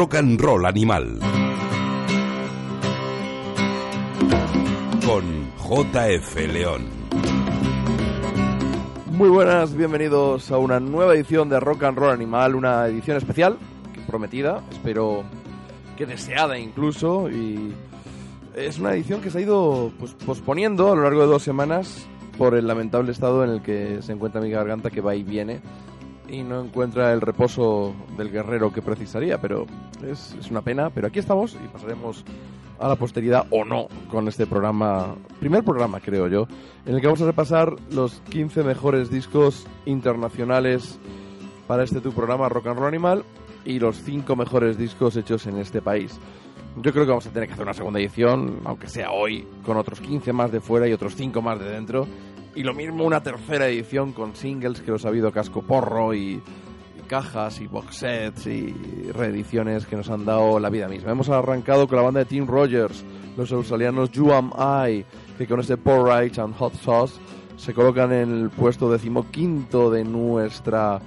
Rock 0.00 0.14
and 0.14 0.40
roll 0.40 0.64
animal. 0.64 1.18
Con 5.04 5.52
JF 5.58 6.36
León. 6.50 6.86
Muy 9.10 9.28
buenas, 9.28 9.76
bienvenidos 9.76 10.50
a 10.52 10.56
una 10.56 10.80
nueva 10.80 11.14
edición 11.14 11.50
de 11.50 11.60
Rock 11.60 11.82
and 11.82 11.98
Roll 11.98 12.12
Animal, 12.12 12.54
una 12.54 12.86
edición 12.86 13.18
especial, 13.18 13.58
prometida, 14.06 14.62
espero 14.70 15.22
que 15.98 16.06
deseada 16.06 16.58
incluso, 16.58 17.28
y 17.28 17.74
es 18.56 18.78
una 18.78 18.94
edición 18.94 19.20
que 19.20 19.30
se 19.30 19.36
ha 19.36 19.40
ido 19.42 19.92
pues, 19.98 20.14
posponiendo 20.14 20.90
a 20.90 20.96
lo 20.96 21.02
largo 21.02 21.20
de 21.20 21.26
dos 21.26 21.42
semanas 21.42 22.06
por 22.38 22.54
el 22.54 22.66
lamentable 22.66 23.12
estado 23.12 23.44
en 23.44 23.50
el 23.50 23.60
que 23.60 24.00
se 24.00 24.12
encuentra 24.12 24.40
mi 24.40 24.48
garganta 24.48 24.88
que 24.88 25.02
va 25.02 25.14
y 25.14 25.24
viene 25.24 25.60
y 26.30 26.42
no 26.42 26.60
encuentra 26.60 27.12
el 27.12 27.20
reposo 27.20 27.94
del 28.16 28.30
guerrero 28.30 28.72
que 28.72 28.82
precisaría, 28.82 29.40
pero 29.40 29.66
es, 30.06 30.36
una 30.50 30.62
pena. 30.62 30.90
Pero 30.90 31.08
aquí 31.08 31.18
estamos 31.18 31.54
y 31.54 31.68
pasaremos 31.68 32.24
a 32.78 32.88
la 32.88 32.96
posteridad 32.96 33.46
o 33.50 33.64
no 33.64 33.88
con 34.10 34.28
este 34.28 34.46
programa, 34.46 35.14
primer 35.38 35.64
programa 35.64 36.00
creo 36.00 36.28
yo, 36.28 36.46
en 36.86 36.94
el 36.94 37.00
que 37.00 37.06
vamos 37.06 37.20
a 37.20 37.26
repasar 37.26 37.74
los 37.90 38.20
15 38.30 38.62
mejores 38.62 39.10
discos 39.10 39.66
internacionales 39.84 40.98
para 41.66 41.84
este 41.84 42.00
tu 42.00 42.12
programa 42.12 42.48
Rock 42.48 42.68
and 42.68 42.78
Roll 42.78 42.88
Animal 42.88 43.24
y 43.64 43.78
los 43.78 44.02
5 44.02 44.34
mejores 44.36 44.78
discos 44.78 45.16
hechos 45.16 45.46
en 45.46 45.58
este 45.58 45.82
país. 45.82 46.18
Yo 46.76 46.92
creo 46.92 47.04
que 47.04 47.10
vamos 47.10 47.26
a 47.26 47.30
tener 47.30 47.48
que 47.48 47.54
hacer 47.54 47.64
una 47.64 47.74
segunda 47.74 47.98
edición, 47.98 48.60
aunque 48.64 48.88
sea 48.88 49.10
hoy, 49.10 49.46
con 49.66 49.76
otros 49.76 50.00
15 50.00 50.32
más 50.32 50.52
de 50.52 50.60
fuera 50.60 50.88
y 50.88 50.92
otros 50.92 51.16
5 51.16 51.42
más 51.42 51.58
de 51.58 51.68
dentro 51.68 52.06
y 52.54 52.62
lo 52.62 52.74
mismo 52.74 53.04
una 53.04 53.22
tercera 53.22 53.68
edición 53.68 54.12
con 54.12 54.34
singles 54.34 54.80
que 54.80 54.90
los 54.90 55.04
ha 55.04 55.08
habido 55.08 55.32
casco 55.32 55.62
porro 55.62 56.14
y, 56.14 56.42
cajas 57.06 57.60
y 57.60 57.66
box 57.66 57.96
sets 57.96 58.46
y 58.46 58.72
reediciones 59.12 59.84
que 59.84 59.96
nos 59.96 60.08
han 60.10 60.24
dado 60.24 60.60
la 60.60 60.70
vida 60.70 60.86
misma. 60.86 61.10
Hemos 61.10 61.28
arrancado 61.28 61.88
con 61.88 61.96
la 61.96 62.02
banda 62.02 62.20
de 62.20 62.26
Tim 62.26 62.46
Rogers, 62.46 63.04
los 63.36 63.50
australianos 63.50 64.12
You 64.12 64.32
Am 64.32 64.52
I, 64.56 65.04
que 65.36 65.48
con 65.48 65.58
este 65.58 65.76
Porridge 65.76 66.38
and 66.38 66.54
Hot 66.54 66.74
Sauce 66.74 67.20
se 67.56 67.74
colocan 67.74 68.12
en 68.12 68.30
el 68.30 68.50
puesto 68.50 68.88
decimoquinto 68.92 69.90
de 69.90 70.04
nuestra, 70.04 71.00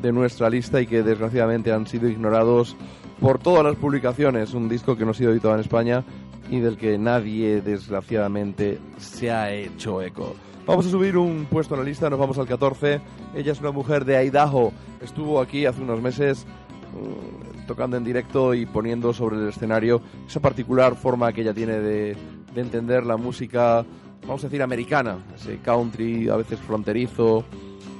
de 0.00 0.10
nuestra 0.10 0.48
lista 0.48 0.80
y 0.80 0.86
que 0.86 1.02
desgraciadamente 1.02 1.70
han 1.70 1.86
sido 1.86 2.08
ignorados 2.08 2.74
por 3.20 3.38
todas 3.38 3.62
las 3.62 3.76
publicaciones. 3.76 4.54
Un 4.54 4.70
disco 4.70 4.96
que 4.96 5.04
no 5.04 5.10
ha 5.10 5.14
sido 5.14 5.32
editado 5.32 5.52
en 5.52 5.60
España 5.60 6.02
y 6.50 6.60
del 6.60 6.78
que 6.78 6.96
nadie 6.96 7.60
desgraciadamente 7.60 8.78
se 8.96 9.30
ha 9.30 9.52
hecho 9.52 10.00
eco. 10.00 10.34
Vamos 10.64 10.86
a 10.86 10.90
subir 10.90 11.16
un 11.16 11.46
puesto 11.46 11.74
en 11.74 11.80
la 11.80 11.84
lista, 11.84 12.08
nos 12.08 12.20
vamos 12.20 12.38
al 12.38 12.46
14. 12.46 13.00
Ella 13.34 13.52
es 13.52 13.60
una 13.60 13.72
mujer 13.72 14.04
de 14.04 14.24
Idaho, 14.24 14.72
estuvo 15.00 15.40
aquí 15.40 15.66
hace 15.66 15.82
unos 15.82 16.00
meses 16.00 16.46
mm, 16.92 17.66
tocando 17.66 17.96
en 17.96 18.04
directo 18.04 18.54
y 18.54 18.64
poniendo 18.64 19.12
sobre 19.12 19.38
el 19.38 19.48
escenario 19.48 20.00
esa 20.24 20.38
particular 20.38 20.94
forma 20.94 21.32
que 21.32 21.40
ella 21.40 21.52
tiene 21.52 21.80
de, 21.80 22.16
entender 22.54 23.04
la 23.04 23.16
música, 23.16 23.84
vamos 24.20 24.44
a 24.44 24.46
decir, 24.46 24.62
americana, 24.62 25.18
ese 25.34 25.58
country 25.58 26.28
a 26.28 26.36
veces 26.36 26.60
fronterizo, 26.60 27.44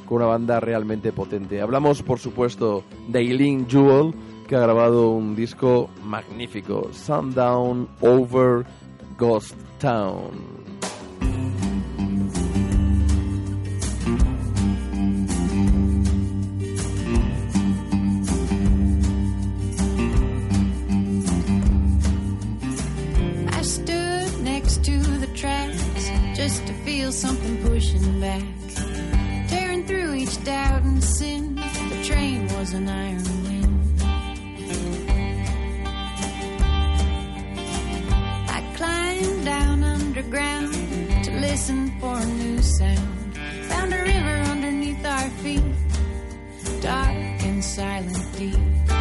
con 0.06 0.18
una 0.18 0.26
banda 0.26 0.60
realmente 0.60 1.10
potente. 1.10 1.60
Hablamos, 1.60 2.02
por 2.02 2.20
supuesto, 2.20 2.84
de 3.08 3.18
Eileen 3.18 3.68
Jewell, 3.68 4.14
que 4.46 4.54
ha 4.54 4.60
grabado 4.60 5.10
un 5.10 5.34
disco 5.34 5.90
magnífico, 6.04 6.90
Sundown 6.92 7.88
Over 8.00 8.64
Ghost 9.18 9.56
Town. 9.80 10.61
Doubt 30.44 30.82
and 30.82 31.02
sin. 31.02 31.54
The 31.54 32.04
train 32.04 32.46
was 32.56 32.72
an 32.72 32.88
iron 32.88 33.24
wind. 33.44 34.02
I 38.48 38.60
climbed 38.76 39.44
down 39.44 39.84
underground 39.84 40.72
to 41.24 41.30
listen 41.40 41.98
for 42.00 42.16
a 42.16 42.26
new 42.26 42.60
sound. 42.62 43.38
Found 43.68 43.94
a 43.94 44.02
river 44.02 44.50
underneath 44.50 45.04
our 45.04 45.30
feet, 45.42 45.62
dark 46.80 47.16
and 47.44 47.64
silent 47.64 48.26
deep. 48.36 48.91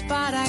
para 0.00 0.44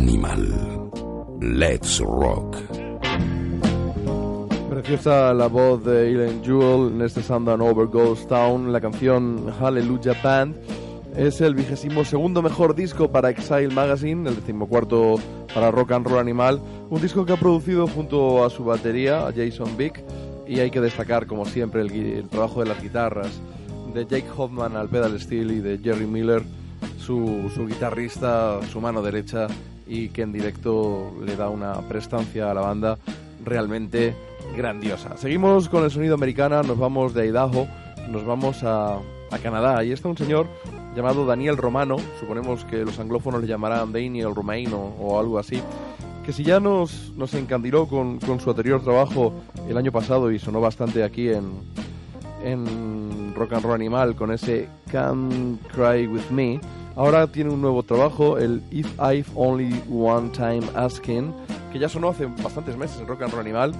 Animal. 0.00 0.90
Let's 1.42 1.98
Rock. 2.00 2.56
Preciosa 4.70 5.34
la 5.34 5.46
voz 5.46 5.84
de 5.84 6.08
Ellen 6.08 6.42
Jewell 6.42 6.94
en 6.94 7.02
este 7.02 7.22
Sundown 7.22 7.60
Over 7.60 7.86
Ghost 7.88 8.26
Town. 8.30 8.72
La 8.72 8.80
canción 8.80 9.52
Hallelujah 9.60 10.16
Band 10.24 10.56
es 11.18 11.42
el 11.42 11.54
vigésimo 11.54 12.06
segundo 12.06 12.40
mejor 12.40 12.74
disco 12.74 13.12
para 13.12 13.28
Exile 13.28 13.68
Magazine, 13.68 14.26
el 14.26 14.36
decimocuarto 14.36 15.16
para 15.52 15.70
Rock 15.70 15.92
and 15.92 16.06
Roll 16.06 16.20
Animal. 16.20 16.62
Un 16.88 17.02
disco 17.02 17.26
que 17.26 17.34
ha 17.34 17.36
producido 17.36 17.86
junto 17.86 18.42
a 18.42 18.48
su 18.48 18.64
batería, 18.64 19.26
a 19.26 19.32
Jason 19.34 19.76
Vick. 19.76 20.02
Y 20.48 20.60
hay 20.60 20.70
que 20.70 20.80
destacar, 20.80 21.26
como 21.26 21.44
siempre, 21.44 21.82
el, 21.82 21.92
el 21.92 22.28
trabajo 22.30 22.60
de 22.60 22.70
las 22.70 22.82
guitarras 22.82 23.42
de 23.92 24.06
Jake 24.06 24.28
Hoffman 24.34 24.78
al 24.78 24.88
pedal 24.88 25.20
steel 25.20 25.50
y 25.50 25.60
de 25.60 25.76
Jerry 25.76 26.06
Miller, 26.06 26.42
su, 26.98 27.50
su 27.54 27.66
guitarrista, 27.66 28.60
su 28.72 28.80
mano 28.80 29.02
derecha, 29.02 29.46
y 29.90 30.08
que 30.08 30.22
en 30.22 30.32
directo 30.32 31.12
le 31.22 31.34
da 31.34 31.48
una 31.48 31.74
prestancia 31.88 32.48
a 32.48 32.54
la 32.54 32.60
banda 32.60 32.96
realmente 33.44 34.14
grandiosa. 34.56 35.16
Seguimos 35.16 35.68
con 35.68 35.82
el 35.82 35.90
sonido 35.90 36.14
americana, 36.14 36.62
nos 36.62 36.78
vamos 36.78 37.12
de 37.12 37.26
Idaho, 37.26 37.66
nos 38.08 38.24
vamos 38.24 38.62
a, 38.62 38.94
a 38.94 39.38
Canadá. 39.42 39.78
Ahí 39.78 39.90
está 39.90 40.08
un 40.08 40.16
señor 40.16 40.46
llamado 40.94 41.26
Daniel 41.26 41.56
Romano, 41.56 41.96
suponemos 42.20 42.64
que 42.64 42.84
los 42.84 43.00
anglófonos 43.00 43.40
le 43.40 43.48
llamarán 43.48 43.92
Daniel 43.92 44.32
Romano 44.34 44.94
o 45.00 45.18
algo 45.18 45.38
así, 45.38 45.60
que 46.24 46.32
si 46.32 46.44
ya 46.44 46.60
nos, 46.60 47.12
nos 47.16 47.34
encandiló 47.34 47.86
con, 47.86 48.20
con 48.20 48.38
su 48.38 48.50
anterior 48.50 48.82
trabajo 48.82 49.32
el 49.68 49.76
año 49.76 49.90
pasado 49.90 50.30
y 50.30 50.38
sonó 50.38 50.60
bastante 50.60 51.02
aquí 51.02 51.30
en, 51.30 51.50
en 52.44 53.34
Rock 53.34 53.54
and 53.54 53.64
Roll 53.64 53.74
Animal 53.74 54.14
con 54.14 54.30
ese 54.30 54.68
Come 54.92 55.58
Cry 55.74 56.06
With 56.06 56.30
Me. 56.30 56.60
Ahora 57.00 57.26
tiene 57.28 57.48
un 57.48 57.62
nuevo 57.62 57.82
trabajo, 57.82 58.36
el 58.36 58.62
If 58.70 58.86
I've 59.00 59.24
Only 59.34 59.82
One 59.90 60.28
Time 60.32 60.60
Asking, 60.74 61.32
que 61.72 61.78
ya 61.78 61.88
sonó 61.88 62.10
hace 62.10 62.26
bastantes 62.26 62.76
meses 62.76 63.00
en 63.00 63.06
Rock 63.06 63.22
and 63.22 63.32
Roll 63.32 63.40
Animal, 63.40 63.72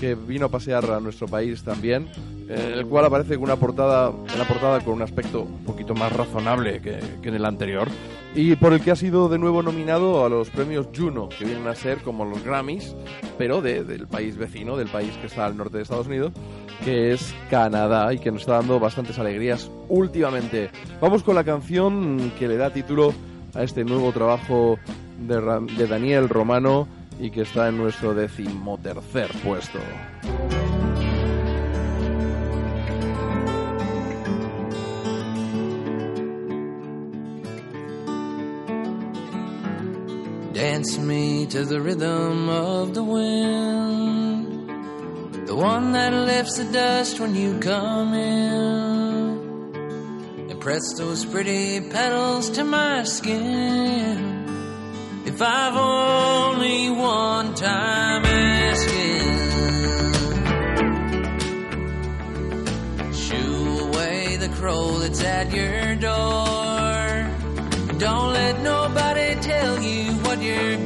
que 0.00 0.14
vino 0.14 0.46
a 0.46 0.48
pasear 0.48 0.90
a 0.90 1.00
nuestro 1.00 1.26
país 1.26 1.62
también, 1.62 2.08
en 2.48 2.72
el 2.74 2.86
cual 2.86 3.04
aparece 3.06 3.34
con 3.34 3.44
una 3.44 3.56
portada, 3.56 4.10
una 4.10 4.44
portada 4.46 4.80
con 4.80 4.94
un 4.94 5.02
aspecto 5.02 5.42
un 5.42 5.64
poquito 5.64 5.94
más 5.94 6.12
razonable 6.12 6.80
que, 6.80 6.98
que 7.22 7.28
en 7.28 7.34
el 7.34 7.44
anterior, 7.44 7.88
y 8.34 8.54
por 8.56 8.72
el 8.74 8.80
que 8.82 8.90
ha 8.90 8.96
sido 8.96 9.28
de 9.28 9.38
nuevo 9.38 9.62
nominado 9.62 10.24
a 10.24 10.28
los 10.28 10.50
premios 10.50 10.88
Juno, 10.96 11.28
que 11.28 11.44
vienen 11.44 11.66
a 11.66 11.74
ser 11.74 11.98
como 11.98 12.24
los 12.24 12.44
Grammys, 12.44 12.94
pero 13.38 13.62
de- 13.62 13.82
del 13.84 14.06
país 14.06 14.36
vecino, 14.36 14.76
del 14.76 14.88
país 14.88 15.10
que 15.20 15.26
está 15.26 15.46
al 15.46 15.56
norte 15.56 15.78
de 15.78 15.82
Estados 15.84 16.06
Unidos, 16.06 16.32
que 16.84 17.12
es 17.12 17.34
Canadá 17.50 18.12
y 18.12 18.18
que 18.18 18.30
nos 18.30 18.42
está 18.42 18.54
dando 18.54 18.78
bastantes 18.78 19.18
alegrías 19.18 19.70
últimamente. 19.88 20.70
Vamos 21.00 21.22
con 21.22 21.34
la 21.34 21.44
canción 21.44 22.30
que 22.38 22.46
le 22.48 22.56
da 22.58 22.70
título 22.70 23.14
a 23.54 23.62
este 23.62 23.84
nuevo 23.84 24.12
trabajo 24.12 24.78
de, 25.26 25.40
Ra- 25.40 25.60
de 25.60 25.86
Daniel 25.86 26.28
Romano 26.28 26.86
y 27.18 27.30
que 27.30 27.42
está 27.42 27.68
en 27.68 27.78
nuestro 27.78 28.14
decimotercer 28.14 29.30
puesto. 29.42 29.78
Dance 40.52 40.98
me 40.98 41.46
to 41.46 41.64
the 41.64 41.80
rhythm 41.80 42.48
of 42.48 42.94
the 42.94 43.02
wind, 43.02 44.46
the 45.46 45.54
one 45.54 45.92
that 45.92 46.12
lifts 46.12 46.56
the 46.56 46.64
dust 46.72 47.20
when 47.20 47.34
you 47.34 47.58
come 47.60 48.14
in, 48.14 49.70
and 50.50 50.60
press 50.60 50.80
those 50.96 51.26
pretty 51.26 51.80
petals 51.90 52.50
to 52.50 52.64
my 52.64 53.02
skin. 53.04 54.35
If 55.36 55.42
I've 55.42 55.76
only 55.76 56.88
one 56.88 57.52
time 57.52 58.24
asking, 58.24 59.20
shoo 63.12 63.80
away 63.86 64.36
the 64.36 64.48
crow 64.54 64.98
that's 64.98 65.22
at 65.22 65.52
your 65.52 65.94
door. 65.96 67.30
Don't 67.98 68.32
let 68.32 68.62
nobody 68.62 69.34
tell 69.42 69.78
you 69.82 70.12
what 70.24 70.40
you're 70.40 70.78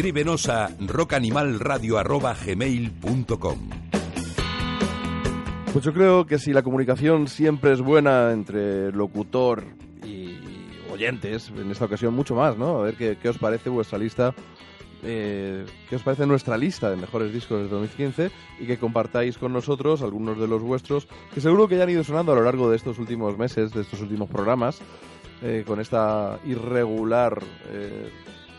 Escríbenos 0.00 0.48
a 0.48 0.70
Pues 5.74 5.84
yo 5.84 5.92
creo 5.92 6.26
que 6.26 6.38
si 6.38 6.54
la 6.54 6.62
comunicación 6.62 7.28
siempre 7.28 7.72
es 7.72 7.82
buena 7.82 8.32
entre 8.32 8.92
locutor 8.92 9.62
y 10.02 10.38
oyentes, 10.90 11.52
en 11.54 11.70
esta 11.70 11.84
ocasión 11.84 12.14
mucho 12.14 12.34
más, 12.34 12.56
¿no? 12.56 12.78
A 12.78 12.84
ver 12.84 12.94
qué, 12.94 13.18
qué 13.20 13.28
os 13.28 13.36
parece 13.36 13.68
vuestra 13.68 13.98
lista, 13.98 14.34
eh, 15.02 15.66
qué 15.90 15.96
os 15.96 16.02
parece 16.02 16.24
nuestra 16.24 16.56
lista 16.56 16.88
de 16.88 16.96
mejores 16.96 17.30
discos 17.30 17.60
de 17.60 17.68
2015 17.68 18.30
y 18.58 18.66
que 18.66 18.78
compartáis 18.78 19.36
con 19.36 19.52
nosotros 19.52 20.00
algunos 20.00 20.38
de 20.40 20.48
los 20.48 20.62
vuestros, 20.62 21.08
que 21.34 21.42
seguro 21.42 21.68
que 21.68 21.76
ya 21.76 21.82
han 21.82 21.90
ido 21.90 22.04
sonando 22.04 22.32
a 22.32 22.36
lo 22.36 22.42
largo 22.42 22.70
de 22.70 22.78
estos 22.78 22.98
últimos 22.98 23.36
meses, 23.36 23.70
de 23.74 23.82
estos 23.82 24.00
últimos 24.00 24.30
programas, 24.30 24.80
eh, 25.42 25.62
con 25.66 25.78
esta 25.78 26.40
irregular 26.46 27.42
eh, 27.68 28.10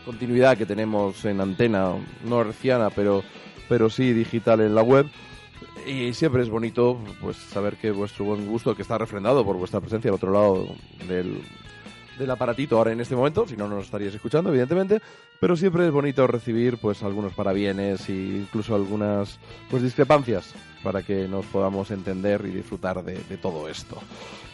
continuidad 0.04 0.56
que 0.56 0.66
tenemos 0.66 1.24
en 1.24 1.40
antena, 1.40 1.94
no 2.24 2.40
herciana, 2.40 2.90
pero, 2.90 3.22
pero 3.68 3.90
sí 3.90 4.12
digital 4.12 4.60
en 4.60 4.74
la 4.74 4.82
web. 4.82 5.06
Y 5.86 6.12
siempre 6.12 6.42
es 6.42 6.48
bonito 6.48 6.98
pues 7.20 7.36
saber 7.36 7.76
que 7.76 7.90
vuestro 7.90 8.24
buen 8.24 8.46
gusto, 8.46 8.74
que 8.76 8.82
está 8.82 8.98
refrendado 8.98 9.44
por 9.44 9.56
vuestra 9.56 9.80
presencia 9.80 10.10
al 10.10 10.16
otro 10.16 10.32
lado 10.32 10.68
del, 11.08 11.40
del 12.18 12.30
aparatito 12.30 12.76
ahora 12.76 12.92
en 12.92 13.00
este 13.00 13.16
momento, 13.16 13.46
si 13.46 13.56
no, 13.56 13.68
no 13.68 13.76
nos 13.76 13.86
estaríais 13.86 14.14
escuchando, 14.14 14.50
evidentemente, 14.50 15.00
pero 15.40 15.56
siempre 15.56 15.86
es 15.86 15.92
bonito 15.92 16.26
recibir 16.26 16.78
pues 16.78 17.02
algunos 17.02 17.32
parabienes 17.32 18.08
e 18.08 18.12
incluso 18.12 18.74
algunas 18.74 19.38
pues 19.70 19.82
discrepancias 19.82 20.54
para 20.82 21.02
que 21.02 21.28
nos 21.28 21.46
podamos 21.46 21.90
entender 21.90 22.44
y 22.46 22.50
disfrutar 22.50 23.02
de, 23.04 23.14
de 23.28 23.36
todo 23.36 23.68
esto. 23.68 23.98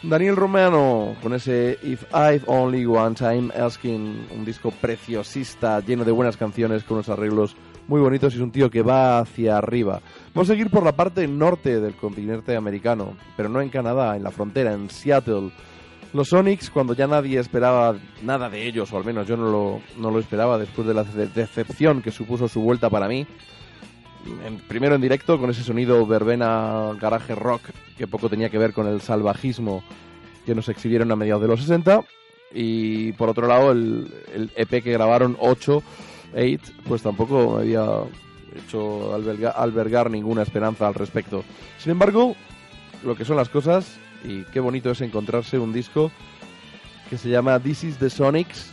Daniel 0.03 0.37
Romano 0.37 1.17
con 1.23 1.35
ese 1.35 1.79
If 1.83 2.05
I've 2.13 2.43
Only 2.47 2.87
One 2.87 3.15
Time 3.15 3.51
Asking, 3.55 4.29
un 4.37 4.45
disco 4.45 4.71
preciosista, 4.71 5.81
lleno 5.81 6.05
de 6.05 6.13
buenas 6.13 6.37
canciones, 6.37 6.85
con 6.85 6.99
unos 6.99 7.09
arreglos 7.09 7.57
muy 7.89 8.01
bonitos 8.01 8.35
y 8.35 8.37
es 8.37 8.43
un 8.43 8.53
tío 8.53 8.71
que 8.71 8.83
va 8.83 9.19
hacia 9.19 9.57
arriba. 9.57 10.01
Vamos 10.35 10.49
a 10.49 10.53
seguir 10.53 10.71
por 10.71 10.85
la 10.85 10.93
parte 10.93 11.27
norte 11.27 11.81
del 11.81 11.95
continente 11.95 12.55
americano, 12.55 13.17
pero 13.37 13.49
no 13.49 13.61
en 13.61 13.71
Canadá, 13.71 14.15
en 14.15 14.23
la 14.23 14.31
frontera, 14.31 14.73
en 14.73 14.91
Seattle. 14.91 15.51
Los 16.15 16.29
Sonics, 16.29 16.71
cuando 16.71 16.95
ya 16.95 17.07
nadie 17.07 17.39
esperaba 17.39 17.97
nada 18.23 18.49
de 18.49 18.67
ellos, 18.67 18.91
o 18.93 18.97
al 18.97 19.05
menos 19.05 19.27
yo 19.27 19.37
no 19.37 19.51
lo, 19.51 19.81
no 19.99 20.11
lo 20.11 20.19
esperaba 20.19 20.57
después 20.59 20.87
de 20.89 20.95
la 20.95 21.05
de- 21.05 21.27
decepción 21.29 22.01
que 22.01 22.11
supuso 22.11 22.49
su 22.49 22.63
vuelta 22.63 22.89
para 22.89 23.09
mí, 23.09 23.27
en- 24.47 24.57
primero 24.59 24.95
en 24.95 25.03
directo 25.03 25.39
con 25.39 25.51
ese 25.51 25.63
sonido 25.63 26.07
verbena 26.07 26.93
garaje 26.99 27.35
rock 27.35 27.63
que 27.99 28.07
poco 28.07 28.29
tenía 28.31 28.49
que 28.49 28.59
ver 28.59 28.73
con 28.73 28.87
el 28.87 29.01
salvajismo 29.03 29.83
que 30.47 30.55
nos 30.55 30.69
exhibieron 30.71 31.13
a 31.13 31.17
mediados 31.17 31.43
de 31.43 31.49
los 31.49 31.61
60 31.61 32.01
y 32.55 33.13
por 33.13 33.29
otro 33.29 33.47
lado 33.47 33.71
el, 33.73 34.11
el 34.35 34.51
EP 34.57 34.83
que 34.83 34.93
grabaron 34.93 35.37
8, 35.41 35.83
8 36.35 36.73
pues 36.87 37.03
tampoco 37.03 37.59
había 37.59 37.85
hecho 38.57 39.15
alberga- 39.15 39.53
albergar 39.55 40.11
ninguna 40.11 40.41
esperanza 40.43 40.89
al 40.89 40.95
respecto. 40.95 41.45
Sin 41.79 41.93
embargo, 41.93 42.35
lo 43.05 43.15
que 43.15 43.27
son 43.27 43.37
las 43.37 43.51
cosas 43.51 43.99
y 44.25 44.45
qué 44.45 44.61
bonito 44.61 44.91
es 44.91 45.01
encontrarse 45.01 45.59
un 45.59 45.73
disco 45.73 46.11
que 47.11 47.19
se 47.19 47.29
llama 47.31 47.59
This 47.61 47.85
is 47.85 47.99
the 47.99 48.11
Sonics, 48.11 48.73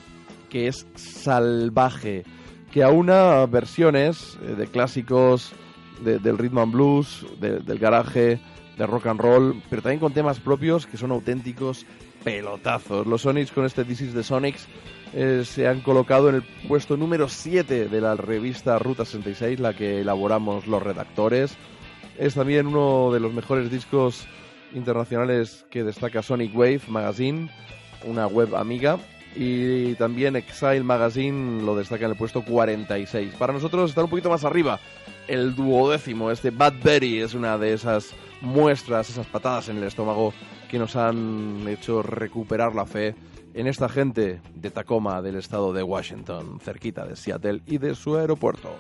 que 0.49 0.67
es 0.67 0.85
salvaje, 0.95 2.23
que 2.71 2.83
aúna 2.83 3.45
versiones 3.45 4.37
eh, 4.43 4.55
de 4.55 4.67
clásicos 4.67 5.53
de- 6.03 6.19
del 6.19 6.37
rhythm 6.37 6.57
and 6.59 6.73
blues, 6.73 7.25
de- 7.39 7.59
del 7.59 7.79
garaje, 7.79 8.39
de 8.77 8.85
rock 8.85 9.07
and 9.07 9.21
roll, 9.21 9.61
pero 9.69 9.81
también 9.81 9.99
con 10.01 10.11
temas 10.13 10.39
propios 10.41 10.85
que 10.85 10.97
son 10.97 11.11
auténticos 11.11 11.85
pelotazos. 12.25 13.07
Los 13.07 13.21
Sonics 13.21 13.51
con 13.51 13.65
este 13.65 13.85
This 13.85 14.01
is 14.01 14.13
the 14.13 14.23
Sonics 14.23 14.67
eh, 15.13 15.43
se 15.45 15.67
han 15.67 15.79
colocado 15.81 16.27
en 16.27 16.35
el 16.35 16.43
puesto 16.67 16.97
número 16.97 17.29
7 17.29 17.87
de 17.87 18.01
la 18.01 18.15
revista 18.15 18.77
Ruta 18.79 19.05
66, 19.05 19.59
la 19.61 19.73
que 19.73 20.01
elaboramos 20.01 20.67
los 20.67 20.83
redactores. 20.83 21.55
Es 22.17 22.33
también 22.33 22.67
uno 22.67 23.13
de 23.13 23.21
los 23.21 23.31
mejores 23.33 23.71
discos 23.71 24.27
internacionales 24.75 25.65
que 25.69 25.83
destaca 25.83 26.21
Sonic 26.21 26.55
Wave 26.55 26.81
Magazine, 26.87 27.49
una 28.05 28.27
web 28.27 28.55
amiga. 28.55 28.99
Y 29.35 29.95
también 29.95 30.35
Exile 30.37 30.83
Magazine 30.83 31.63
lo 31.63 31.75
destaca 31.75 32.05
en 32.05 32.11
el 32.11 32.17
puesto 32.17 32.43
46. 32.43 33.33
Para 33.35 33.51
nosotros 33.51 33.89
está 33.89 34.03
un 34.03 34.09
poquito 34.09 34.29
más 34.29 34.45
arriba. 34.45 34.79
El 35.27 35.55
duodécimo, 35.55 36.31
este 36.31 36.51
Bad 36.51 36.75
Berry, 36.81 37.19
es 37.19 37.33
una 37.33 37.57
de 37.57 37.73
esas 37.73 38.13
muestras, 38.41 39.09
esas 39.09 39.27
patadas 39.27 39.67
en 39.69 39.77
el 39.77 39.83
estómago 39.83 40.33
que 40.69 40.79
nos 40.79 40.95
han 40.95 41.67
hecho 41.67 42.01
recuperar 42.01 42.75
la 42.75 42.85
fe 42.85 43.15
en 43.53 43.67
esta 43.67 43.89
gente 43.89 44.41
de 44.53 44.71
Tacoma, 44.71 45.21
del 45.21 45.37
estado 45.37 45.73
de 45.73 45.81
Washington, 45.81 46.59
cerquita 46.61 47.05
de 47.05 47.15
Seattle 47.15 47.61
y 47.65 47.77
de 47.77 47.95
su 47.95 48.15
aeropuerto. 48.17 48.75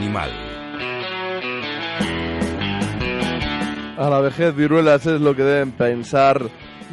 Animal. 0.00 0.30
A 3.98 4.08
la 4.08 4.20
vejez 4.20 4.56
viruelas 4.56 5.04
es 5.04 5.20
lo 5.20 5.36
que 5.36 5.42
deben 5.42 5.72
pensar 5.72 6.48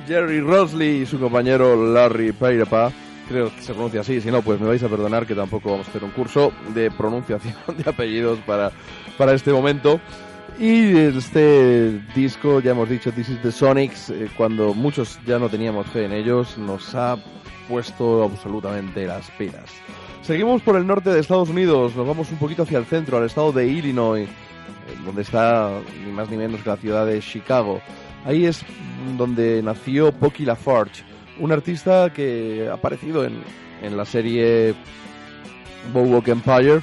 Jerry 0.09 0.41
Rosley 0.41 1.03
y 1.03 1.05
su 1.05 1.17
compañero 1.17 1.93
Larry 1.93 2.33
Peirepa. 2.33 2.91
Creo 3.29 3.49
que 3.55 3.61
se 3.61 3.71
pronuncia 3.71 4.01
así, 4.01 4.19
si 4.19 4.29
no, 4.29 4.41
pues 4.41 4.59
me 4.59 4.67
vais 4.67 4.83
a 4.83 4.89
perdonar 4.89 5.25
que 5.25 5.35
tampoco 5.35 5.71
vamos 5.71 5.87
a 5.87 5.89
hacer 5.89 6.03
un 6.03 6.11
curso 6.11 6.51
de 6.73 6.91
pronunciación 6.91 7.55
de 7.77 7.89
apellidos 7.89 8.39
para, 8.39 8.73
para 9.17 9.31
este 9.31 9.53
momento. 9.53 10.01
Y 10.59 10.97
este 10.97 12.01
disco, 12.13 12.59
ya 12.59 12.71
hemos 12.71 12.89
dicho, 12.89 13.13
This 13.13 13.29
is 13.29 13.41
the 13.41 13.53
Sonics, 13.53 14.09
eh, 14.09 14.29
cuando 14.35 14.73
muchos 14.73 15.17
ya 15.25 15.39
no 15.39 15.47
teníamos 15.47 15.87
fe 15.87 16.03
en 16.03 16.11
ellos, 16.11 16.57
nos 16.57 16.93
ha 16.93 17.15
puesto 17.69 18.25
absolutamente 18.25 19.07
las 19.07 19.31
pilas. 19.31 19.71
Seguimos 20.27 20.61
por 20.61 20.75
el 20.75 20.85
norte 20.85 21.09
de 21.09 21.21
Estados 21.21 21.47
Unidos, 21.47 21.95
nos 21.95 22.05
vamos 22.05 22.29
un 22.33 22.37
poquito 22.37 22.63
hacia 22.63 22.79
el 22.79 22.85
centro, 22.85 23.17
al 23.17 23.23
estado 23.23 23.53
de 23.53 23.65
Illinois, 23.65 24.27
eh, 24.27 24.97
donde 25.05 25.21
está 25.21 25.71
ni 26.05 26.11
más 26.11 26.29
ni 26.29 26.35
menos 26.35 26.61
que 26.61 26.69
la 26.69 26.75
ciudad 26.75 27.05
de 27.05 27.21
Chicago. 27.21 27.79
Ahí 28.25 28.45
es 28.45 28.61
donde 29.17 29.63
nació 29.63 30.11
Pocky 30.11 30.43
LaForge, 30.43 31.05
un 31.39 31.53
artista 31.53 32.11
que 32.11 32.67
ha 32.69 32.73
aparecido 32.73 33.23
en, 33.23 33.41
en 33.81 33.95
la 33.95 34.03
serie 34.03 34.75
Boardwalk 35.93 36.27
Empire 36.27 36.81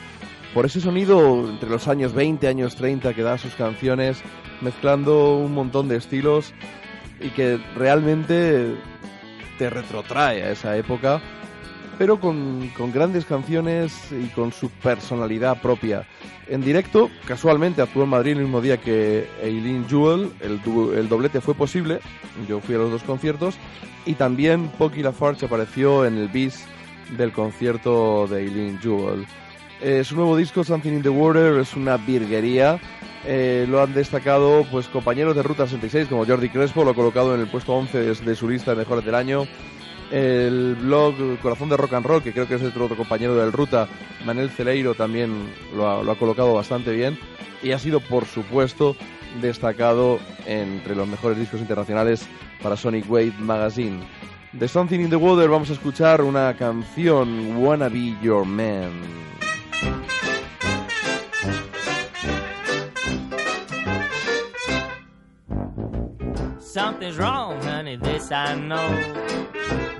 por 0.54 0.64
ese 0.64 0.80
sonido 0.80 1.46
entre 1.46 1.68
los 1.68 1.87
años 1.87 2.14
20, 2.14 2.48
años 2.48 2.76
30 2.76 3.12
que 3.12 3.22
da 3.22 3.37
sus 3.37 3.54
canciones, 3.57 4.22
mezclando 4.62 5.37
un 5.37 5.52
montón 5.52 5.87
de 5.88 5.96
estilos 5.96 6.54
y 7.20 7.28
que 7.28 7.61
realmente 7.76 8.74
te 9.59 9.68
retrotrae 9.68 10.44
a 10.44 10.52
esa 10.52 10.78
época, 10.78 11.20
pero 11.98 12.20
con, 12.20 12.70
con 12.76 12.92
grandes 12.92 13.24
canciones 13.24 13.92
y 14.12 14.26
con 14.28 14.52
su 14.52 14.70
personalidad 14.70 15.61
propia. 15.61 16.07
En 16.48 16.62
directo, 16.62 17.11
casualmente 17.26 17.80
actuó 17.80 18.04
en 18.04 18.11
Madrid 18.11 18.33
el 18.33 18.42
mismo 18.42 18.61
día 18.61 18.76
que 18.76 19.28
Eileen 19.42 19.88
Jewell, 19.88 20.30
el, 20.40 20.61
el 20.96 21.09
doblete 21.09 21.40
fue 21.40 21.54
posible, 21.54 22.00
yo 22.48 22.61
fui 22.61 22.74
a 22.74 22.78
los 22.78 22.90
dos 22.90 23.02
conciertos, 23.02 23.57
y 24.04 24.14
también 24.14 24.68
Pocky 24.78 25.02
Lafarge 25.02 25.46
apareció 25.46 26.04
en 26.04 26.18
el 26.18 26.28
bis 26.28 26.66
del 27.16 27.33
concierto 27.33 28.26
de 28.26 28.42
Eileen 28.42 28.78
Jewell. 28.80 29.26
Eh, 29.80 30.04
su 30.04 30.16
nuevo 30.16 30.37
disco, 30.37 30.64
Something 30.64 30.92
in 30.92 31.02
the 31.02 31.09
Water, 31.09 31.59
es 31.59 31.74
una 31.74 31.96
virguería. 31.96 32.78
Eh, 33.26 33.66
lo 33.68 33.83
han 33.83 33.94
destacado 33.94 34.66
pues 34.70 34.87
compañeros 34.88 35.35
de 35.35 35.42
Ruta 35.42 35.66
66 35.66 36.09
como 36.09 36.26
Jordi 36.26 36.50
Crespo, 36.50 36.85
lo 36.85 36.90
ha 36.90 36.94
colocado 36.94 37.35
en 37.35 37.40
el 37.40 37.46
puesto 37.46 37.72
11 37.72 37.98
de, 37.98 38.14
de 38.14 38.35
su 38.35 38.48
lista 38.48 38.72
de 38.72 38.78
mejores 38.78 39.04
del 39.04 39.14
año. 39.14 39.46
El 40.14 40.77
blog 40.77 41.16
Corazón 41.40 41.70
de 41.70 41.77
Rock 41.77 41.94
and 41.94 42.07
Roll, 42.07 42.22
que 42.22 42.33
creo 42.33 42.46
que 42.46 42.55
es 42.55 42.62
otro, 42.62 42.85
otro 42.85 42.96
compañero 42.96 43.35
del 43.35 43.50
Ruta, 43.50 43.88
Manel 44.24 44.48
Celeiro, 44.48 44.94
también 44.94 45.53
lo 45.74 45.90
ha, 45.90 46.05
lo 46.05 46.12
ha 46.12 46.16
colocado 46.16 46.55
bastante 46.55 46.92
bien. 46.92 47.18
Y 47.64 47.72
ha 47.72 47.81
sido, 47.81 47.98
por 47.98 48.24
supuesto, 48.24 48.94
destacado 49.42 50.20
entre 50.46 50.94
los 50.94 51.09
mejores 51.09 51.37
discos 51.37 51.61
internacionales 51.61 52.29
para 52.62 52.77
Sonic 52.77 53.11
Wave 53.11 53.33
Magazine. 53.40 54.05
De 54.53 54.68
Something 54.68 55.00
in 55.00 55.11
the 55.11 55.16
Water 55.16 55.48
vamos 55.48 55.70
a 55.70 55.72
escuchar 55.72 56.22
una 56.22 56.55
canción, 56.57 57.57
Wanna 57.57 57.88
Be 57.88 58.14
Your 58.22 58.44
Man. 58.44 58.92
Something's 66.74 67.16
wrong, 67.18 67.62
honey, 67.62 67.94
this 67.94 68.32
I 68.32 68.56
know. 68.56 68.88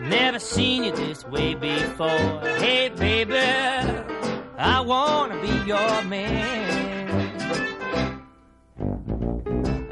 Never 0.01 0.41
seen 0.41 0.83
you 0.83 0.91
this 0.91 1.25
way 1.25 1.55
before. 1.55 2.41
Hey, 2.59 2.89
baby, 2.89 3.39
I 4.59 4.81
wanna 4.81 5.41
be 5.41 5.53
your 5.69 6.03
man. 6.03 7.31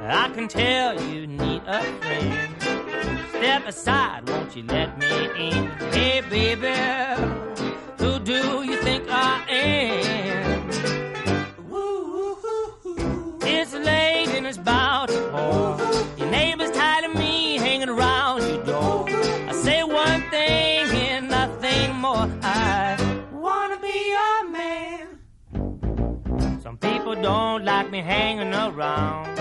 I 0.01 0.29
can 0.31 0.49
tell 0.49 1.01
you 1.01 1.29
need 1.29 1.63
a 1.69 1.83
friend. 2.01 2.57
Step 3.29 3.69
aside, 3.69 4.29
won't 4.29 4.57
you 4.57 4.65
let 4.65 4.99
me 4.99 5.51
in? 5.51 5.69
Hey, 5.93 6.21
baby, 6.29 6.67
me 27.93 28.01
hanging 28.01 28.55
around, 28.55 29.37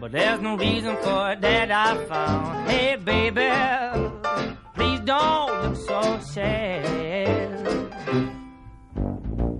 but 0.00 0.12
there's 0.12 0.40
no 0.40 0.56
reason 0.56 0.96
for 0.98 1.32
it 1.32 1.40
that 1.40 1.72
I 1.72 1.96
found. 2.04 2.70
Hey, 2.70 2.94
baby, 2.94 3.50
please 4.76 5.00
don't 5.00 5.62
look 5.62 5.74
so 5.74 6.20
sad. 6.20 7.50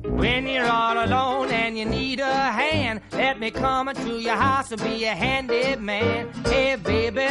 When 0.04 0.46
you're 0.46 0.70
all 0.70 1.04
alone 1.04 1.50
and 1.50 1.76
you 1.76 1.84
need 1.86 2.20
a 2.20 2.52
hand, 2.52 3.00
let 3.10 3.40
me 3.40 3.50
come 3.50 3.88
into 3.88 4.20
your 4.20 4.36
house 4.36 4.70
and 4.70 4.80
be 4.80 5.02
a 5.06 5.14
handy 5.14 5.74
man. 5.74 6.32
Hey, 6.44 6.76
baby, 6.76 7.26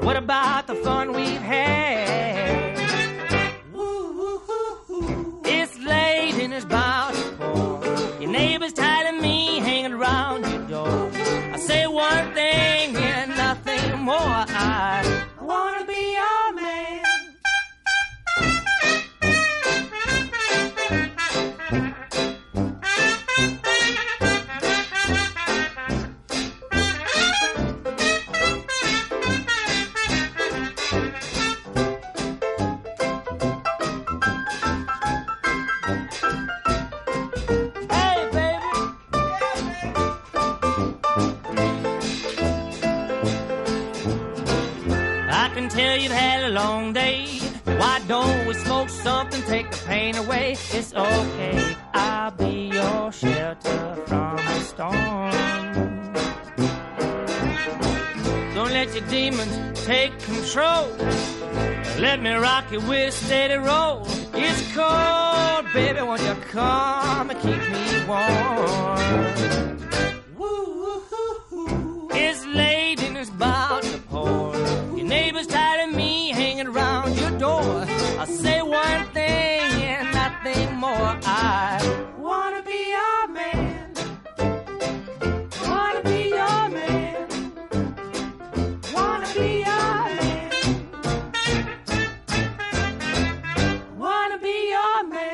what 0.00 0.16
about 0.16 0.66
the 0.66 0.74
fun 0.74 1.14
we've 1.14 1.40
had? 1.40 2.76
It's 5.46 5.78
late 5.78 6.34
and 6.34 6.52
it's 6.52 6.66
about 6.66 7.14
to 7.14 7.32
pour. 7.38 7.80
Your 8.20 8.30
neighbor's 8.30 8.74
tired 8.74 9.09
tell 45.70 45.96
you've 45.96 46.12
had 46.12 46.44
a 46.44 46.48
long 46.48 46.92
day. 46.92 47.26
Why 47.64 48.00
don't 48.08 48.46
we 48.46 48.54
smoke 48.54 48.88
something, 48.88 49.42
take 49.42 49.70
the 49.70 49.76
pain 49.86 50.16
away? 50.16 50.52
It's 50.72 50.92
okay, 50.92 51.76
I'll 51.94 52.32
be 52.32 52.70
your 52.74 53.12
shelter 53.12 53.96
from 54.06 54.36
the 54.36 54.60
storm. 54.60 55.30
Don't 58.54 58.72
let 58.72 58.94
your 58.94 59.06
demons 59.08 59.84
take 59.86 60.18
control. 60.20 60.88
Let 61.98 62.20
me 62.20 62.32
rock 62.32 62.72
you 62.72 62.80
with 62.80 63.14
steady 63.14 63.54
roll. 63.54 64.06
It's 64.34 64.74
cold, 64.74 65.72
baby, 65.72 66.02
won't 66.02 66.22
you 66.22 66.34
come 66.50 67.30
and 67.30 67.40
keep 67.40 67.62
me 67.74 67.84
warm? 68.08 69.60
It's 72.12 72.44
late 72.46 72.89
about 73.28 73.82
to 73.82 73.98
pour. 74.08 74.54
Your 74.96 75.06
neighbor's 75.06 75.46
tired 75.46 75.88
of 75.88 75.94
me 75.94 76.30
hanging 76.30 76.68
around 76.68 77.18
your 77.18 77.30
door. 77.32 77.84
I 78.18 78.24
say 78.24 78.62
one 78.62 79.04
thing 79.08 79.60
and 79.82 80.10
nothing 80.12 80.74
more. 80.76 81.18
I 81.24 81.78
wanna 82.16 82.62
be 82.62 82.80
your 82.96 83.28
man. 83.28 83.92
Wanna 85.68 86.02
be 86.02 86.28
your 86.30 86.68
man. 86.70 87.28
Wanna 88.94 89.28
be 89.34 89.58
your 89.68 89.94
man. 90.16 90.50
Wanna 93.98 94.38
be 94.38 94.70
your 94.70 95.04
man. 95.08 95.30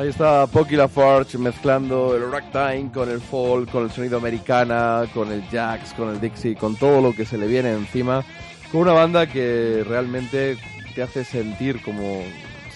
Ahí 0.05 0.11
está 0.11 0.47
Pocky 0.47 0.77
LaForge 0.77 1.39
mezclando 1.39 2.15
el 2.15 2.31
ragtime 2.31 2.93
con 2.93 3.09
el 3.09 3.23
folk, 3.23 3.71
con 3.71 3.85
el 3.85 3.91
sonido 3.91 4.19
americana, 4.19 5.09
con 5.15 5.33
el 5.33 5.49
jazz, 5.49 5.95
con 5.95 6.11
el 6.11 6.21
Dixie, 6.21 6.57
con 6.57 6.77
todo 6.77 7.01
lo 7.01 7.15
que 7.15 7.25
se 7.25 7.39
le 7.39 7.47
viene 7.47 7.73
encima. 7.73 8.23
Con 8.71 8.83
una 8.83 8.93
banda 8.93 9.27
que 9.27 9.83
realmente 9.89 10.59
te 10.95 11.03
hace 11.03 11.25
sentir 11.25 11.81
como 11.81 12.23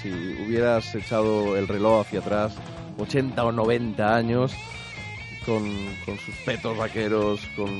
si 0.00 0.08
hubieras 0.10 0.94
echado 0.94 1.54
el 1.58 1.68
reloj 1.68 2.06
hacia 2.06 2.20
atrás 2.20 2.54
80 2.96 3.44
o 3.44 3.52
90 3.52 4.16
años 4.16 4.54
con, 5.48 5.64
con 6.04 6.18
sus 6.18 6.34
petos 6.44 6.76
vaqueros, 6.76 7.40
con, 7.56 7.70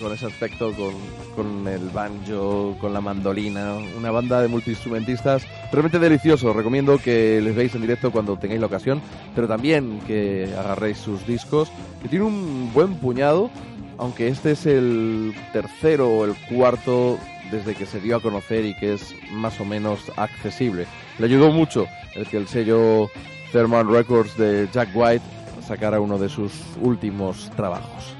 con 0.00 0.12
ese 0.12 0.26
aspecto, 0.26 0.72
con, 0.72 0.92
con 1.36 1.68
el 1.68 1.88
banjo, 1.90 2.76
con 2.80 2.92
la 2.92 3.00
mandolina, 3.00 3.76
una 3.96 4.10
banda 4.10 4.42
de 4.42 4.48
multiinstrumentistas 4.48 5.46
realmente 5.70 6.00
delicioso. 6.00 6.52
Recomiendo 6.52 6.98
que 6.98 7.40
les 7.40 7.54
veáis 7.54 7.76
en 7.76 7.82
directo 7.82 8.10
cuando 8.10 8.36
tengáis 8.36 8.60
la 8.60 8.66
ocasión, 8.66 9.00
pero 9.36 9.46
también 9.46 10.00
que 10.00 10.52
agarréis 10.58 10.98
sus 10.98 11.24
discos, 11.24 11.70
que 12.02 12.08
tiene 12.08 12.24
un 12.24 12.72
buen 12.74 12.96
puñado, 12.96 13.50
aunque 13.98 14.26
este 14.26 14.50
es 14.50 14.66
el 14.66 15.32
tercero 15.52 16.08
o 16.08 16.24
el 16.24 16.34
cuarto 16.50 17.20
desde 17.52 17.76
que 17.76 17.86
se 17.86 18.00
dio 18.00 18.16
a 18.16 18.20
conocer 18.20 18.64
y 18.64 18.74
que 18.74 18.94
es 18.94 19.14
más 19.30 19.60
o 19.60 19.64
menos 19.64 20.10
accesible. 20.16 20.86
Le 21.20 21.26
ayudó 21.26 21.52
mucho 21.52 21.86
el 22.16 22.26
que 22.26 22.38
el 22.38 22.48
sello 22.48 23.12
Thermal 23.52 23.86
Records 23.86 24.36
de 24.36 24.68
Jack 24.72 24.88
White 24.92 25.41
sacara 25.66 26.00
uno 26.00 26.18
de 26.18 26.28
sus 26.28 26.52
últimos 26.80 27.50
trabajos. 27.56 28.14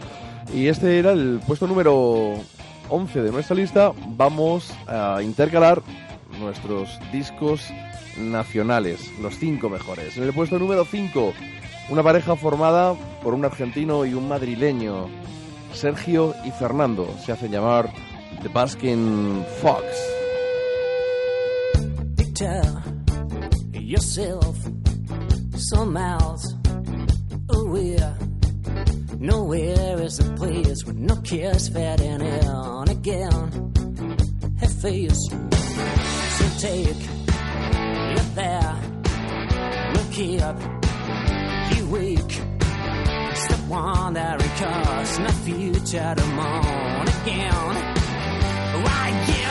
Y 0.55 0.67
este 0.67 0.99
era 0.99 1.13
el 1.13 1.41
puesto 1.47 1.67
número 1.67 2.35
11 2.89 3.23
de 3.23 3.33
nuestra 3.33 3.57
lista. 3.57 3.93
Vamos 4.09 4.71
a 4.87 5.23
intercalar 5.23 5.83
nuestros 6.39 6.99
discos 7.13 7.63
nacionales, 8.19 9.01
los 9.21 9.37
cinco 9.39 9.69
mejores. 9.69 10.17
En 10.17 10.25
el 10.25 10.33
puesto 10.33 10.59
número 10.59 10.85
5, 10.85 11.33
una 11.91 12.03
pareja 12.03 12.37
formada 12.37 12.95
por 13.23 13.35
un 13.35 13.45
argentino 13.45 14.05
y 14.05 14.15
un 14.15 14.29
madrileño. 14.29 15.09
Sergio 15.73 16.35
y 16.45 16.51
Fernando 16.51 17.09
se 17.25 17.33
hacen 17.33 17.51
llamar 17.51 17.91
The 18.43 18.49
Baskin 18.49 19.45
Fox. 19.61 19.85
Tell 22.35 22.83
yourself 23.73 24.57
some 25.57 25.93
miles 25.93 26.62
Nowhere 29.23 30.03
is 30.03 30.19
a 30.19 30.25
place 30.33 30.85
where 30.85 30.97
no 30.97 31.15
cares 31.17 31.69
fading 31.69 32.21
in 32.21 32.89
again. 32.89 33.73
Have 34.59 34.73
face, 34.73 35.29
so 35.31 36.45
take 36.59 37.03
look 38.17 38.35
there, 38.35 38.77
look 39.95 40.13
here, 40.13 40.57
you 41.77 41.87
weak. 41.87 42.41
The 43.49 43.57
one 43.69 44.15
that 44.15 44.43
recalls 44.43 45.19
my 45.21 45.31
future 45.47 46.15
to 46.17 46.27
mourn 46.27 47.09
again. 47.09 47.77
I 48.85 49.25
guess 49.27 49.42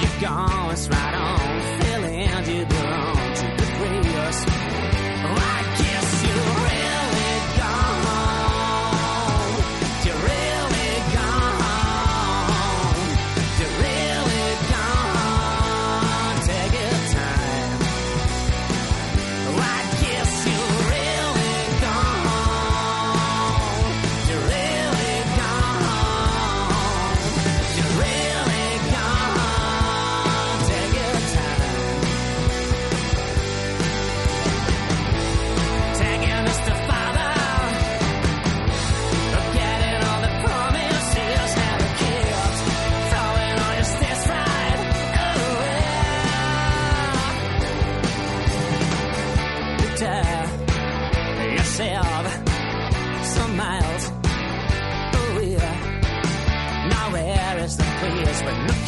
You're 0.00 0.20
gone, 0.22 0.68
right 0.88 1.14
on. 1.14 1.82
Feeling 1.82 2.28
you 2.48 2.64
belong 2.64 3.34
to 3.34 3.46
the 3.58 3.66
grace. 3.76 4.67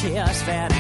kiss 0.00 0.42
fat. 0.42 0.79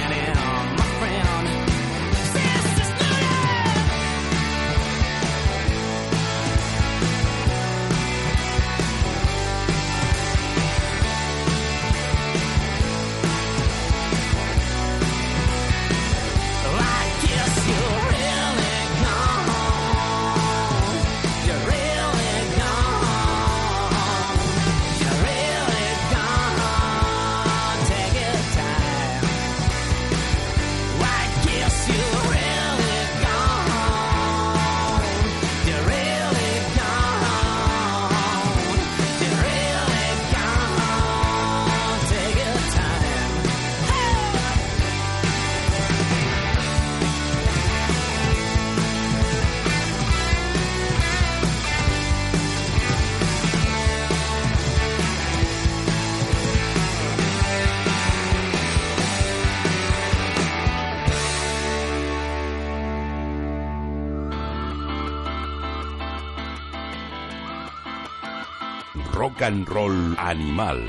And 69.50 69.68
Roll 69.68 70.14
Animal. 70.16 70.80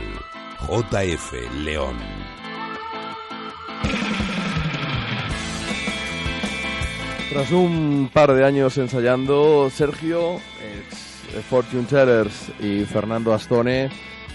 JF 0.68 1.34
León. 1.64 1.98
Tras 7.32 7.52
un 7.52 8.10
par 8.14 8.34
de 8.34 8.46
años 8.46 8.78
ensayando, 8.78 9.68
Sergio, 9.72 10.36
ex 10.36 11.44
Fortune 11.50 11.86
Tellers, 11.86 12.52
y 12.60 12.86
Fernando 12.86 13.34
Astone, 13.34 13.90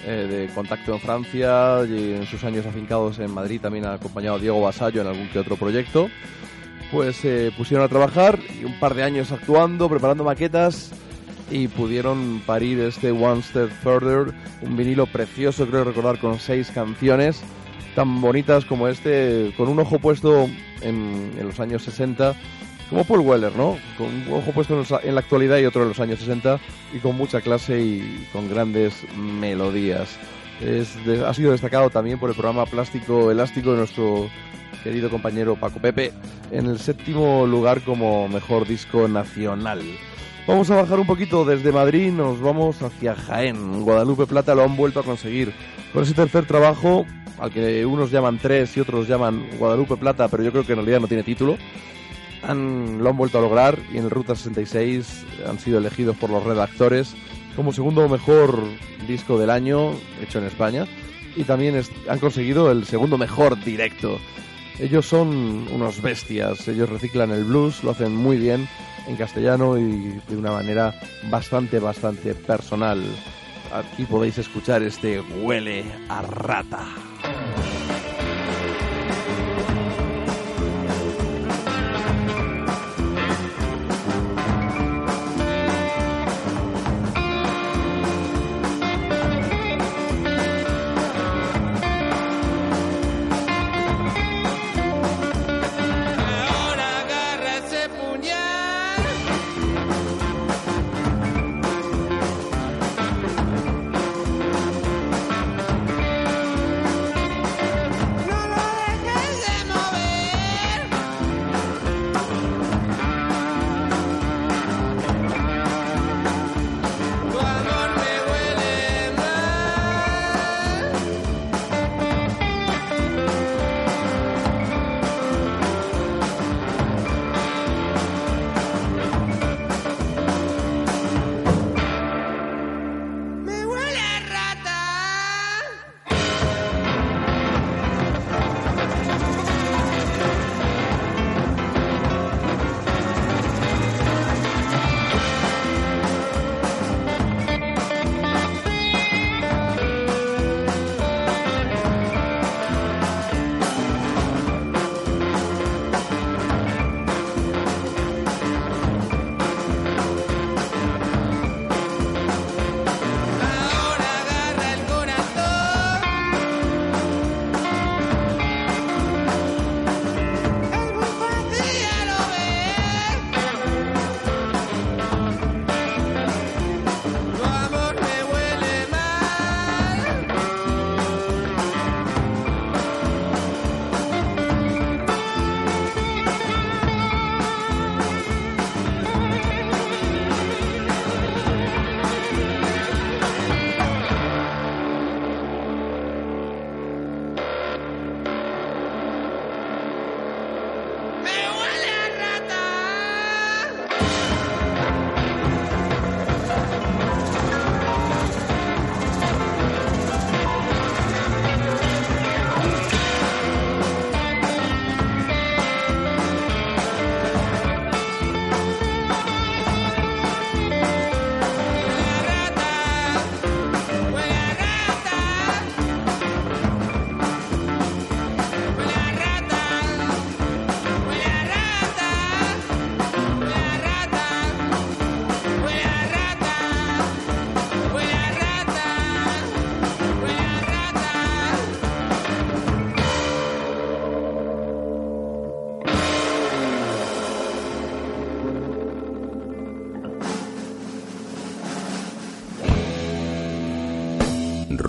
eh, 0.04 0.10
de 0.10 0.52
contacto 0.52 0.94
en 0.94 1.00
Francia 1.00 1.84
y 1.84 2.14
en 2.14 2.26
sus 2.26 2.42
años 2.42 2.66
afincados 2.66 3.20
en 3.20 3.30
Madrid, 3.32 3.60
también 3.60 3.84
ha 3.86 3.94
acompañado 3.94 4.36
a 4.36 4.40
Diego 4.40 4.60
Basallo 4.60 5.02
en 5.02 5.06
algún 5.06 5.28
que 5.28 5.38
otro 5.38 5.56
proyecto, 5.56 6.10
pues 6.90 7.16
se 7.16 7.52
pusieron 7.56 7.84
a 7.84 7.88
trabajar 7.88 8.40
y 8.60 8.64
un 8.64 8.80
par 8.80 8.94
de 8.94 9.04
años 9.04 9.30
actuando, 9.30 9.88
preparando 9.88 10.24
maquetas 10.24 10.92
y 11.50 11.68
pudieron 11.68 12.42
parir 12.44 12.80
este 12.80 13.10
One 13.12 13.42
Step 13.42 13.70
Further, 13.82 14.32
un 14.62 14.76
vinilo 14.76 15.06
precioso, 15.06 15.66
creo 15.66 15.84
recordar, 15.84 16.18
con 16.18 16.38
seis 16.40 16.70
canciones 16.74 17.42
tan 17.94 18.20
bonitas 18.20 18.64
como 18.66 18.88
este, 18.88 19.54
con 19.56 19.68
un 19.68 19.78
ojo 19.78 19.98
puesto 19.98 20.48
en, 20.82 21.32
en 21.38 21.46
los 21.46 21.58
años 21.60 21.82
60, 21.84 22.34
como 22.90 23.04
Paul 23.04 23.20
Weller, 23.20 23.56
¿no? 23.56 23.78
Con 23.96 24.06
un 24.08 24.24
ojo 24.32 24.52
puesto 24.52 24.74
en, 24.74 24.80
los- 24.80 25.04
en 25.04 25.14
la 25.14 25.20
actualidad 25.20 25.58
y 25.58 25.64
otro 25.64 25.82
en 25.82 25.88
los 25.88 26.00
años 26.00 26.18
60, 26.18 26.60
y 26.92 26.98
con 26.98 27.16
mucha 27.16 27.40
clase 27.40 27.80
y 27.80 28.26
con 28.32 28.48
grandes 28.50 28.94
melodías. 29.16 30.08
Es 30.60 31.02
de- 31.06 31.24
ha 31.24 31.32
sido 31.32 31.52
destacado 31.52 31.88
también 31.90 32.18
por 32.18 32.28
el 32.28 32.36
programa 32.36 32.66
Plástico 32.66 33.30
Elástico 33.30 33.72
de 33.72 33.78
nuestro 33.78 34.28
querido 34.84 35.08
compañero 35.08 35.56
Paco 35.56 35.78
Pepe 35.80 36.12
en 36.50 36.66
el 36.66 36.78
séptimo 36.78 37.46
lugar 37.46 37.80
como 37.80 38.28
mejor 38.28 38.66
disco 38.68 39.08
nacional. 39.08 39.80
Vamos 40.46 40.70
a 40.70 40.76
bajar 40.76 41.00
un 41.00 41.06
poquito 41.06 41.44
desde 41.44 41.72
Madrid, 41.72 42.12
nos 42.12 42.40
vamos 42.40 42.80
hacia 42.82 43.16
Jaén. 43.16 43.82
Guadalupe 43.82 44.26
Plata 44.26 44.54
lo 44.54 44.62
han 44.62 44.76
vuelto 44.76 45.00
a 45.00 45.02
conseguir 45.02 45.52
con 45.92 46.04
ese 46.04 46.14
tercer 46.14 46.46
trabajo, 46.46 47.04
al 47.38 47.50
que 47.50 47.84
unos 47.84 48.12
llaman 48.12 48.38
tres 48.40 48.76
y 48.76 48.80
otros 48.80 49.08
llaman 49.08 49.44
Guadalupe 49.58 49.96
Plata, 49.96 50.28
pero 50.28 50.44
yo 50.44 50.52
creo 50.52 50.64
que 50.64 50.72
en 50.72 50.78
realidad 50.78 51.00
no 51.00 51.08
tiene 51.08 51.24
título. 51.24 51.56
Han, 52.42 53.02
lo 53.02 53.10
han 53.10 53.16
vuelto 53.16 53.38
a 53.38 53.40
lograr 53.40 53.76
y 53.92 53.98
en 53.98 54.04
el 54.04 54.10
Ruta 54.10 54.36
66 54.36 55.24
han 55.48 55.58
sido 55.58 55.78
elegidos 55.78 56.16
por 56.16 56.30
los 56.30 56.44
redactores 56.44 57.14
como 57.56 57.72
segundo 57.72 58.08
mejor 58.08 58.62
disco 59.08 59.38
del 59.38 59.50
año 59.50 59.92
hecho 60.22 60.38
en 60.38 60.44
España 60.44 60.86
y 61.34 61.42
también 61.42 61.74
es- 61.74 61.90
han 62.08 62.20
conseguido 62.20 62.70
el 62.70 62.84
segundo 62.84 63.18
mejor 63.18 63.58
directo. 63.64 64.18
Ellos 64.78 65.06
son 65.06 65.66
unos 65.72 66.00
bestias, 66.02 66.68
ellos 66.68 66.88
reciclan 66.88 67.30
el 67.32 67.44
blues, 67.44 67.82
lo 67.82 67.90
hacen 67.92 68.14
muy 68.14 68.36
bien 68.36 68.68
en 69.06 69.16
castellano 69.16 69.78
y 69.78 70.20
de 70.28 70.36
una 70.36 70.52
manera 70.52 70.94
bastante, 71.30 71.78
bastante 71.78 72.34
personal. 72.34 73.02
Aquí 73.72 74.04
podéis 74.04 74.38
escuchar 74.38 74.82
este 74.82 75.20
huele 75.20 75.84
a 76.08 76.22
rata. 76.22 76.86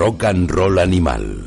Rock 0.08 0.24
and 0.24 0.50
roll 0.50 0.80
animal. 0.80 1.44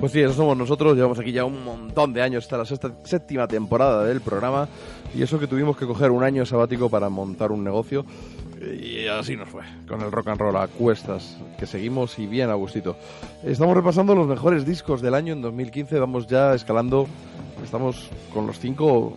Pues 0.00 0.10
sí, 0.10 0.18
eso 0.20 0.32
somos 0.34 0.56
nosotros. 0.56 0.96
Llevamos 0.96 1.16
aquí 1.20 1.30
ya 1.30 1.44
un 1.44 1.62
montón 1.64 2.12
de 2.12 2.20
años. 2.22 2.44
Es 2.46 2.50
la 2.50 2.64
sexta- 2.64 2.92
séptima 3.04 3.46
temporada 3.46 4.02
del 4.04 4.20
programa. 4.20 4.66
Y 5.14 5.22
eso 5.22 5.38
que 5.38 5.46
tuvimos 5.46 5.76
que 5.76 5.86
coger 5.86 6.10
un 6.10 6.24
año 6.24 6.44
sabático 6.44 6.90
para 6.90 7.08
montar 7.08 7.52
un 7.52 7.62
negocio. 7.62 8.04
Y 8.60 9.06
así 9.06 9.36
nos 9.36 9.48
fue. 9.48 9.62
Con 9.86 10.00
el 10.00 10.10
rock 10.10 10.26
and 10.30 10.40
roll 10.40 10.56
a 10.56 10.66
cuestas. 10.66 11.36
Que 11.56 11.66
seguimos 11.66 12.18
y 12.18 12.26
bien 12.26 12.50
a 12.50 12.54
gustito. 12.54 12.96
Estamos 13.44 13.76
repasando 13.76 14.16
los 14.16 14.26
mejores 14.26 14.66
discos 14.66 15.00
del 15.00 15.14
año 15.14 15.34
en 15.34 15.40
2015. 15.42 16.00
Vamos 16.00 16.26
ya 16.26 16.52
escalando. 16.52 17.06
Estamos 17.62 18.10
con 18.32 18.48
los 18.48 18.58
cinco 18.58 19.16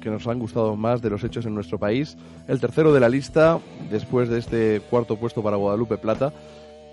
que 0.00 0.08
nos 0.10 0.26
han 0.26 0.38
gustado 0.38 0.76
más 0.76 1.02
de 1.02 1.10
los 1.10 1.22
hechos 1.22 1.44
en 1.46 1.54
nuestro 1.54 1.78
país. 1.78 2.16
El 2.48 2.58
tercero 2.58 2.90
de 2.92 3.00
la 3.00 3.08
lista, 3.10 3.60
después 3.90 4.28
de 4.28 4.38
este 4.38 4.80
cuarto 4.90 5.16
puesto 5.16 5.42
para 5.42 5.56
Guadalupe 5.56 5.98
Plata, 5.98 6.32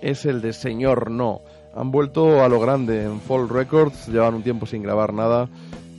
es 0.02 0.24
el 0.26 0.40
de 0.40 0.52
Señor 0.52 1.10
No. 1.10 1.40
Han 1.74 1.90
vuelto 1.90 2.42
a 2.42 2.48
lo 2.48 2.60
grande 2.60 3.04
en 3.04 3.20
Fall 3.20 3.48
Records, 3.48 4.08
llevan 4.08 4.34
un 4.34 4.42
tiempo 4.42 4.66
sin 4.66 4.82
grabar 4.82 5.12
nada. 5.12 5.48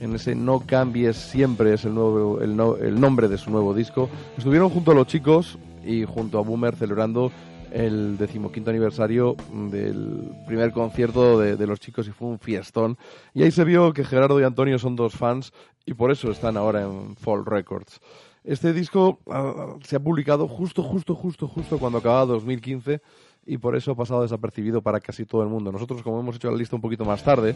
En 0.00 0.14
ese 0.14 0.34
No 0.34 0.60
Cambies 0.66 1.16
Siempre 1.16 1.74
es 1.74 1.84
el, 1.84 1.94
nuevo, 1.94 2.40
el, 2.40 2.56
no- 2.56 2.76
el 2.76 2.98
nombre 2.98 3.28
de 3.28 3.36
su 3.38 3.50
nuevo 3.50 3.74
disco. 3.74 4.08
Estuvieron 4.38 4.70
junto 4.70 4.92
a 4.92 4.94
los 4.94 5.06
chicos 5.06 5.58
y 5.84 6.04
junto 6.04 6.38
a 6.38 6.42
Boomer 6.42 6.74
celebrando 6.74 7.30
el 7.70 8.16
decimoquinto 8.18 8.70
aniversario 8.70 9.36
del 9.70 10.32
primer 10.46 10.72
concierto 10.72 11.38
de, 11.38 11.56
de 11.56 11.66
los 11.66 11.78
chicos 11.80 12.08
y 12.08 12.12
fue 12.12 12.28
un 12.28 12.38
fiestón. 12.38 12.96
Y 13.34 13.42
ahí 13.42 13.50
se 13.50 13.64
vio 13.64 13.92
que 13.92 14.04
Gerardo 14.04 14.40
y 14.40 14.44
Antonio 14.44 14.78
son 14.78 14.96
dos 14.96 15.14
fans 15.14 15.52
y 15.86 15.94
por 15.94 16.10
eso 16.10 16.30
están 16.30 16.56
ahora 16.56 16.82
en 16.82 17.14
Fall 17.16 17.44
Records. 17.46 18.00
Este 18.44 18.72
disco 18.72 19.20
ah, 19.30 19.76
se 19.82 19.96
ha 19.96 20.00
publicado 20.00 20.48
justo, 20.48 20.82
justo, 20.82 21.14
justo, 21.14 21.46
justo 21.48 21.78
cuando 21.78 21.98
acababa 21.98 22.26
2015 22.26 23.00
y 23.46 23.58
por 23.58 23.76
eso 23.76 23.92
ha 23.92 23.96
pasado 23.96 24.22
desapercibido 24.22 24.82
para 24.82 25.00
casi 25.00 25.26
todo 25.26 25.42
el 25.42 25.48
mundo. 25.48 25.72
Nosotros, 25.72 26.02
como 26.02 26.20
hemos 26.20 26.36
hecho 26.36 26.50
la 26.50 26.56
lista 26.56 26.76
un 26.76 26.82
poquito 26.82 27.04
más 27.04 27.22
tarde, 27.22 27.54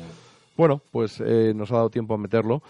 bueno, 0.57 0.81
pues 0.91 1.21
eh, 1.21 1.53
nos 1.55 1.71
ha 1.73 1.77
dado 1.77 1.91
tiempo 1.91 2.15
a 2.15 2.19
meterlo. 2.19 2.63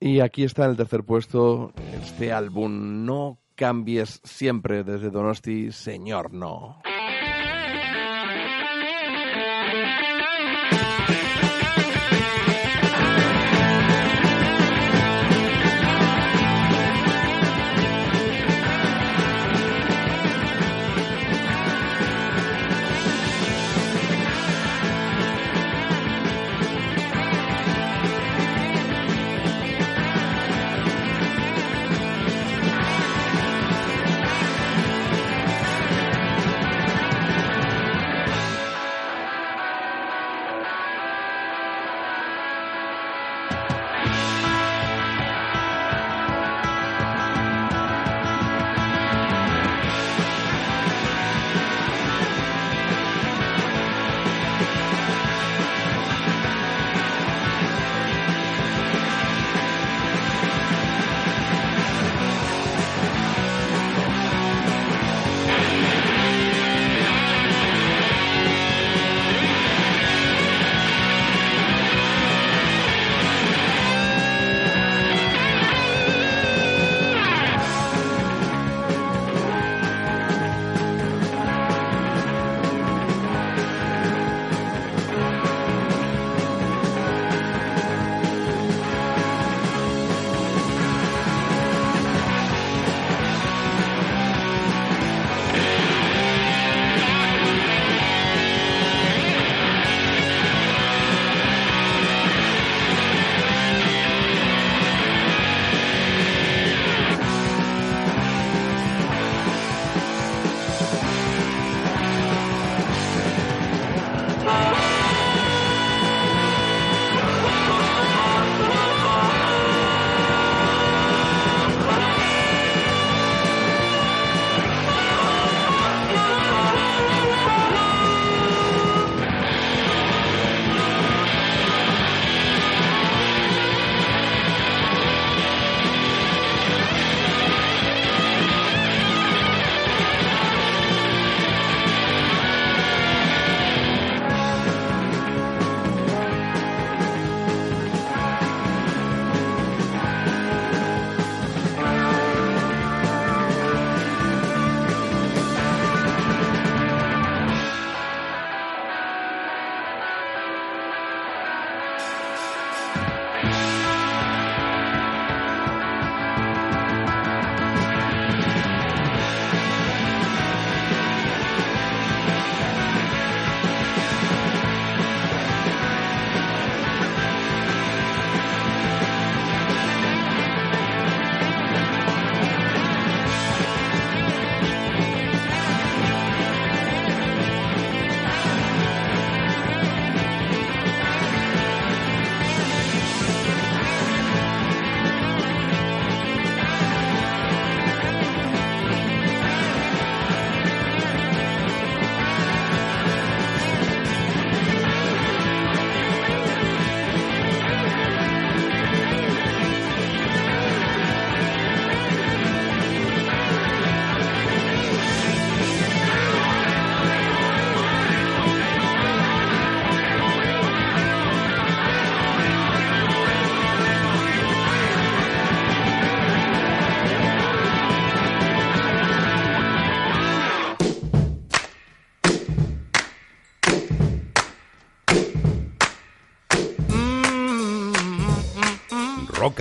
Y 0.00 0.20
aquí 0.20 0.44
está 0.44 0.64
en 0.64 0.72
el 0.72 0.76
tercer 0.76 1.04
puesto 1.04 1.72
este 2.02 2.32
álbum, 2.32 3.04
No 3.04 3.38
cambies 3.54 4.20
siempre 4.24 4.82
desde 4.84 5.10
Donosti, 5.10 5.72
señor, 5.72 6.32
no. 6.32 6.82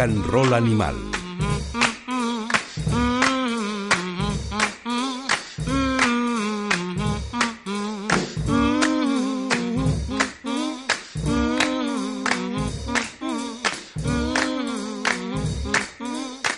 And 0.04 0.26
Roll 0.26 0.54
Animal. 0.54 0.96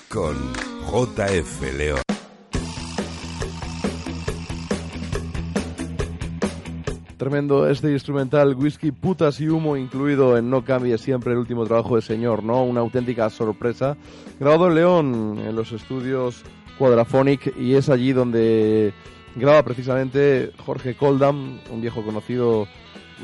Con 0.10 0.54
JF 0.90 1.74
León. 1.78 2.05
Tremendo 7.26 7.68
este 7.68 7.92
instrumental, 7.92 8.54
whisky, 8.54 8.92
putas 8.92 9.42
y 9.42 9.50
humo 9.50 9.76
incluido 9.76 10.38
en 10.38 10.48
No 10.48 10.64
Cambie 10.64 10.96
Siempre, 11.00 11.32
el 11.32 11.40
último 11.40 11.66
trabajo 11.66 11.96
de 11.96 12.04
Señor, 12.04 12.44
¿no? 12.44 12.64
Una 12.64 12.82
auténtica 12.82 13.32
sorpresa. 13.32 13.98
Grabado 14.40 14.68
en 14.68 14.76
León, 14.76 15.40
en 15.44 15.56
los 15.56 15.72
estudios 15.72 16.44
Quadraphonic, 16.78 17.58
y 17.58 17.74
es 17.74 17.90
allí 17.90 18.14
donde 18.14 18.94
graba 19.36 19.64
precisamente 19.64 20.52
Jorge 20.68 20.94
Coldam, 20.96 21.58
un 21.72 21.82
viejo 21.82 22.04
conocido 22.06 22.68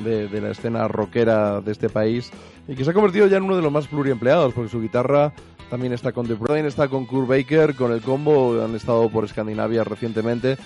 de, 0.04 0.28
de 0.28 0.42
la 0.42 0.50
escena 0.50 0.88
rockera 0.88 1.62
de 1.62 1.72
este 1.72 1.88
país, 1.88 2.32
y 2.68 2.74
que 2.74 2.84
se 2.84 2.90
ha 2.90 2.96
convertido 2.96 3.28
ya 3.28 3.38
en 3.38 3.44
uno 3.44 3.56
de 3.56 3.62
los 3.62 3.72
más 3.72 3.86
pluriempleados, 3.86 4.56
porque 4.56 4.72
su 4.72 4.82
guitarra 4.82 5.32
también 5.70 5.94
está 5.94 6.12
con 6.12 6.26
The 6.26 6.38
También 6.38 6.66
está 6.66 6.88
con 6.88 7.06
Kurt 7.06 7.28
Baker, 7.28 7.76
con 7.76 7.92
el 7.92 8.02
combo, 8.02 8.64
han 8.64 8.74
estado 8.74 9.08
por 9.10 9.26
Escandinavia 9.26 9.84
recientemente 9.84 10.58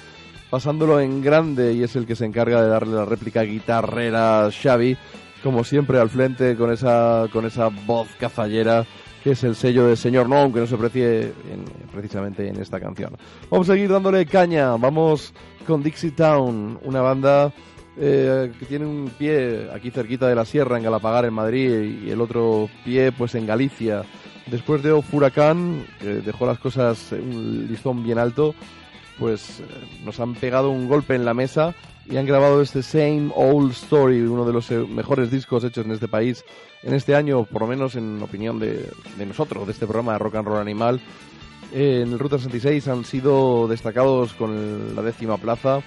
pasándolo 0.59 1.01
en 1.01 1.21
grande 1.21 1.73
y 1.73 1.83
es 1.83 1.97
el 1.97 2.05
que 2.05 2.15
se 2.15 2.23
encarga 2.23 2.61
de 2.63 2.69
darle 2.69 2.95
la 2.95 3.03
réplica 3.03 3.41
guitarrera 3.41 4.45
a 4.45 4.51
Xavi, 4.51 4.95
como 5.43 5.65
siempre 5.65 5.99
al 5.99 6.09
frente 6.09 6.55
con 6.55 6.71
esa, 6.71 7.27
con 7.33 7.45
esa 7.45 7.67
voz 7.85 8.07
cazallera 8.17 8.85
que 9.21 9.31
es 9.31 9.43
el 9.43 9.57
sello 9.57 9.85
del 9.87 9.97
señor 9.97 10.29
No, 10.29 10.37
aunque 10.37 10.61
no 10.61 10.65
se 10.65 10.75
aprecie 10.75 11.23
en- 11.23 11.65
precisamente 11.91 12.47
en 12.47 12.55
esta 12.61 12.79
canción. 12.79 13.17
Vamos 13.49 13.69
a 13.69 13.73
seguir 13.73 13.89
dándole 13.91 14.25
caña, 14.27 14.77
vamos 14.77 15.33
con 15.67 15.83
Dixie 15.83 16.11
Town, 16.11 16.79
una 16.83 17.01
banda 17.01 17.51
eh, 17.97 18.49
que 18.57 18.65
tiene 18.65 18.85
un 18.85 19.11
pie 19.17 19.67
aquí 19.73 19.91
cerquita 19.91 20.25
de 20.29 20.35
la 20.35 20.45
sierra, 20.45 20.77
en 20.77 20.83
Galapagar, 20.83 21.25
en 21.25 21.33
Madrid, 21.33 22.01
y 22.05 22.11
el 22.11 22.21
otro 22.21 22.69
pie 22.85 23.11
pues 23.11 23.35
en 23.35 23.45
Galicia. 23.45 24.03
Después 24.47 24.81
de 24.83 25.01
Furacán, 25.01 25.83
que 25.99 26.07
dejó 26.21 26.45
las 26.45 26.59
cosas 26.59 27.11
un 27.11 27.67
listón 27.69 28.03
bien 28.05 28.19
alto, 28.19 28.55
pues 29.19 29.59
eh, 29.61 29.63
nos 30.03 30.19
han 30.19 30.33
pegado 30.35 30.69
un 30.71 30.87
golpe 30.87 31.15
en 31.15 31.25
la 31.25 31.33
mesa 31.33 31.73
y 32.09 32.17
han 32.17 32.25
grabado 32.25 32.61
este 32.61 32.83
Same 32.83 33.31
Old 33.35 33.71
Story, 33.71 34.21
uno 34.21 34.45
de 34.45 34.53
los 34.53 34.69
eh, 34.71 34.77
mejores 34.79 35.31
discos 35.31 35.63
hechos 35.63 35.85
en 35.85 35.91
este 35.91 36.07
país 36.07 36.43
en 36.83 36.93
este 36.93 37.15
año, 37.15 37.45
por 37.45 37.61
lo 37.63 37.67
menos 37.67 37.95
en 37.95 38.21
opinión 38.21 38.59
de, 38.59 38.89
nosotros, 39.25 39.65
de 39.65 39.71
este 39.73 39.87
programa 39.87 40.13
de 40.13 40.19
Rock 40.19 40.35
and 40.35 40.47
Roll 40.47 40.59
Animal. 40.59 40.99
Eh, 41.73 42.01
en 42.05 42.11
el 42.13 42.19
Ruta 42.19 42.37
66 42.37 42.87
han 42.89 43.05
sido 43.05 43.67
destacados 43.67 44.33
con 44.33 44.95
la 44.95 45.01
décima 45.01 45.37
plaza 45.37 45.81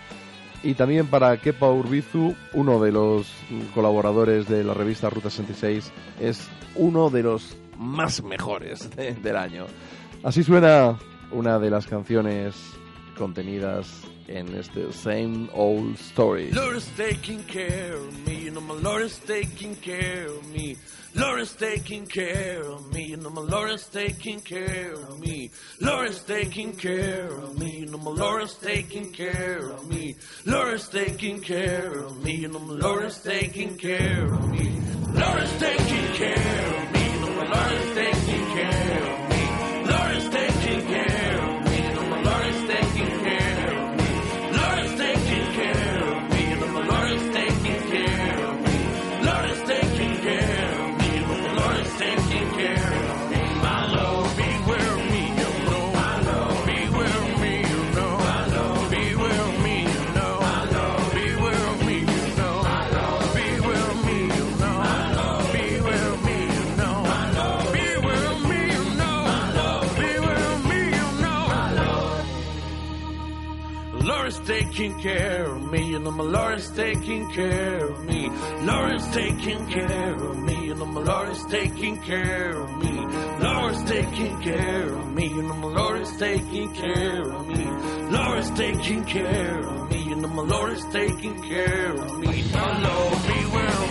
y 0.64 0.74
también 0.74 1.06
para 1.06 1.36
Kepa 1.36 1.70
Urbizu, 1.70 2.34
uno 2.54 2.80
de 2.82 2.90
los 2.90 3.28
colaboradores 3.74 4.48
de 4.48 4.64
la 4.64 4.74
revista 4.74 5.08
Ruta 5.08 5.30
66, 5.30 5.92
es 6.20 6.48
uno 6.74 7.10
de 7.10 7.22
los 7.22 7.56
más 7.78 8.24
mejores 8.24 8.90
de- 8.96 9.14
del 9.14 9.36
año. 9.36 9.66
Así 10.24 10.42
suena 10.42 10.98
una 11.30 11.60
de 11.60 11.70
las 11.70 11.86
canciones 11.86 12.56
contenidas 13.18 13.88
en 14.28 14.54
este 14.54 14.92
Same 14.92 15.48
Old 15.52 15.96
Story. 15.98 16.50
Lord 16.52 16.82
taking 16.96 17.42
care 17.44 17.94
of 17.94 18.26
me, 18.26 18.50
know 18.50 18.60
my 18.60 18.74
Lord 18.74 19.10
taking 19.26 19.74
care 19.76 20.26
of 20.26 20.46
me. 20.52 20.76
Lord 21.14 21.48
taking 21.58 22.06
care 22.06 22.62
of 22.62 22.92
me, 22.92 23.16
know 23.16 23.30
my 23.30 23.40
Lord 23.40 23.80
taking 23.92 24.40
care 24.40 24.92
of 24.92 25.18
me. 25.18 25.50
Lord 25.80 26.12
taking 26.26 26.72
care 26.74 27.26
of 27.26 27.58
me, 27.58 27.86
know 27.86 27.98
my 27.98 28.10
Lord 28.10 28.48
taking 28.62 29.10
care 29.12 29.70
of 29.70 29.88
me. 29.88 30.14
Lord 30.46 30.80
taking 30.92 31.40
care 31.40 31.92
of 31.98 32.22
me, 32.22 32.46
know 32.46 32.58
my 32.60 32.74
Lord 32.74 33.12
taking 33.24 33.76
care 33.76 34.32
of 34.32 34.48
me. 34.50 34.80
Lord 35.12 35.48
taking 35.58 36.06
care 36.14 36.66
of 36.76 36.92
me, 36.92 37.20
know 37.20 37.44
my 37.44 37.94
taking 37.94 38.46
care 38.54 39.02
of 39.02 39.18
me. 39.22 39.27
Taking 74.78 75.00
care 75.00 75.44
of 75.44 75.72
me, 75.72 75.88
you 75.90 75.98
know 75.98 76.12
my 76.12 76.22
Lord 76.22 76.58
is 76.60 76.70
taking 76.70 77.28
care 77.32 77.84
of 77.84 78.04
me. 78.04 78.30
Lord 78.62 78.94
is 78.94 79.08
taking 79.08 79.66
care 79.66 80.14
of 80.14 80.38
me, 80.38 80.66
you 80.66 80.74
know 80.76 80.84
my 80.84 81.00
Lord 81.00 81.30
is 81.30 81.44
taking 81.46 82.00
care 82.00 82.50
of 82.52 82.70
me. 82.80 82.92
Lord 83.42 83.74
is 83.74 83.82
taking 83.90 84.40
care 84.40 84.94
of 84.94 85.12
me, 85.14 85.26
you 85.26 85.42
know 85.42 85.54
my 85.54 85.66
Lord 85.66 86.00
is 86.02 86.16
taking 86.16 86.72
care 86.74 87.22
of 87.22 87.48
me. 87.48 87.64
Lord 88.16 88.38
is 88.38 88.50
taking 88.50 89.04
care 89.04 89.58
of 89.58 89.90
me, 89.90 89.98
you 90.10 90.14
know 90.14 90.28
my 90.28 90.42
Lord 90.42 90.72
is 90.74 90.84
taking 90.92 91.42
care 91.42 91.94
of 91.94 92.18
me. 92.20 92.44
My 92.52 92.80
Lord, 92.86 93.18
beware 93.26 93.78
of 93.82 93.87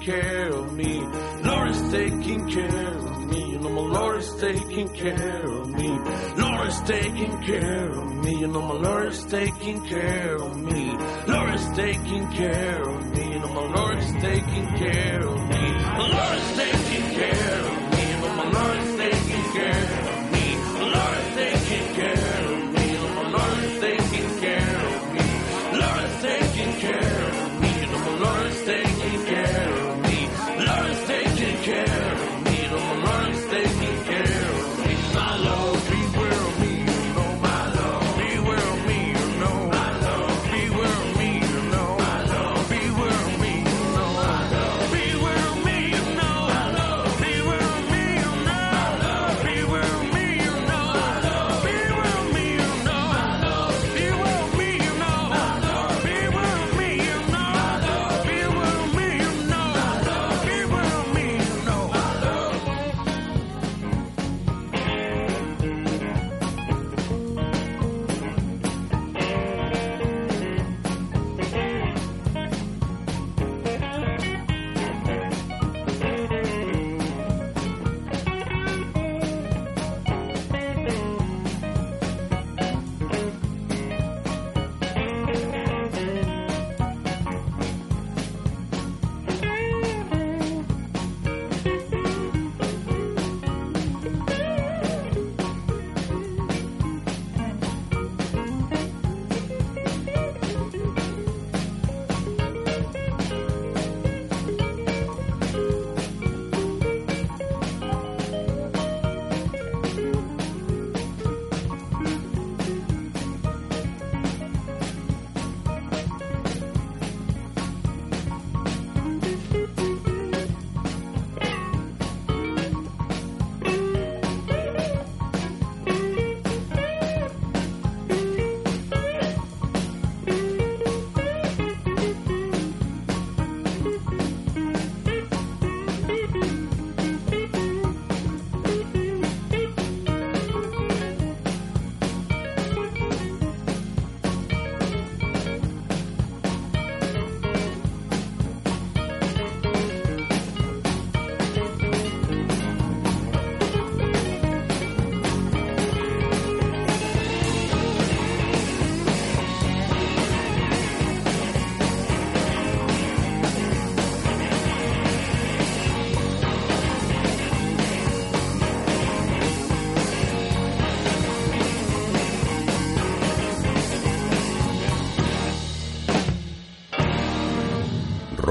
care 0.00 0.48
of 0.48 0.72
me. 0.72 1.00
Lord 1.44 1.70
is 1.70 1.90
taking 1.90 2.48
care 2.48 2.98
of 2.98 3.24
me. 3.26 3.52
You 3.52 3.58
know, 3.58 3.70
my 3.70 3.98
Lord 3.98 4.18
is 4.20 4.34
taking 4.36 4.88
care 4.88 5.44
of 5.44 5.68
me. 5.68 5.88
Lord 6.36 6.68
is 6.68 6.80
taking 6.82 7.42
care 7.42 7.90
of 7.90 8.14
me. 8.24 8.40
You 8.40 8.46
know, 8.48 8.62
my 8.62 8.74
Lord 8.74 9.06
is 9.08 9.24
taking 9.26 9.84
care 9.86 10.36
of 10.36 10.56
me. 10.56 10.96
Lord 11.28 11.54
is 11.54 11.68
taking 11.76 12.26
care 12.32 12.82
of 12.82 13.04
me. 13.04 13.09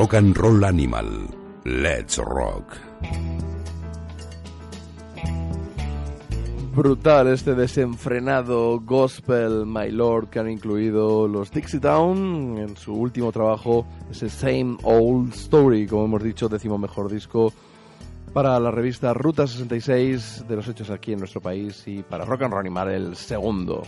Rock 0.10 0.16
and 0.16 0.38
Roll 0.38 0.64
Animal. 0.64 1.28
Let's 1.66 2.18
Rock. 2.18 2.74
Brutal 6.74 7.28
este 7.28 7.54
desenfrenado 7.54 8.80
gospel 8.80 9.68
My 9.68 9.92
Lord 9.92 10.32
que 10.32 10.40
han 10.40 10.50
incluido 10.50 11.28
los 11.28 11.52
Dixie 11.52 11.80
Town 11.80 12.58
en 12.58 12.76
su 12.76 12.96
último 12.96 13.32
trabajo, 13.32 13.86
ese 14.10 14.32
Same 14.32 14.78
Old 14.82 15.36
Story, 15.36 15.86
como 15.86 16.06
hemos 16.06 16.24
dicho, 16.24 16.50
décimo 16.50 16.80
mejor 16.80 17.12
disco 17.12 17.54
para 18.34 18.60
la 18.60 18.72
revista 18.72 19.14
Ruta 19.14 19.46
66 19.46 20.46
de 20.48 20.56
los 20.56 20.68
hechos 20.68 20.90
aquí 20.90 21.14
en 21.14 21.20
nuestro 21.20 21.40
país 21.40 21.84
y 21.86 22.02
para 22.02 22.26
Rock 22.26 22.42
and 22.42 22.54
Roll 22.54 22.62
Animal 22.62 22.90
el 22.90 23.16
segundo. 23.16 23.84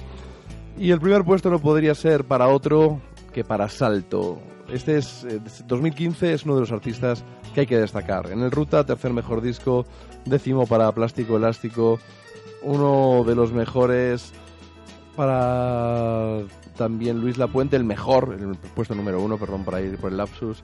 Y 0.78 0.92
el 0.92 1.00
primer 1.02 1.24
puesto 1.24 1.50
no 1.50 1.58
podría 1.58 1.96
ser 1.96 2.26
para 2.26 2.48
otro 2.48 3.02
que 3.34 3.44
para 3.44 3.68
Salto. 3.70 4.40
Este 4.72 4.98
es 4.98 5.26
eh, 5.26 5.42
2015 5.68 6.34
es 6.34 6.46
uno 6.46 6.56
de 6.56 6.62
los 6.62 6.72
artistas 6.72 7.24
que 7.54 7.62
hay 7.62 7.68
que 7.68 7.78
destacar. 7.78 8.32
En 8.32 8.42
el 8.42 8.52
Ruta 8.52 8.86
tercer 8.86 9.12
mejor 9.12 9.42
disco, 9.42 9.86
décimo 10.26 10.66
para 10.66 10.92
Plástico 10.92 11.38
Elástico, 11.38 12.00
uno 12.62 13.24
de 13.26 13.36
los 13.36 13.52
mejores 13.52 14.32
para 15.16 16.40
también 16.78 17.20
Luis 17.20 17.38
Lapuente, 17.38 17.76
el 17.76 17.84
mejor, 17.84 18.38
el 18.40 18.56
puesto 18.74 18.96
número 18.96 19.22
uno, 19.22 19.38
perdón 19.38 19.64
por 19.64 19.80
ir 19.82 19.98
por 19.98 20.12
el 20.12 20.18
lapsus. 20.18 20.64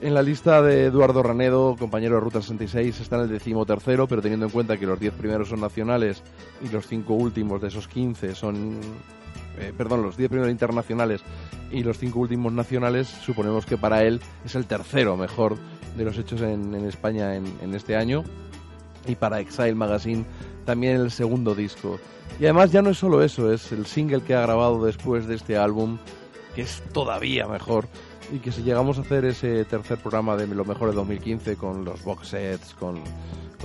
En 0.00 0.12
la 0.12 0.22
lista 0.22 0.60
de 0.60 0.86
Eduardo 0.86 1.22
Ranedo, 1.22 1.76
compañero 1.78 2.16
de 2.16 2.20
Ruta 2.20 2.42
66, 2.42 3.00
está 3.00 3.16
en 3.16 3.22
el 3.22 3.28
décimo 3.28 3.64
tercero, 3.64 4.08
pero 4.08 4.20
teniendo 4.20 4.46
en 4.46 4.52
cuenta 4.52 4.76
que 4.76 4.86
los 4.86 4.98
10 4.98 5.14
primeros 5.14 5.48
son 5.48 5.60
nacionales 5.60 6.22
y 6.62 6.68
los 6.68 6.86
5 6.86 7.14
últimos 7.14 7.62
de 7.62 7.68
esos 7.68 7.88
15 7.88 8.34
son... 8.34 8.80
eh, 9.58 9.72
perdón, 9.76 10.02
los 10.02 10.16
10 10.16 10.30
primeros 10.30 10.50
internacionales 10.50 11.22
y 11.70 11.82
los 11.82 11.98
5 11.98 12.18
últimos 12.18 12.52
nacionales, 12.52 13.08
suponemos 13.08 13.66
que 13.66 13.76
para 13.76 14.02
él 14.02 14.20
es 14.44 14.54
el 14.54 14.66
tercero 14.66 15.16
mejor 15.16 15.56
de 15.96 16.04
los 16.04 16.18
hechos 16.18 16.40
en, 16.40 16.74
España 16.86 17.36
en, 17.36 17.74
este 17.74 17.96
año. 17.96 18.24
Y 19.06 19.16
para 19.16 19.40
Exile 19.40 19.74
Magazine 19.74 20.24
también 20.64 20.96
el 20.96 21.10
segundo 21.10 21.54
disco. 21.54 21.98
Y 22.40 22.44
además 22.44 22.72
ya 22.72 22.82
no 22.82 22.90
es 22.90 22.98
solo 22.98 23.22
eso, 23.22 23.52
es 23.52 23.70
el 23.70 23.86
single 23.86 24.22
que 24.22 24.34
ha 24.34 24.40
grabado 24.40 24.84
después 24.84 25.26
de 25.26 25.34
este 25.34 25.56
álbum, 25.56 25.98
que 26.54 26.62
es 26.62 26.82
todavía 26.92 27.46
mejor. 27.46 27.86
Y 28.32 28.38
que 28.38 28.50
si 28.50 28.62
llegamos 28.62 28.98
a 28.98 29.02
hacer 29.02 29.26
ese 29.26 29.64
tercer 29.66 29.98
programa 29.98 30.36
de 30.36 30.46
lo 30.46 30.64
mejor 30.64 30.88
de 30.88 30.96
2015 30.96 31.56
con 31.56 31.84
los 31.84 32.02
box 32.02 32.28
sets, 32.28 32.74
con 32.74 33.02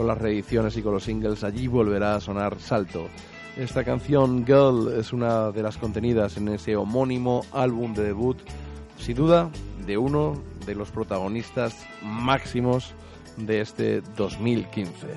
las 0.06 0.18
reediciones 0.18 0.76
y 0.78 0.82
con 0.82 0.94
los 0.94 1.04
singles, 1.04 1.44
allí 1.44 1.68
volverá 1.68 2.16
a 2.16 2.22
sonar 2.22 2.60
Salto. 2.60 3.08
Esta 3.60 3.84
canción 3.84 4.46
Girl 4.46 4.90
es 4.98 5.12
una 5.12 5.52
de 5.52 5.62
las 5.62 5.78
contenidas 5.78 6.38
en 6.38 6.48
ese 6.48 6.78
homónimo 6.78 7.46
álbum 7.52 7.94
de 7.94 8.04
debut, 8.04 8.38
sin 8.98 9.18
duda, 9.18 9.50
de 9.86 9.98
uno 9.98 10.42
de 10.66 10.76
los 10.76 10.92
protagonistas 10.92 11.76
máximos 12.02 12.94
de 13.36 13.60
este 13.60 14.00
2015. 14.16 15.08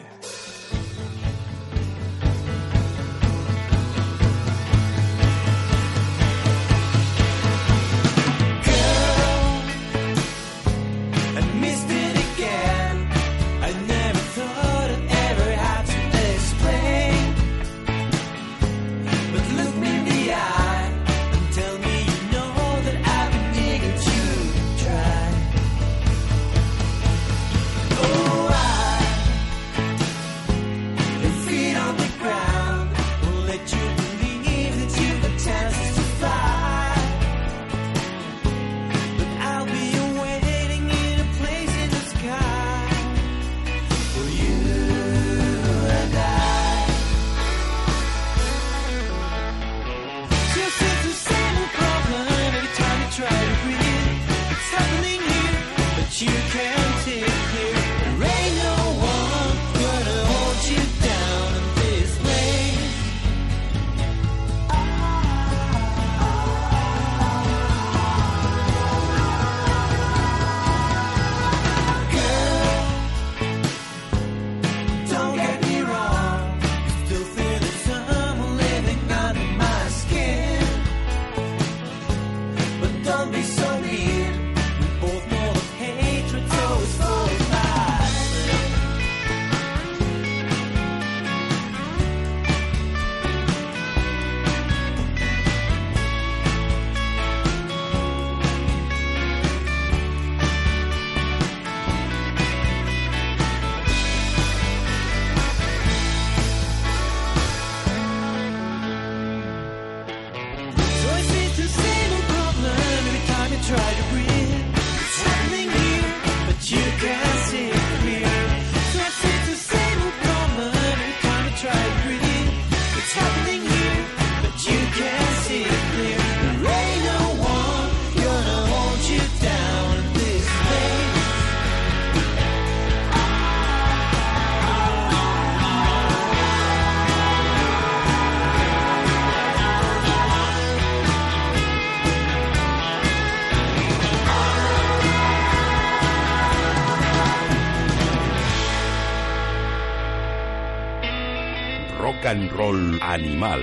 Animal. 153.13 153.61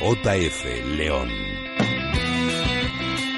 JF 0.00 0.96
León. 0.96 1.28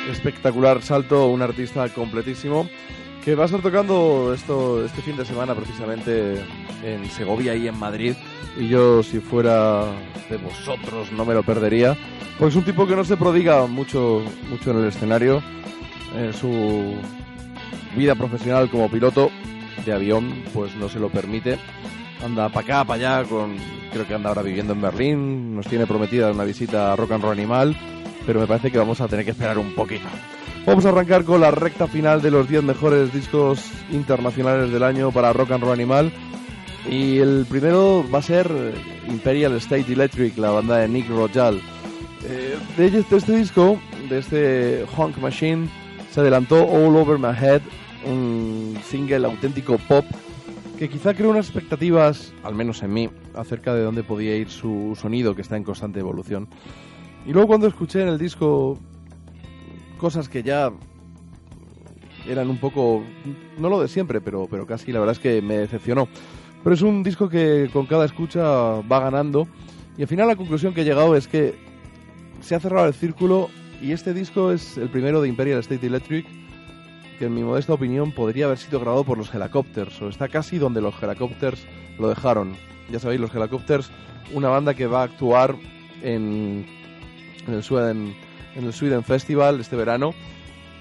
espectacular 0.09 0.81
salto, 0.81 1.27
un 1.27 1.43
artista 1.43 1.89
completísimo 1.89 2.71
que 3.25 3.35
va 3.35 3.43
a 3.43 3.47
estar 3.47 3.61
tocando 3.61 4.33
esto 4.33 4.85
este 4.85 5.03
fin 5.03 5.17
de 5.17 5.25
semana 5.25 5.57
precisamente 5.57 6.41
en 6.85 7.11
Segovia 7.11 7.57
y 7.57 7.67
en 7.67 7.77
Madrid 7.77 8.15
y 8.57 8.69
yo 8.69 9.03
si 9.03 9.19
fuera 9.19 9.87
de 10.31 10.37
vosotros 10.37 11.11
no 11.11 11.25
me 11.25 11.35
lo 11.35 11.43
perdería 11.43 11.97
porque 12.39 12.51
es 12.51 12.57
un 12.57 12.65
tipo 12.65 12.87
que 12.87 12.95
no 12.95 13.05
se 13.05 13.17
prodiga 13.17 13.67
mucho 13.67 14.23
mucho 14.49 14.71
en 14.71 14.77
el 14.77 14.85
escenario 14.85 15.43
en 16.17 16.33
su 16.33 16.95
vida 17.97 18.15
profesional 18.15 18.71
como 18.71 18.89
piloto 18.89 19.33
de 19.85 19.93
avión 19.93 20.45
pues 20.55 20.77
no 20.77 20.89
se 20.89 21.01
lo 21.01 21.09
permite 21.09 21.59
anda 22.25 22.49
para 22.51 22.65
acá 22.65 22.85
para 22.85 23.19
allá 23.19 23.29
con 23.29 23.57
creo 23.95 24.07
que 24.07 24.15
anda 24.15 24.29
ahora 24.29 24.43
viviendo 24.43 24.73
en 24.73 24.83
Berlín 24.83 25.55
nos 25.55 25.67
tiene 25.67 25.87
prometida 25.87 26.33
una 26.33 26.45
visita 26.45 26.93
a 26.93 26.97
Rock 26.97 27.13
and 27.13 27.23
Roll 27.23 27.39
Animal 27.39 27.77
pero 28.27 28.41
me 28.41 28.47
parece 28.47 28.71
que 28.71 28.79
vamos 28.79 29.01
a 29.01 29.09
tener 29.09 29.25
que 29.25 29.33
esperar 29.33 29.59
un 29.59 29.75
poquito. 29.75 30.07
Vamos 30.67 30.87
a 30.87 30.89
arrancar 30.89 31.25
con 31.25 31.41
la 31.41 31.51
recta 31.51 31.87
final 31.87 32.23
de 32.23 32.31
los 32.31 32.49
10 32.49 32.63
mejores 32.63 33.13
discos 33.13 33.71
internacionales 33.91 34.73
del 34.73 34.83
año 34.83 35.13
para 35.13 35.33
Rock 35.33 35.53
and 35.53 35.63
Roll 35.63 35.75
Animal. 35.75 36.13
Y 36.91 37.19
el 37.19 37.47
primero 37.49 38.05
va 38.13 38.19
a 38.19 38.23
ser 38.23 38.51
Imperial 39.09 39.53
State 39.57 39.93
Electric, 39.93 40.37
la 40.39 40.51
banda 40.51 40.79
de 40.79 40.89
Nick 40.89 41.09
Rojal. 41.09 41.61
Eh, 42.25 42.57
de 42.77 42.87
este 42.99 43.37
disco, 43.37 43.79
de 44.09 44.19
este 44.19 44.87
Honk 44.97 45.19
Machine, 45.19 45.69
se 46.11 46.21
adelantó 46.21 46.67
All 46.67 46.97
Over 46.97 47.19
My 47.19 47.37
Head, 47.39 47.61
un 48.07 48.79
single 48.89 49.27
auténtico 49.27 49.79
pop 49.79 50.07
que 50.79 50.89
quizá 50.89 51.15
creó 51.15 51.31
unas 51.31 51.47
expectativas, 51.47 52.33
al 52.43 52.55
menos 52.55 52.83
en 52.83 52.93
mí, 52.93 53.11
acerca 53.35 53.75
de 53.75 53.83
dónde 53.83 54.03
podía 54.03 54.37
ir 54.37 54.49
su 54.49 54.97
sonido, 55.01 55.35
que 55.35 55.43
está 55.43 55.57
en 55.57 55.65
constante 55.65 56.01
evolución. 56.01 56.49
Y 57.27 57.33
luego 57.33 57.49
cuando 57.49 57.67
escuché 57.67 58.03
en 58.03 58.09
el 58.09 58.19
disco 58.19 58.79
cosas 59.99 60.29
que 60.29 60.43
ya 60.43 60.73
eran 62.27 62.49
un 62.49 62.59
poco, 62.59 63.03
no 63.59 63.69
lo 63.69 63.81
de 63.81 63.89
siempre, 63.89 64.21
pero, 64.21 64.47
pero 64.51 64.67
casi 64.67 64.93
la 64.93 65.01
verdad 65.01 65.15
es 65.15 65.21
que 65.21 65.43
me 65.43 65.59
decepcionó. 65.59 66.09
Pero 66.63 66.75
es 66.75 66.83
un 66.83 67.03
disco 67.03 67.29
que 67.29 67.69
con 67.73 67.87
cada 67.87 68.05
escucha 68.05 68.43
va 68.43 69.01
ganando 69.01 69.47
y 69.97 70.03
al 70.03 70.09
final 70.09 70.29
la 70.29 70.37
conclusión 70.37 70.73
que 70.75 70.81
he 70.81 70.85
llegado 70.85 71.15
es 71.15 71.29
que 71.29 71.55
se 72.41 72.55
ha 72.55 72.61
cerrado 72.61 72.87
el 72.87 72.95
círculo 72.95 73.51
y 73.83 73.93
este 73.93 74.15
disco 74.15 74.51
es 74.51 74.79
el 74.79 74.89
primero 74.89 75.21
de 75.21 75.29
Imperial 75.29 75.61
State 75.61 75.87
Electric 75.87 76.27
que 77.19 77.27
en 77.27 77.35
mi 77.35 77.43
modesta 77.43 77.73
opinión 77.73 78.13
podría 78.13 78.47
haber 78.47 78.59
sido 78.59 78.81
grabado 78.81 79.05
por 79.05 79.19
los 79.19 79.33
Helicopters 79.33 80.01
o 80.03 80.09
está 80.09 80.29
casi 80.29 80.59
donde 80.59 80.81
los 80.81 81.01
Helicopters 81.01 81.65
lo 81.99 82.09
dejaron. 82.09 82.55
Ya 82.91 82.99
sabéis, 82.99 83.21
los 83.21 83.35
Helicopters, 83.35 83.91
una 84.33 84.49
banda 84.49 84.75
que 84.75 84.87
va 84.87 85.01
a 85.01 85.05
actuar 85.05 85.57
en, 86.03 86.67
el 87.47 87.63
Sweden 87.63 89.05
Festival 89.05 89.61
este 89.61 89.77
verano, 89.77 90.15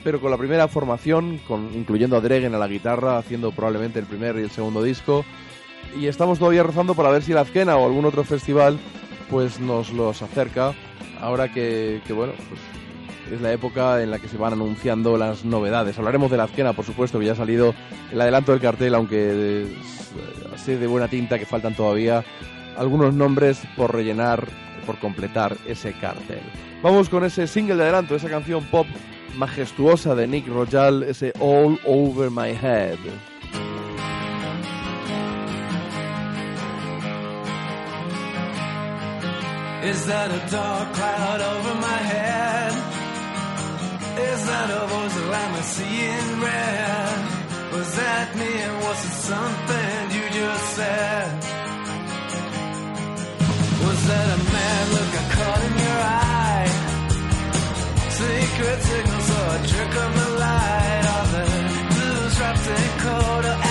pero 0.04 0.20
con 0.20 0.32
la 0.32 0.38
primera 0.38 0.68
formación, 0.68 1.40
con, 1.48 1.74
incluyendo 1.74 2.18
a 2.18 2.22
Dregen 2.22 2.56
a 2.56 2.58
la 2.58 2.68
guitarra, 2.68 3.18
haciendo 3.18 3.52
probablemente 3.52 4.00
el 4.00 4.06
primer 4.06 4.36
y 4.38 4.42
el 4.42 4.52
segundo 4.52 4.84
disco. 4.84 5.26
Y 6.00 6.08
estamos 6.08 6.40
todavía 6.40 6.64
rezando 6.64 6.96
para 6.96 7.10
ver 7.10 7.24
si 7.24 7.34
la 7.34 7.42
Azquena 7.42 7.78
o 7.78 7.86
algún 7.86 8.06
otro 8.06 8.24
festival 8.24 8.80
pues 9.30 9.60
nos 9.60 9.92
los 9.92 10.22
acerca, 10.22 10.74
ahora 11.20 11.52
que, 11.52 12.02
que, 12.06 12.14
bueno, 12.14 12.34
pues 12.50 12.60
es 13.34 13.42
la 13.42 13.52
época 13.52 14.02
en 14.02 14.12
la 14.12 14.20
que 14.20 14.28
se 14.28 14.38
van 14.38 14.54
anunciando 14.54 15.18
las 15.18 15.46
novedades. 15.46 15.98
Hablaremos 15.98 16.32
de 16.32 16.38
la 16.38 16.44
Azquena, 16.44 16.74
por 16.74 16.86
supuesto, 16.86 17.20
que 17.20 17.26
ya 17.26 17.34
ha 17.34 17.36
salido 17.36 17.74
el 18.12 18.22
adelanto 18.22 18.52
del 18.52 18.62
cartel, 18.62 18.96
aunque 18.96 19.64
es 19.64 20.12
así 20.54 20.76
de 20.76 20.88
buena 20.88 21.08
tinta 21.08 21.40
que 21.40 21.46
faltan 21.46 21.76
todavía 21.76 22.24
algunos 22.78 23.14
nombres 23.14 23.62
por 23.76 23.94
rellenar, 23.94 24.48
por 24.86 25.00
completar 25.00 25.58
ese 25.68 25.94
cartel. 25.94 26.42
Vamos 26.82 27.10
con 27.10 27.24
ese 27.24 27.48
single 27.48 27.76
de 27.76 27.84
adelanto, 27.84 28.16
esa 28.16 28.30
canción 28.30 28.64
pop 28.66 28.88
majestuosa 29.36 30.16
de 30.16 30.28
Nick 30.28 30.48
Royal, 30.48 31.04
ese 31.04 31.34
All 31.40 31.80
Over 31.86 32.30
My 32.30 32.50
Head. 32.50 32.98
Is 39.84 40.06
that 40.06 40.32
a 40.32 40.40
dark 40.50 40.94
cloud 40.94 41.42
over 41.42 41.76
my 41.82 41.88
head? 41.88 43.03
Is 44.16 44.46
that 44.46 44.70
a 44.70 44.88
voice 44.88 45.16
that 45.16 45.34
I'm 45.42 45.64
seeing 45.64 46.42
red? 46.42 47.18
Was 47.74 47.96
that 47.96 48.36
me 48.36 48.52
and 48.66 48.76
was 48.86 49.00
it 49.10 49.16
something 49.32 50.12
you 50.16 50.26
just 50.30 50.66
said? 50.78 51.28
Was 53.86 54.00
that 54.10 54.28
a 54.38 54.40
mad 54.54 54.86
look 54.94 55.12
I 55.22 55.26
caught 55.36 55.62
in 55.68 55.74
your 55.86 56.02
eye? 56.22 56.70
Secret 58.22 58.80
signals 58.90 59.30
or 59.38 59.48
a 59.58 59.62
trick 59.72 59.94
of 60.06 60.12
the 60.20 60.30
light? 60.46 61.04
Are 61.16 61.28
the 61.36 61.46
blues 61.94 62.34
wrapped 62.40 62.68
in 62.68 62.86
cold 63.04 63.63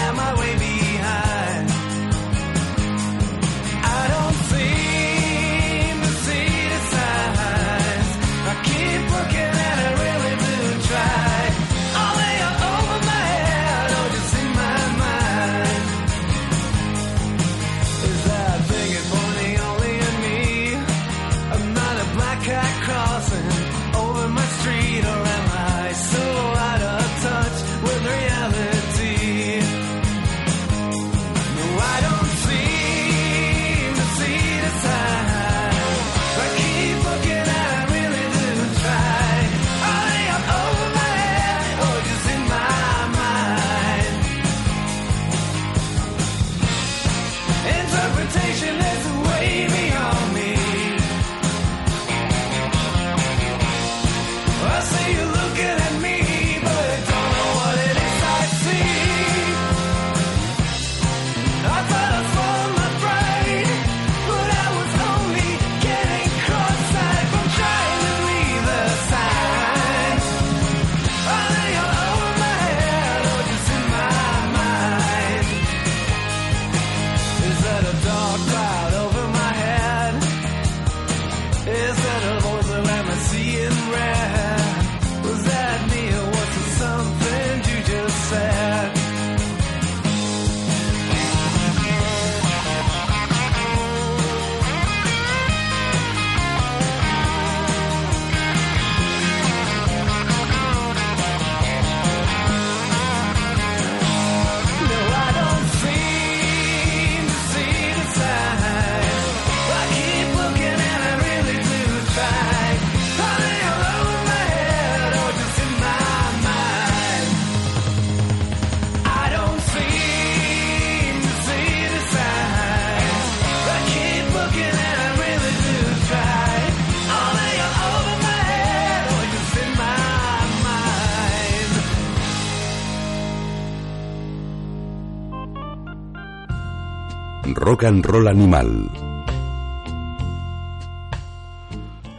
Rock 137.83 137.89
and 137.89 138.07
Roll 138.07 138.29
Animal. 138.29 138.91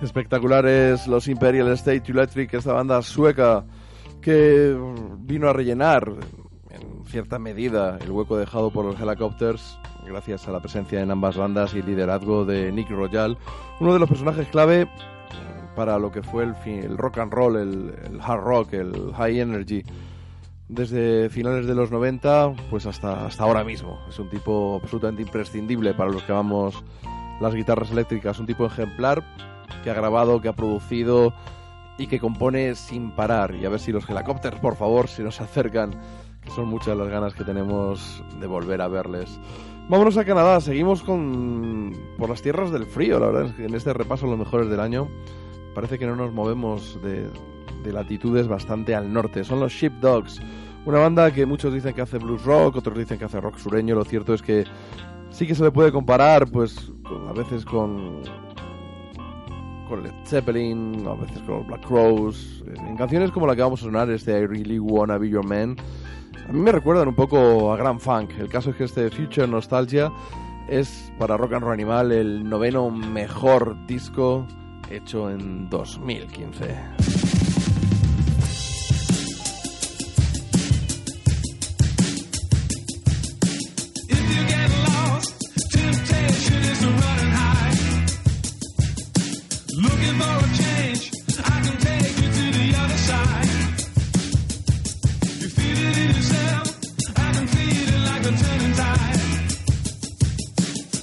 Espectaculares 0.01 1.07
los 1.07 1.30
Imperial 1.30 1.70
State 1.70 2.11
Electric, 2.11 2.53
esta 2.53 2.74
banda 2.74 3.01
sueca 3.01 3.64
que 4.20 4.78
vino 5.20 5.47
a 5.47 5.53
rellenar 5.53 6.11
en 6.70 7.05
cierta 7.05 7.39
medida 7.39 7.97
el 8.01 8.11
hueco 8.11 8.36
dejado 8.36 8.72
por 8.72 8.84
los 8.84 8.99
Helicopters 8.99 9.80
gracias 10.05 10.49
a 10.49 10.51
la 10.51 10.59
presencia 10.59 10.99
en 10.99 11.11
ambas 11.11 11.38
bandas 11.38 11.74
y 11.74 11.82
liderazgo 11.82 12.43
de 12.43 12.70
Nick 12.74 12.89
Royal, 12.89 13.38
uno 13.80 13.93
de 13.93 13.99
los 13.99 14.09
personajes 14.09 14.49
clave 14.49 14.89
para 15.78 15.97
lo 15.97 16.11
que 16.11 16.24
fue 16.24 16.43
el, 16.43 16.55
el 16.66 16.97
rock 16.97 17.20
and 17.20 17.32
roll, 17.32 17.55
el 17.55 18.20
hard 18.22 18.43
rock, 18.43 18.74
el 18.74 19.14
high 19.14 19.39
energy 19.39 19.82
desde 20.68 21.30
finales 21.30 21.68
de 21.68 21.76
los 21.76 21.91
90 21.91 22.53
pues 22.70 22.86
hasta, 22.86 23.26
hasta 23.26 23.43
ahora 23.43 23.64
mismo. 23.64 23.99
Es 24.07 24.20
un 24.20 24.30
tipo 24.30 24.80
absolutamente 24.82 25.22
imprescindible 25.22 25.93
para 25.93 26.11
los 26.11 26.24
que 26.24 26.32
amamos 26.32 26.84
las 27.39 27.53
guitarras 27.53 27.91
eléctricas, 27.91 28.39
un 28.39 28.45
tipo 28.45 28.66
ejemplar 28.66 29.24
que 29.84 29.89
ha 29.89 29.93
grabado, 29.93 30.41
que 30.41 30.47
ha 30.47 30.53
producido 30.53 31.34
y 31.97 32.07
que 32.07 32.20
compone 32.20 32.76
sin 32.76 33.11
parar. 33.11 33.55
Y 33.55 33.66
a 33.66 33.70
ver 33.70 33.80
si 33.80 33.91
los 33.91 34.09
helicópteros, 34.09 34.59
por 34.59 34.76
favor, 34.76 35.07
si 35.07 35.24
nos 35.24 35.41
acercan, 35.41 35.91
que 36.41 36.49
son 36.51 36.68
muchas 36.68 36.97
las 36.97 37.07
ganas 37.07 37.34
que 37.34 37.43
tenemos 37.43 38.24
de 38.39 38.47
volver 38.47 38.82
a 38.82 38.88
verles. 38.88 39.39
Vámonos 39.89 40.18
a 40.18 40.24
Canadá, 40.24 40.61
seguimos 40.61 41.03
con 41.03 41.93
por 42.18 42.30
las 42.30 42.41
tierras 42.41 42.72
del 42.72 42.86
frío, 42.86 43.20
la 43.20 43.28
verdad 43.28 43.45
es 43.47 43.53
que 43.53 43.66
en 43.66 43.76
este 43.76 43.91
repaso 43.91 44.28
los 44.28 44.39
mejores 44.39 44.70
del 44.70 44.80
año 44.80 45.09
parece 45.76 45.99
que 45.99 46.05
no 46.05 46.16
nos 46.16 46.32
movemos 46.32 46.99
de, 47.03 47.28
de 47.84 47.93
latitudes 47.93 48.47
bastante 48.47 48.95
al 48.95 49.11
norte. 49.11 49.43
Son 49.43 49.59
los 49.59 49.71
Sheepdogs, 49.71 50.41
Una 50.86 50.99
banda 50.99 51.31
que 51.31 51.45
muchos 51.45 51.73
dicen 51.73 51.93
que 51.93 52.01
hace 52.01 52.17
blues 52.17 52.43
rock, 52.43 52.75
otros 52.75 52.97
dicen 52.97 53.17
que 53.17 53.25
hace 53.25 53.39
rock 53.39 53.57
sureño. 53.57 53.95
Lo 53.95 54.03
cierto 54.03 54.34
es 54.34 54.41
que 54.41 54.65
sí 55.29 55.47
que 55.47 55.55
se 55.55 55.63
le 55.63 55.71
puede 55.71 55.91
comparar, 55.91 56.49
pues, 56.49 56.91
a 57.29 57.34
veces 57.34 57.63
con 57.65 58.21
con 59.88 60.01
Led 60.01 60.13
Zeppelin, 60.25 61.05
a 61.07 61.13
veces 61.13 61.39
con 61.45 61.67
Black 61.67 61.86
Crows, 61.86 62.63
eh, 62.67 62.73
en 62.88 62.95
canciones 62.95 63.31
como 63.31 63.45
la 63.45 63.55
que 63.55 63.61
vamos 63.61 63.81
a 63.81 63.86
sonar, 63.86 64.09
este 64.09 64.31
I 64.31 64.47
Really 64.47 64.79
Wanna 64.79 65.17
Be 65.17 65.29
Your 65.29 65.45
Man, 65.45 65.75
a 66.47 66.51
mí 66.51 66.59
me 66.59 66.71
recuerdan 66.71 67.07
un 67.07 67.15
poco 67.15 67.71
a 67.71 67.77
Grand 67.77 67.99
Funk. 67.99 68.31
El 68.38 68.49
caso 68.49 68.71
es 68.71 68.75
que 68.75 68.84
este 68.84 69.09
Future 69.09 69.47
Nostalgia 69.47 70.11
es 70.67 71.11
para 71.17 71.38
Rock 71.38 71.53
and 71.53 71.63
Roll 71.63 71.73
Animal 71.73 72.11
el 72.11 72.47
noveno 72.47 72.89
mejor 72.89 73.75
disco 73.88 74.45
hecho 74.89 75.29
en 75.29 75.69
2015. 75.69 77.42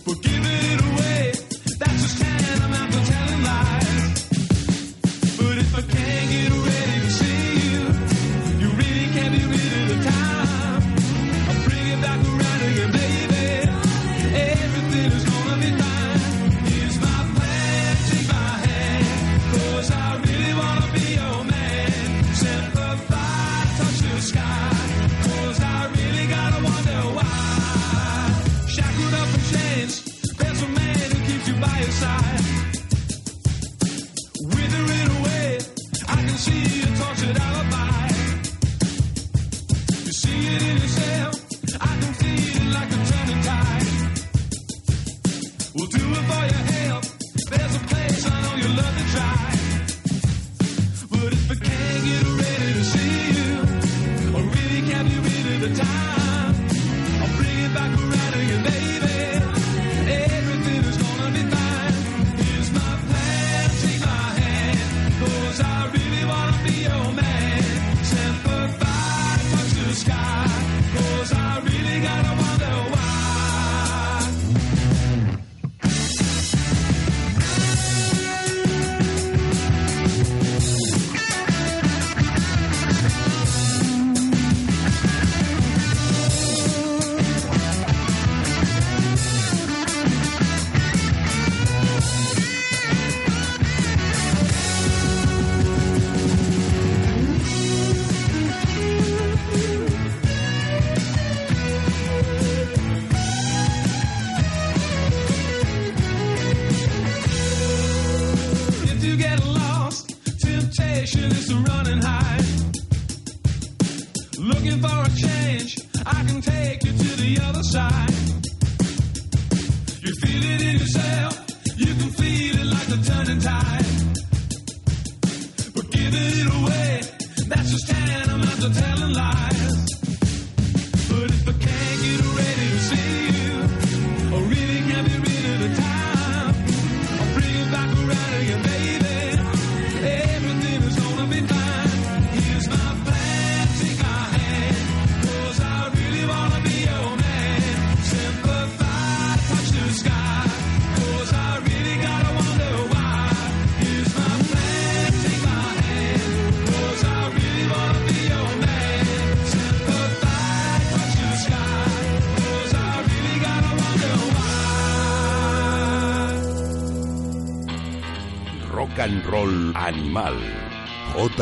forgiven. 0.01 0.70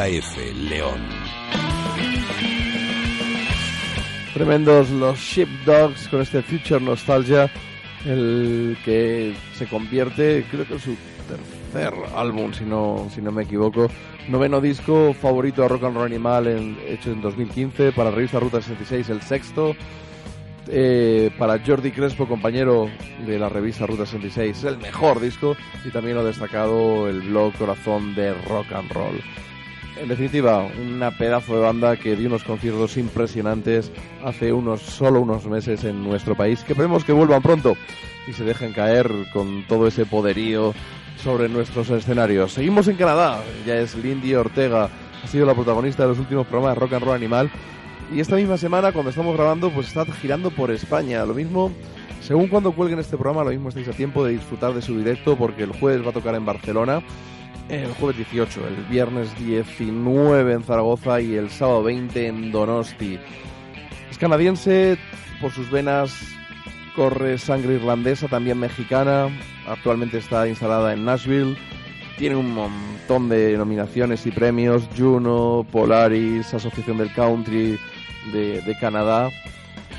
JF 0.09 0.54
León. 0.70 1.00
Tremendos 4.32 4.88
los 4.90 5.18
Sheepdogs 5.18 6.09
con 6.09 6.22
este 6.22 6.42
Future 6.42 6.80
Nostalgia, 6.80 7.50
el 8.06 8.76
que 8.84 9.34
se 9.54 9.66
convierte, 9.66 10.46
creo 10.50 10.66
que 10.66 10.74
en 10.74 10.80
su 10.80 10.96
tercer 11.28 11.92
álbum, 12.16 12.52
si 12.54 12.64
no, 12.64 13.09
si 13.14 13.20
no 13.20 13.32
me 13.32 13.42
equivoco. 13.42 13.88
Noveno 14.28 14.61
disco 14.62 15.12
favorito 15.12 15.61
de 15.62 15.68
Rock 15.68 15.84
and 15.84 15.96
Roll 15.96 16.06
Animal 16.06 16.46
en- 16.46 16.78
hecho 16.86 17.11
en 17.12 17.20
2015, 17.20 17.92
para 17.92 18.09
la 18.11 18.16
revista 18.16 18.40
Ruta 18.40 18.62
66 18.62 19.09
el 19.11 19.20
sexto. 19.20 19.74
Eh, 20.70 21.30
para 21.38 21.59
Jordi 21.64 21.90
Crespo, 21.92 22.26
compañero 22.28 22.88
de 23.26 23.38
la 23.38 23.48
revista 23.48 23.86
Ruta 23.86 24.04
66, 24.06 24.64
el 24.64 24.78
mejor 24.78 25.18
disco 25.20 25.56
y 25.84 25.90
también 25.90 26.14
lo 26.16 26.20
ha 26.22 26.24
destacado 26.24 27.09
el 27.09 27.20
blog 27.22 27.54
Corazón 27.54 28.14
de 28.14 28.32
Rock 28.34 28.72
and 28.72 28.90
Roll. 28.92 29.20
En 30.01 30.09
definitiva, 30.09 30.68
una 30.80 31.11
pedazo 31.11 31.55
de 31.55 31.61
banda 31.61 31.96
que 31.96 32.14
dio 32.14 32.28
unos 32.28 32.44
conciertos 32.44 32.96
impresionantes 32.96 33.90
hace 34.24 34.53
unos 34.53 34.80
solo 34.80 35.20
unos 35.20 35.46
meses 35.46 35.82
en 35.82 36.05
nuestro 36.05 36.36
país, 36.36 36.62
que 36.62 36.72
esperemos 36.72 37.05
que 37.05 37.12
vuelvan 37.12 37.42
pronto 37.42 37.76
y 38.28 38.32
se 38.32 38.44
dejen 38.44 38.72
caer 38.72 39.11
con 39.32 39.66
todo 39.66 39.88
ese 39.88 40.07
poderío 40.07 40.72
sobre 41.22 41.49
nuestros 41.49 41.90
escenarios. 41.90 42.53
Seguimos 42.53 42.86
en 42.86 42.96
Canadá, 42.96 43.42
ya 43.66 43.76
es 43.76 43.96
Lindy 43.96 44.34
Ortega, 44.34 44.88
ha 45.22 45.26
sido 45.26 45.46
la 45.46 45.55
protagonista 45.55 46.05
de 46.05 46.11
los 46.11 46.18
últimos 46.18 46.46
programas 46.46 46.76
de 46.76 46.80
Rock 46.80 46.92
and 46.92 47.05
Roll 47.05 47.16
Animal 47.16 47.51
y 48.14 48.20
esta 48.20 48.36
misma 48.36 48.57
semana 48.57 48.92
cuando 48.92 49.11
estamos 49.11 49.36
grabando 49.36 49.70
pues 49.70 49.88
está 49.88 50.05
girando 50.05 50.51
por 50.51 50.70
España. 50.70 51.24
Lo 51.24 51.34
mismo, 51.34 51.72
según 52.22 52.46
cuando 52.46 52.70
cuelguen 52.70 53.01
este 53.01 53.16
programa, 53.16 53.42
lo 53.42 53.51
mismo 53.51 53.68
estáis 53.68 53.88
a 53.88 53.92
tiempo 53.92 54.24
de 54.24 54.32
disfrutar 54.32 54.74
de 54.74 54.82
su 54.82 54.96
directo 54.96 55.36
porque 55.36 55.64
el 55.64 55.72
jueves 55.72 56.07
va 56.07 56.11
a 56.11 56.14
tocar 56.14 56.36
en 56.36 56.46
Barcelona 56.46 57.03
el 57.69 57.93
jueves 57.95 58.16
18, 58.16 58.66
el 58.66 58.85
viernes 58.85 59.37
19 59.39 60.53
en 60.53 60.62
Zaragoza 60.62 61.21
y 61.21 61.35
el 61.35 61.51
sábado 61.51 61.83
20 61.83 62.27
en 62.27 62.53
Donosti. 62.53 63.19
Es 64.11 64.19
canadiense, 64.19 64.99
por 65.41 65.53
sus 65.53 65.71
venas 65.71 66.12
corre 66.97 67.39
sangre 67.39 67.75
irlandesa, 67.75 68.27
también 68.27 68.59
mexicana, 68.59 69.29
actualmente 69.69 70.19
está 70.19 70.49
instalada 70.49 70.93
en 70.93 71.05
Nashville. 71.05 71.57
Tiene 72.16 72.35
un 72.35 72.53
montón 72.53 73.29
de 73.29 73.57
nominaciones 73.57 74.27
y 74.27 74.33
premios, 74.33 74.89
Juno, 74.97 75.64
Polaris, 75.71 76.53
Asociación 76.53 76.99
del 76.99 77.12
Country 77.12 77.79
de, 78.33 78.77
Canadá. 78.81 79.31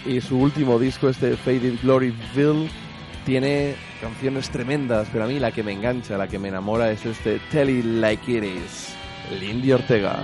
Y 0.06 0.20
su 0.20 0.38
último 0.38 0.78
disco, 0.78 1.08
este 1.08 1.38
Faded 1.38 1.76
Gloryville, 1.82 2.70
tiene 3.26 3.76
canciones 4.02 4.50
tremendas, 4.50 5.08
pero 5.12 5.26
a 5.26 5.28
mí 5.28 5.40
la 5.40 5.52
que 5.52 5.64
me 5.64 5.72
engancha, 5.72 6.18
la 6.18 6.28
que 6.28 6.40
me 6.40 6.48
enamora 6.48 6.92
es 6.92 7.06
este 7.06 7.40
Tell 7.52 7.70
It 7.70 7.86
Like 7.86 8.32
It 8.32 8.44
Is, 8.44 8.96
Lindy 9.40 9.72
Ortega. 9.72 10.24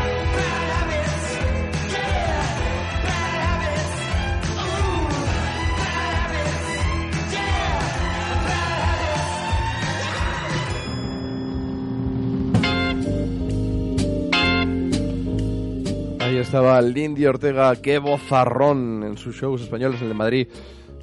Lindy 16.61 17.25
Ortega, 17.25 17.75
qué 17.81 17.97
bozarrón 17.97 19.03
en 19.03 19.17
sus 19.17 19.35
shows 19.35 19.63
españoles, 19.63 20.01
el 20.01 20.09
de 20.09 20.13
Madrid. 20.13 20.47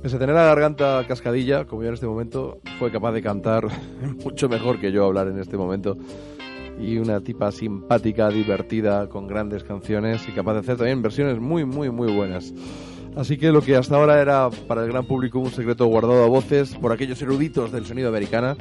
Pese 0.01 0.15
a 0.15 0.19
tener 0.21 0.37
la 0.37 0.45
garganta 0.45 1.05
cascadilla, 1.09 1.65
como 1.65 1.83
yo 1.83 1.89
en 1.89 1.95
este 1.95 2.07
momento, 2.07 2.61
fue 2.79 2.93
capaz 2.93 3.11
de 3.11 3.23
cantar 3.23 3.67
mucho 4.25 4.49
mejor 4.49 4.81
que 4.81 4.93
yo 4.93 5.05
hablar 5.05 5.27
en 5.27 5.39
este 5.41 5.57
momento. 5.57 5.99
Y 6.81 6.99
una 6.99 7.21
tipa 7.21 7.51
simpática, 7.51 8.29
divertida, 8.29 9.09
con 9.09 9.27
grandes 9.27 9.65
canciones 9.65 10.29
y 10.29 10.33
capaz 10.33 10.55
de 10.55 10.61
hacer 10.61 10.77
también 10.77 11.03
versiones 11.03 11.41
muy, 11.41 11.65
muy, 11.65 11.91
muy 11.91 12.13
buenas. 12.13 12.55
Así 13.17 13.37
que 13.37 13.51
lo 13.51 13.61
que 13.61 13.75
hasta 13.75 13.97
ahora 13.97 14.23
era 14.23 14.51
para 14.69 14.85
el 14.85 14.93
gran 14.93 15.07
público 15.07 15.41
un 15.41 15.51
secreto 15.51 15.87
guardado 15.87 16.23
a 16.23 16.29
voces 16.29 16.77
por 16.77 16.93
aquellos 16.93 17.21
eruditos 17.21 17.73
del 17.73 17.85
sonido 17.85 18.09
americana, 18.11 18.57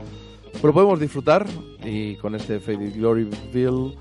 pero 0.59 0.73
podemos 0.73 0.99
disfrutar 0.99 1.45
y 1.85 2.15
con 2.15 2.33
este 2.33 2.59
Faded 2.59 2.95
Gloryville 2.95 3.95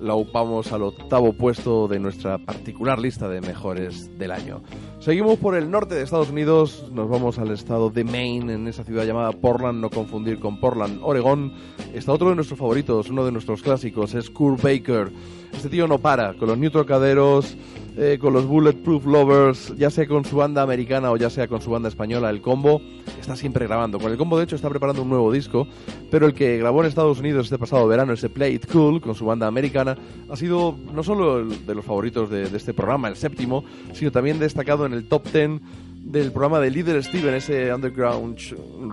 la 0.00 0.14
upamos 0.14 0.72
al 0.72 0.82
octavo 0.82 1.32
puesto 1.32 1.88
de 1.88 1.98
nuestra 1.98 2.38
particular 2.38 2.98
lista 2.98 3.28
de 3.28 3.40
mejores 3.40 4.16
del 4.18 4.32
año. 4.32 4.62
Seguimos 5.00 5.38
por 5.38 5.54
el 5.54 5.70
norte 5.70 5.94
de 5.94 6.02
Estados 6.02 6.30
Unidos, 6.30 6.90
nos 6.92 7.08
vamos 7.08 7.38
al 7.38 7.50
estado 7.50 7.90
de 7.90 8.04
Maine, 8.04 8.54
en 8.54 8.68
esa 8.68 8.84
ciudad 8.84 9.04
llamada 9.04 9.32
Portland, 9.32 9.80
no 9.80 9.90
confundir 9.90 10.40
con 10.40 10.60
Portland, 10.60 11.00
Oregón. 11.02 11.52
Está 11.92 12.12
otro 12.12 12.30
de 12.30 12.36
nuestros 12.36 12.58
favoritos, 12.58 13.10
uno 13.10 13.24
de 13.24 13.32
nuestros 13.32 13.62
clásicos, 13.62 14.14
es 14.14 14.30
Kurt 14.30 14.62
Baker. 14.62 15.12
Este 15.52 15.68
tío 15.68 15.86
no 15.86 15.98
para, 15.98 16.34
con 16.34 16.48
los 16.48 16.58
Neutrocaderos, 16.58 17.56
eh, 17.96 18.18
con 18.20 18.32
los 18.32 18.44
Bulletproof 18.46 19.06
Lovers, 19.06 19.76
ya 19.76 19.88
sea 19.88 20.08
con 20.08 20.24
su 20.24 20.36
banda 20.36 20.62
americana 20.62 21.12
o 21.12 21.16
ya 21.16 21.30
sea 21.30 21.46
con 21.46 21.60
su 21.60 21.70
banda 21.70 21.88
española, 21.88 22.28
el 22.28 22.40
combo, 22.40 22.80
está 23.20 23.36
siempre 23.36 23.66
grabando. 23.66 24.00
Con 24.00 24.10
el 24.10 24.18
combo, 24.18 24.36
de 24.36 24.44
hecho, 24.44 24.56
está 24.56 24.68
preparando 24.68 25.02
un 25.02 25.10
nuevo 25.10 25.30
disco, 25.30 25.68
pero 26.14 26.26
el 26.26 26.32
que 26.32 26.58
grabó 26.58 26.80
en 26.80 26.86
Estados 26.86 27.18
Unidos 27.18 27.46
este 27.46 27.58
pasado 27.58 27.88
verano, 27.88 28.12
ese 28.12 28.28
Play 28.28 28.54
It 28.54 28.70
Cool, 28.70 29.00
con 29.00 29.16
su 29.16 29.24
banda 29.24 29.48
americana, 29.48 29.98
ha 30.30 30.36
sido 30.36 30.78
no 30.92 31.02
solo 31.02 31.40
el 31.40 31.66
de 31.66 31.74
los 31.74 31.84
favoritos 31.84 32.30
de, 32.30 32.44
este 32.44 32.72
programa, 32.72 33.08
el 33.08 33.16
séptimo, 33.16 33.64
sino 33.94 34.12
también 34.12 34.38
destacado 34.38 34.86
en 34.86 34.92
el 34.92 35.08
top 35.08 35.24
10 35.32 35.60
del 36.04 36.30
programa 36.30 36.60
de 36.60 36.70
Líder 36.70 37.02
Steven, 37.02 37.34
ese 37.34 37.74
Underground 37.74 38.38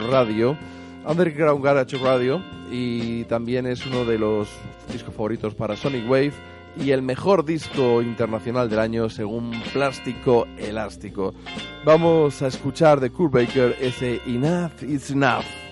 Radio. 0.10 0.58
Underground 1.06 1.64
Garage 1.64 1.96
Radio 2.00 2.42
y 2.72 3.24
también 3.26 3.68
es 3.68 3.86
uno 3.86 4.04
de 4.04 4.18
los 4.18 4.50
discos 4.92 5.14
favoritos 5.14 5.54
para 5.54 5.76
Sonic 5.76 6.10
Wave 6.10 6.34
y 6.84 6.90
el 6.90 7.04
mejor 7.04 7.46
disco 7.46 8.02
internacional 8.02 8.68
del 8.68 8.80
año 8.80 9.12
según 9.12 9.52
Plástico 9.74 10.48
Elástico. 10.58 11.36
Vamos 11.86 12.42
a 12.42 12.48
escuchar 12.48 13.00
de 13.00 13.12
Kurt 13.12 13.32
Baker 13.32 13.78
ese 13.80 14.22
Enough 14.26 14.82
is 14.82 15.12
Enough. 15.12 15.71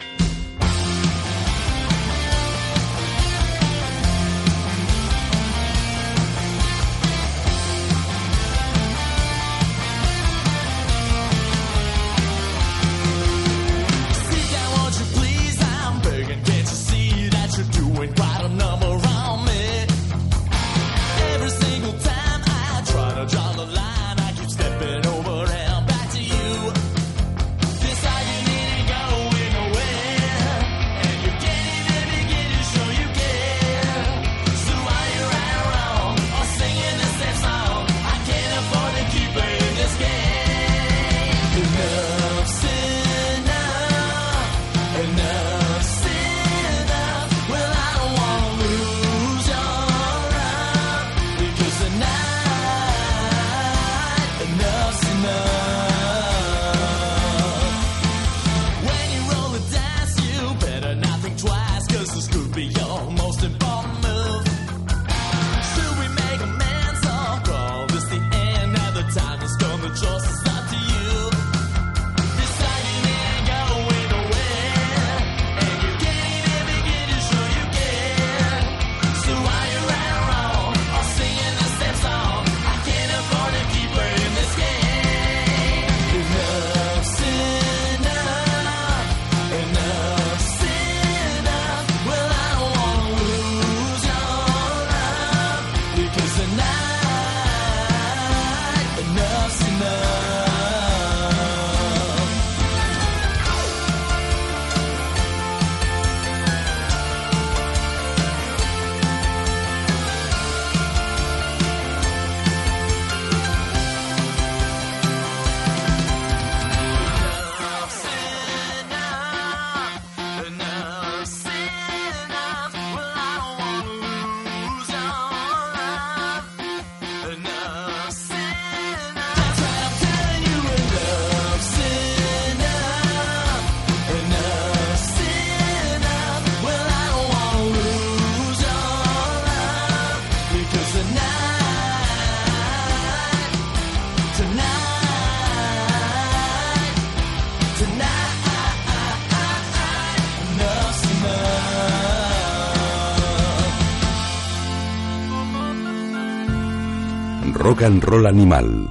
Rock 157.54 157.84
and 157.84 158.04
Roll 158.04 158.28
Animal. 158.28 158.90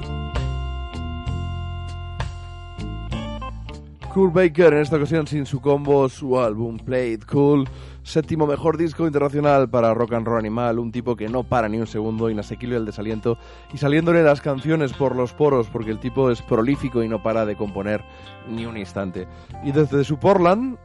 Kurt 4.12 4.32
Baker 4.32 4.72
en 4.72 4.80
esta 4.80 4.96
ocasión 4.96 5.26
sin 5.26 5.46
su 5.46 5.60
combo, 5.60 6.08
su 6.08 6.38
álbum 6.40 6.78
Play 6.78 7.12
It 7.12 7.24
Cool, 7.26 7.68
séptimo 8.02 8.46
mejor 8.46 8.76
disco 8.76 9.06
internacional 9.06 9.68
para 9.68 9.94
Rock 9.94 10.14
and 10.14 10.26
Roll 10.26 10.38
Animal, 10.38 10.78
un 10.78 10.90
tipo 10.90 11.14
que 11.14 11.28
no 11.28 11.44
para 11.44 11.68
ni 11.68 11.78
un 11.78 11.86
segundo, 11.86 12.30
inasequible 12.30 12.76
el 12.76 12.84
desaliento 12.84 13.38
y 13.72 13.78
saliéndole 13.78 14.22
las 14.22 14.40
canciones 14.40 14.92
por 14.92 15.14
los 15.14 15.32
poros 15.32 15.68
porque 15.68 15.90
el 15.90 16.00
tipo 16.00 16.30
es 16.30 16.42
prolífico 16.42 17.02
y 17.02 17.08
no 17.08 17.22
para 17.22 17.46
de 17.46 17.56
componer 17.56 18.02
ni 18.48 18.66
un 18.66 18.76
instante. 18.76 19.28
Y 19.64 19.72
desde 19.72 20.04
su 20.04 20.18
Portland, 20.18 20.78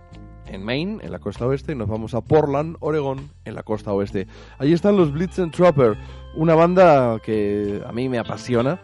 en 0.54 0.64
Maine, 0.64 1.00
en 1.04 1.12
la 1.12 1.20
costa 1.20 1.46
oeste, 1.46 1.76
nos 1.76 1.88
vamos 1.88 2.14
a 2.14 2.22
Portland, 2.22 2.78
Oregón, 2.80 3.30
en 3.46 3.56
la 3.56 3.64
costa 3.64 3.92
oeste. 3.92 4.28
Allí 4.60 4.74
están 4.74 4.96
los 4.96 5.12
Blitz 5.12 5.40
and 5.40 5.52
Trapper, 5.52 5.98
una 6.36 6.56
banda 6.56 7.20
que 7.24 7.82
a 7.86 7.92
mí 7.92 8.08
me 8.08 8.20
apasiona 8.20 8.80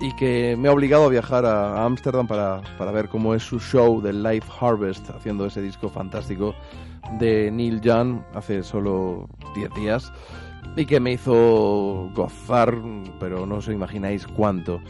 y 0.00 0.14
que 0.16 0.56
me 0.58 0.68
ha 0.68 0.72
obligado 0.72 1.04
a 1.04 1.08
viajar 1.08 1.46
a 1.46 1.84
Ámsterdam 1.84 2.26
para, 2.26 2.60
para 2.76 2.90
ver 2.90 3.08
cómo 3.08 3.34
es 3.34 3.42
su 3.42 3.60
show 3.60 4.02
de 4.02 4.12
Life 4.12 4.50
Harvest, 4.60 5.08
haciendo 5.10 5.46
ese 5.46 5.62
disco 5.62 5.88
fantástico 5.88 6.54
de 7.18 7.50
Neil 7.50 7.80
Young 7.80 8.20
hace 8.34 8.62
solo 8.62 9.28
10 9.54 9.70
días 9.74 10.12
y 10.76 10.84
que 10.84 11.00
me 11.00 11.12
hizo 11.12 12.10
gozar, 12.14 12.76
pero 13.20 13.46
no 13.46 13.56
os 13.56 13.68
imagináis 13.68 14.26
cuánto. 14.26 14.80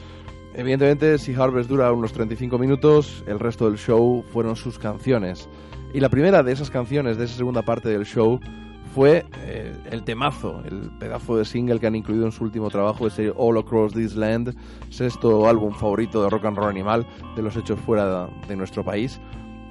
Evidentemente, 0.55 1.19
si 1.19 1.35
Harvest 1.35 1.69
dura 1.69 1.93
unos 1.93 2.15
35 2.15 2.59
minutos, 2.59 3.23
el 3.27 3.39
resto 3.39 3.69
del 3.69 3.79
show 3.79 4.25
fueron 4.33 4.57
sus 4.57 4.79
canciones. 4.79 5.49
Y 5.95 6.01
la 6.01 6.09
primera 6.09 6.43
de 6.43 6.53
esas 6.53 6.71
canciones, 6.71 7.17
de 7.17 7.25
esa 7.25 7.37
segunda 7.37 7.63
parte 7.63 7.89
del 7.89 8.05
show, 8.05 8.41
fue 8.95 9.27
eh, 9.45 9.75
el 9.91 10.05
temazo, 10.05 10.63
el 10.65 10.91
pedazo 10.99 11.37
de 11.37 11.45
single 11.45 11.79
que 11.79 11.87
han 11.87 11.95
incluido 11.95 12.25
en 12.25 12.33
su 12.33 12.45
último 12.45 12.71
trabajo, 12.71 13.07
ese 13.07 13.31
All 13.37 13.59
Across 13.59 13.93
This 13.93 14.17
Land, 14.17 14.57
sexto 14.91 15.47
álbum 15.47 15.75
favorito 15.75 16.23
de 16.23 16.31
rock 16.31 16.47
and 16.47 16.57
roll 16.57 16.71
animal 16.71 17.07
de 17.37 17.43
los 17.43 17.57
hechos 17.57 17.79
fuera 17.81 18.29
de 18.49 18.57
nuestro 18.57 18.85
país. 18.85 19.21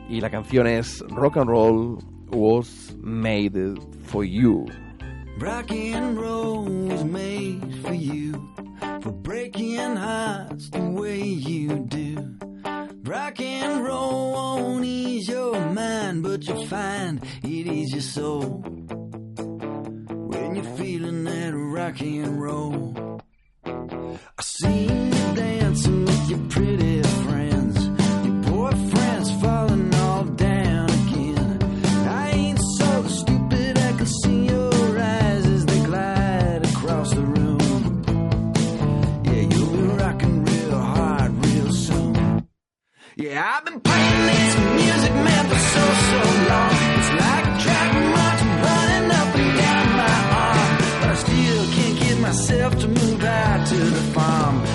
Y 0.10 0.22
la 0.22 0.30
canción 0.30 0.68
es 0.68 1.04
Rock 1.10 1.38
and 1.38 1.50
Roll 1.50 1.98
Was 2.32 2.96
Made 3.02 3.76
for 4.04 4.24
You. 4.24 4.66
Rock 5.40 5.72
and 5.72 6.18
roll 6.18 6.66
was 6.88 7.04
made 7.04 7.60
for 7.84 7.94
you, 7.94 8.34
for 9.02 9.12
breaking 9.12 9.96
hearts 9.96 10.70
the 10.70 10.80
way 10.80 11.20
you 11.20 11.80
do. 11.90 12.38
Rock 13.06 13.40
and 13.40 13.86
roll 13.86 14.32
won't 14.32 14.84
ease 14.84 15.30
your 15.30 15.60
mind, 15.60 16.24
but 16.24 16.44
you'll 16.48 16.66
find 16.66 17.22
it 17.44 17.48
ease 17.48 17.92
your 17.92 18.02
soul. 18.02 18.64
When 20.32 20.56
you're 20.56 20.76
feeling 20.76 21.24
that 21.26 21.54
rock 21.54 22.02
and 22.02 22.42
roll. 22.42 23.22
I 23.64 24.42
seen 24.42 25.14
you 25.14 25.36
dancing 25.36 26.06
with 26.06 26.30
your 26.32 26.40
pretty 26.50 27.04
friends. 27.04 27.88
Your 28.26 28.42
boyfriend's 28.42 29.05
Yeah, 43.18 43.50
I've 43.56 43.64
been 43.64 43.80
playing 43.80 44.26
this 44.28 44.58
music, 44.76 45.14
man, 45.14 45.46
for 45.48 45.56
so, 45.56 45.84
so 46.12 46.20
long. 46.52 46.76
It's 47.00 47.12
like 47.16 47.46
a 47.48 47.56
track 47.64 47.94
march 48.12 48.42
running 48.60 49.10
up 49.10 49.36
and 49.40 49.58
down 49.58 49.88
my 49.96 50.20
arm. 50.36 50.78
But 51.00 51.10
I 51.12 51.16
still 51.16 51.66
can't 51.76 51.98
get 51.98 52.20
myself 52.20 52.78
to 52.82 52.88
move 52.90 53.24
out 53.24 53.68
to 53.68 53.76
the 53.78 54.02
farm. 54.12 54.75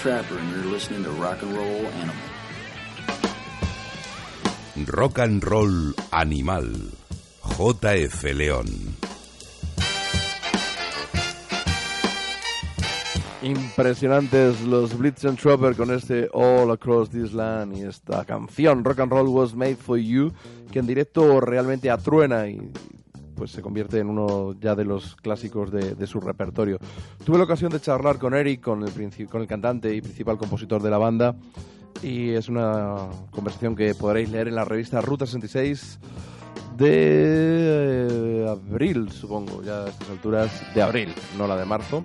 Trapper, 0.00 0.38
and 0.38 0.50
you're 0.50 0.72
listening 0.72 1.04
to 1.04 1.10
Rock 1.10 1.42
and 1.42 1.54
Roll 1.54 1.86
Animal. 2.00 2.16
Rock 4.96 5.18
and 5.18 5.44
Roll 5.44 5.92
Animal. 6.10 6.64
JF 7.42 8.32
León. 8.32 8.96
Impresionantes 13.42 14.62
los 14.62 14.96
Blitz 14.96 15.26
and 15.26 15.38
Trapper 15.38 15.76
con 15.76 15.90
este 15.90 16.30
All 16.32 16.70
Across 16.70 17.10
This 17.10 17.34
Land 17.34 17.76
y 17.76 17.82
esta 17.82 18.24
canción 18.24 18.82
Rock 18.82 19.00
and 19.00 19.12
Roll 19.12 19.28
Was 19.28 19.54
Made 19.54 19.76
For 19.76 19.98
You 19.98 20.32
que 20.72 20.78
en 20.78 20.86
directo 20.86 21.42
realmente 21.42 21.90
atruena 21.90 22.48
y 22.48 22.70
pues 23.40 23.52
se 23.52 23.62
convierte 23.62 23.98
en 24.00 24.10
uno 24.10 24.54
ya 24.60 24.74
de 24.74 24.84
los 24.84 25.16
clásicos 25.16 25.70
de, 25.70 26.06
su 26.06 26.20
repertorio. 26.20 26.76
Tuve 27.24 27.38
la 27.38 27.44
ocasión 27.44 27.72
de 27.72 27.80
charlar 27.80 28.18
con 28.18 28.34
Eric, 28.34 28.60
con 28.60 28.82
el, 28.82 29.28
con 29.30 29.40
el 29.40 29.46
cantante 29.46 29.94
y 29.94 30.02
principal 30.02 30.36
compositor 30.36 30.82
de 30.82 30.90
la 30.90 30.98
banda 30.98 31.34
y 32.02 32.32
es 32.32 32.50
una 32.50 33.08
conversación 33.30 33.74
que 33.74 33.94
podréis 33.94 34.28
leer 34.28 34.48
en 34.48 34.56
la 34.56 34.66
revista 34.66 35.00
Ruta 35.00 35.24
66 35.24 36.00
de 36.76 38.08
eh, 38.10 38.46
abril, 38.46 39.10
supongo, 39.10 39.62
ya 39.62 39.84
a 39.84 39.88
estas 39.88 40.10
alturas 40.10 40.74
de 40.74 40.82
abril, 40.82 41.14
no 41.38 41.46
la 41.46 41.56
de 41.56 41.64
marzo. 41.64 42.04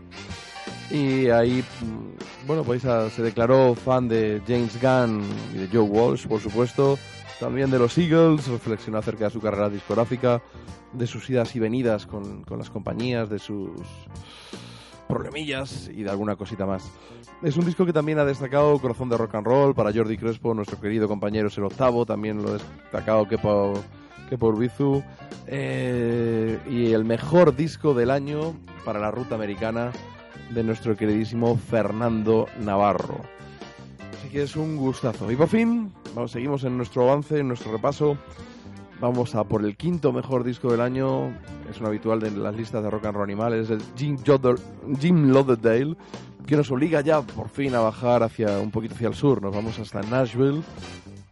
Y 0.89 1.27
ahí, 1.27 1.65
mm, 1.81 2.47
bueno, 2.47 2.63
pues 2.63 2.81
se 2.81 3.21
declaró 3.21 3.75
fan 3.75 4.07
de 4.07 4.41
James 4.47 4.81
Gunn 4.81 5.21
y 5.53 5.57
de 5.57 5.67
Joe 5.67 5.81
Walsh, 5.81 6.27
por 6.27 6.39
supuesto. 6.39 6.97
También 7.39 7.69
de 7.69 7.79
los 7.79 7.97
Eagles, 7.97 8.47
reflexionó 8.47 8.97
acerca 8.97 9.25
de 9.25 9.31
su 9.31 9.41
carrera 9.41 9.69
discográfica, 9.69 10.41
de 10.93 11.05
sus 11.05 11.29
idas 11.29 11.55
y 11.55 11.59
venidas 11.59 12.05
con, 12.05 12.43
con 12.43 12.59
las 12.59 12.69
compañías, 12.69 13.29
de 13.29 13.39
sus 13.39 13.71
problemillas 15.07 15.89
y 15.93 16.03
de 16.03 16.09
alguna 16.09 16.35
cosita 16.35 16.65
más. 16.65 16.91
Es 17.43 17.57
un 17.57 17.65
disco 17.65 17.85
que 17.85 17.93
también 17.93 18.19
ha 18.19 18.25
destacado 18.25 18.79
Corazón 18.79 19.09
de 19.09 19.17
Rock 19.17 19.35
and 19.35 19.45
Roll 19.45 19.75
para 19.75 19.93
Jordi 19.93 20.17
Crespo, 20.17 20.53
nuestro 20.53 20.79
querido 20.79 21.07
compañero 21.07 21.49
es 21.49 21.57
el 21.57 21.65
octavo, 21.65 22.05
también 22.05 22.41
lo 22.41 22.49
ha 22.49 22.53
destacado 22.53 23.27
que 23.27 23.37
por, 23.37 23.77
que 24.29 24.37
Bizu. 24.37 25.03
Y 25.47 26.93
el 26.93 27.03
mejor 27.05 27.55
disco 27.55 27.93
del 27.93 28.11
año 28.11 28.55
para 28.83 28.99
la 28.99 29.11
ruta 29.11 29.35
americana 29.35 29.91
de 30.51 30.63
nuestro 30.63 30.95
queridísimo 30.95 31.57
Fernando 31.57 32.47
Navarro. 32.59 33.34
Que 34.35 34.41
es 34.43 34.57
un 34.57 34.75
gustazo. 34.75 35.31
Y 35.31 35.37
por 35.37 35.47
fin, 35.47 35.93
vamos, 36.13 36.31
seguimos 36.33 36.65
en 36.65 36.75
nuestro 36.75 37.09
avance, 37.09 37.39
en 37.39 37.47
nuestro 37.47 37.71
repaso. 37.71 38.17
Vamos 38.99 39.33
a 39.33 39.45
por 39.45 39.63
el 39.63 39.77
quinto 39.77 40.11
mejor 40.11 40.43
disco 40.43 40.69
del 40.69 40.81
año. 40.81 41.29
Es 41.71 41.79
un 41.79 41.85
habitual 41.85 42.19
de 42.19 42.31
las 42.31 42.53
listas 42.53 42.83
de 42.83 42.89
rock 42.89 43.05
and 43.05 43.13
roll 43.15 43.23
animal. 43.23 43.53
Es 43.53 43.69
el 43.69 43.81
Jim, 43.95 44.17
Jodder- 44.25 44.59
Jim 44.99 45.31
Lauderdale, 45.31 45.95
que 46.45 46.57
nos 46.57 46.69
obliga 46.69 46.99
ya 46.99 47.21
por 47.21 47.47
fin 47.47 47.75
a 47.75 47.79
bajar 47.79 48.23
hacia 48.23 48.59
un 48.59 48.71
poquito 48.71 48.95
hacia 48.95 49.07
el 49.07 49.13
sur. 49.15 49.41
Nos 49.41 49.55
vamos 49.55 49.79
hasta 49.79 50.01
Nashville. 50.01 50.63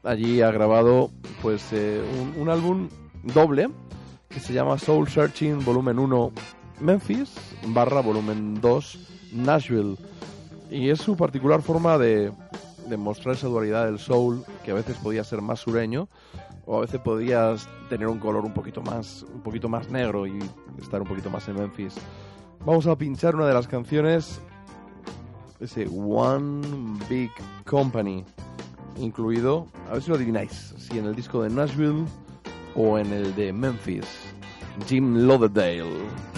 Allí 0.06 0.40
ha 0.42 0.52
grabado 0.52 1.12
pues 1.42 1.74
eh, 1.74 2.02
un, 2.22 2.42
un 2.42 2.48
álbum 2.48 2.88
doble 3.22 3.68
que 4.30 4.40
se 4.40 4.54
llama 4.54 4.78
Soul 4.80 5.10
Searching 5.10 5.66
Volumen 5.66 6.00
1 6.00 6.32
Memphis 6.80 7.34
barra 7.68 8.00
Volumen 8.00 8.62
2 8.62 9.34
Nashville. 9.34 9.98
Y 10.72 10.90
es 10.90 11.02
su 11.02 11.18
particular 11.18 11.62
forma 11.62 11.98
de, 11.98 12.32
de 12.88 12.98
mostrar 12.98 13.36
esa 13.36 13.48
dualidad 13.48 13.86
del 13.86 14.00
soul, 14.00 14.44
que 14.64 14.72
a 14.72 14.74
veces 14.74 14.98
podía 14.98 15.24
ser 15.24 15.42
más 15.42 15.60
sureño, 15.60 16.08
o 16.66 16.78
a 16.78 16.82
veces 16.82 17.02
podías 17.02 17.68
tener 17.90 18.08
un 18.08 18.20
color 18.20 18.46
un 18.46 18.54
poquito 18.54 18.82
más, 18.82 19.24
un 19.34 19.42
poquito 19.42 19.70
más 19.70 19.90
negro 19.90 20.26
y 20.28 20.40
estar 20.82 21.02
un 21.02 21.08
poquito 21.08 21.30
más 21.30 21.48
en 21.48 21.56
Memphis. 21.56 21.96
Vamos 22.66 22.88
a 22.88 22.98
pinchar 22.98 23.36
una 23.36 23.48
de 23.48 23.54
las 23.54 23.68
canciones, 23.68 24.42
ese 25.60 25.88
One 25.88 26.66
Big 27.10 27.32
Company, 27.66 28.24
incluido, 28.98 29.68
a 29.90 29.94
ver 29.94 30.02
si 30.02 30.10
lo 30.10 30.16
adivináis, 30.16 30.74
si 30.78 30.98
en 30.98 31.06
el 31.06 31.16
disco 31.16 31.44
de 31.44 31.50
Nashville 31.50 32.06
o 32.76 32.98
en 32.98 33.12
el 33.12 33.36
de 33.36 33.52
Memphis, 33.52 34.06
Jim 34.88 35.28
Lauderdale. 35.28 36.33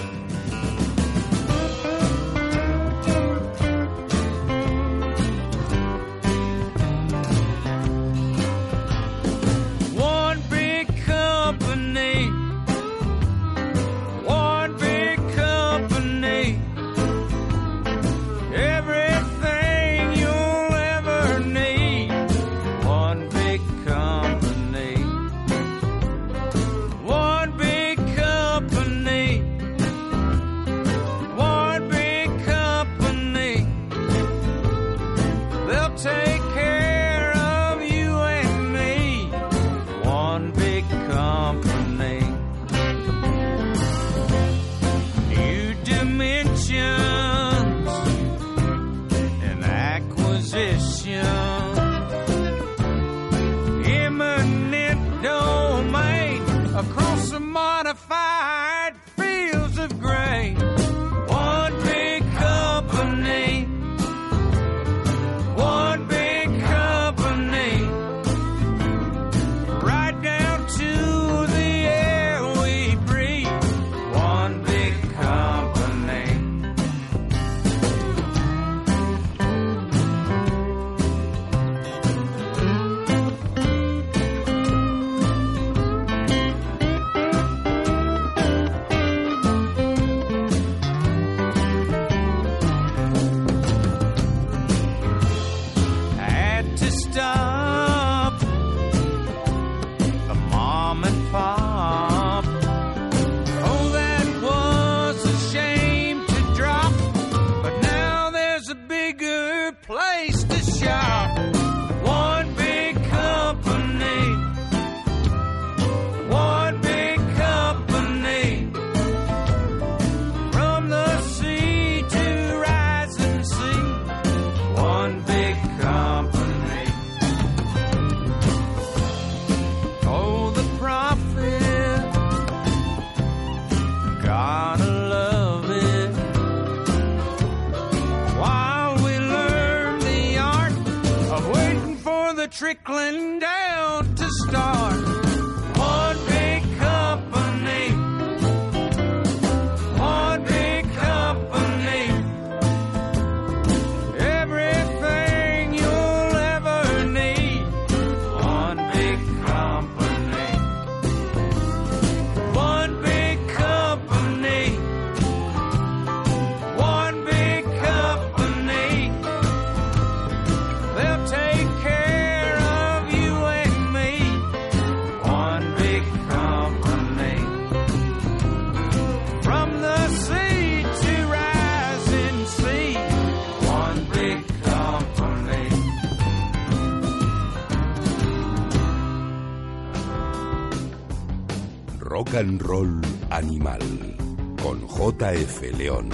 JF 195.18 195.78
León. 195.78 196.10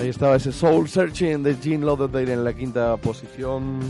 Ahí 0.00 0.08
estaba 0.08 0.36
ese 0.36 0.52
Soul 0.52 0.88
Searching 0.88 1.42
de 1.42 1.54
Gene 1.56 1.84
Lauderdale 1.84 2.32
en 2.32 2.44
la 2.44 2.54
quinta 2.54 2.96
posición 2.96 3.80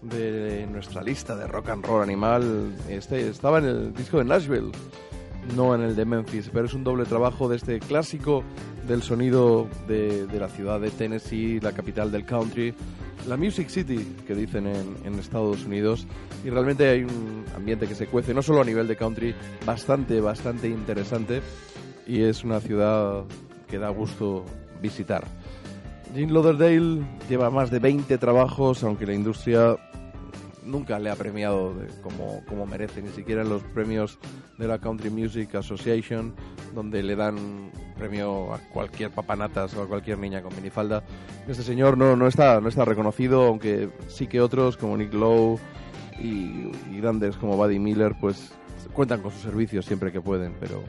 de 0.00 0.66
nuestra 0.70 1.02
lista 1.02 1.36
de 1.36 1.46
rock 1.46 1.68
and 1.68 1.84
roll 1.84 2.02
animal. 2.02 2.74
Este 2.88 3.28
estaba 3.28 3.58
en 3.58 3.66
el 3.66 3.94
disco 3.94 4.18
de 4.18 4.24
Nashville, 4.24 4.72
no 5.54 5.74
en 5.74 5.82
el 5.82 5.94
de 5.94 6.04
Memphis, 6.06 6.50
pero 6.52 6.64
es 6.64 6.74
un 6.74 6.82
doble 6.82 7.04
trabajo 7.04 7.48
de 7.48 7.56
este 7.56 7.78
clásico 7.78 8.42
del 8.88 9.02
sonido 9.02 9.68
de, 9.86 10.26
de 10.26 10.40
la 10.40 10.48
ciudad 10.48 10.80
de 10.80 10.90
Tennessee, 10.90 11.60
la 11.60 11.72
capital 11.72 12.10
del 12.10 12.24
country, 12.24 12.74
la 13.26 13.36
Music 13.36 13.68
City, 13.68 14.16
que 14.26 14.34
dicen 14.34 14.66
en, 14.66 15.18
Estados 15.18 15.64
Unidos. 15.64 16.06
Y 16.44 16.50
realmente 16.50 16.88
hay 16.88 17.04
un 17.04 17.44
ambiente 17.56 17.86
que 17.86 17.94
se 17.94 18.06
cuece, 18.06 18.34
no 18.34 18.42
solo 18.42 18.60
a 18.60 18.64
nivel 18.64 18.86
de 18.86 18.96
country, 18.96 19.34
bastante, 19.64 20.20
bastante 20.20 20.68
interesante. 20.68 21.40
Y 22.06 22.22
es 22.22 22.44
una 22.44 22.60
ciudad 22.60 23.24
que 23.68 23.78
da 23.78 23.88
gusto 23.88 24.44
visitar. 24.82 25.24
Gene 26.14 26.32
Lauderdale 26.32 27.02
lleva 27.28 27.50
más 27.50 27.70
de 27.70 27.78
20 27.78 28.18
trabajos, 28.18 28.84
aunque 28.84 29.06
la 29.06 29.14
industria 29.14 29.76
nunca 30.64 30.98
le 30.98 31.10
ha 31.10 31.16
premiado 31.16 31.74
como, 32.02 32.42
como 32.46 32.66
merece, 32.66 33.02
ni 33.02 33.10
siquiera 33.10 33.42
en 33.42 33.48
los 33.48 33.62
premios 33.62 34.18
de 34.58 34.66
la 34.66 34.78
Country 34.78 35.10
Music 35.10 35.54
Association, 35.54 36.34
donde 36.74 37.02
le 37.02 37.16
dan 37.16 37.70
premio 37.96 38.52
a 38.54 38.58
cualquier 38.72 39.10
papanatas 39.10 39.74
o 39.74 39.82
a 39.82 39.86
cualquier 39.86 40.18
niña 40.18 40.42
con 40.42 40.54
minifalda. 40.56 41.04
Este 41.46 41.62
señor 41.62 41.98
no, 41.98 42.16
no, 42.16 42.26
está, 42.26 42.60
no 42.60 42.68
está 42.68 42.84
reconocido, 42.84 43.44
aunque 43.44 43.90
sí 44.08 44.26
que 44.26 44.40
otros 44.40 44.76
como 44.76 44.96
Nick 44.96 45.12
Lowe, 45.12 45.58
y, 46.20 46.70
y 46.90 47.00
grandes 47.00 47.36
como 47.36 47.56
Buddy 47.56 47.78
Miller 47.78 48.14
pues 48.20 48.52
cuentan 48.92 49.20
con 49.20 49.32
sus 49.32 49.42
servicios 49.42 49.84
siempre 49.84 50.12
que 50.12 50.20
pueden, 50.20 50.54
pero 50.60 50.82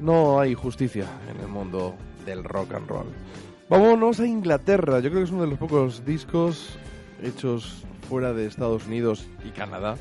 no 0.00 0.40
hay 0.40 0.54
justicia 0.54 1.06
en 1.32 1.40
el 1.40 1.48
mundo 1.48 1.94
del 2.26 2.44
rock 2.44 2.74
and 2.74 2.88
roll. 2.88 3.06
Vámonos 3.68 4.20
a 4.20 4.26
Inglaterra. 4.26 5.00
Yo 5.00 5.10
creo 5.10 5.20
que 5.20 5.24
es 5.24 5.30
uno 5.30 5.42
de 5.42 5.48
los 5.48 5.58
pocos 5.58 6.04
discos 6.04 6.78
hechos 7.22 7.84
fuera 8.08 8.32
de 8.32 8.46
Estados 8.46 8.86
Unidos 8.86 9.26
y 9.44 9.50
Canadá. 9.50 9.96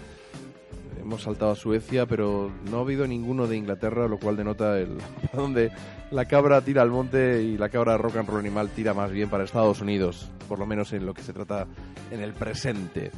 Hemos 1.00 1.24
saltado 1.24 1.52
a 1.52 1.56
Suecia, 1.56 2.06
pero 2.06 2.50
no 2.70 2.78
ha 2.78 2.82
habido 2.82 3.06
ninguno 3.06 3.48
de 3.48 3.58
Inglaterra, 3.58 4.08
lo 4.08 4.18
cual 4.18 4.38
denota 4.38 4.80
el 4.80 4.98
donde 5.34 5.72
la 6.12 6.26
cabra 6.26 6.62
tira 6.62 6.82
al 6.82 6.90
monte 6.90 7.44
y 7.44 7.58
la 7.58 7.70
cabra 7.70 7.98
rock 7.98 8.18
and 8.18 8.30
roll 8.30 8.40
animal 8.40 8.70
tira 8.70 8.94
más 8.94 9.12
bien 9.12 9.30
para 9.30 9.44
Estados 9.44 9.82
Unidos, 9.82 10.30
por 10.48 10.58
lo 10.58 10.66
menos 10.66 10.94
en 10.94 11.06
lo 11.06 11.14
que 11.14 11.22
se 11.22 11.34
trata 11.34 11.68
en 12.10 12.22
el 12.22 12.34
presente. 12.34 13.12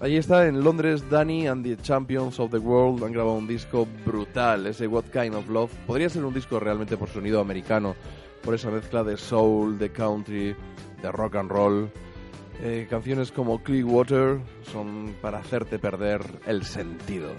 Allí 0.00 0.16
está 0.16 0.46
en 0.46 0.62
Londres 0.62 1.10
Danny 1.10 1.48
and 1.48 1.64
the 1.64 1.76
Champions 1.82 2.38
of 2.38 2.52
the 2.52 2.58
World. 2.58 3.02
Han 3.02 3.12
grabado 3.12 3.36
un 3.36 3.48
disco 3.48 3.86
brutal, 4.06 4.68
ese 4.68 4.86
What 4.86 5.06
Kind 5.12 5.34
of 5.34 5.48
Love. 5.48 5.72
Podría 5.86 6.08
ser 6.08 6.24
un 6.24 6.32
disco 6.32 6.60
realmente 6.60 6.96
por 6.96 7.08
sonido 7.08 7.40
americano, 7.40 7.96
por 8.44 8.54
esa 8.54 8.70
mezcla 8.70 9.02
de 9.02 9.16
soul, 9.16 9.76
de 9.76 9.90
country, 9.90 10.54
de 11.02 11.12
rock 11.12 11.34
and 11.34 11.50
roll. 11.50 11.90
Eh, 12.60 12.86
canciones 12.90 13.30
como 13.30 13.62
Clearwater 13.62 14.40
son 14.72 15.14
para 15.20 15.38
hacerte 15.38 15.78
perder 15.78 16.22
el 16.46 16.64
sentido. 16.64 17.30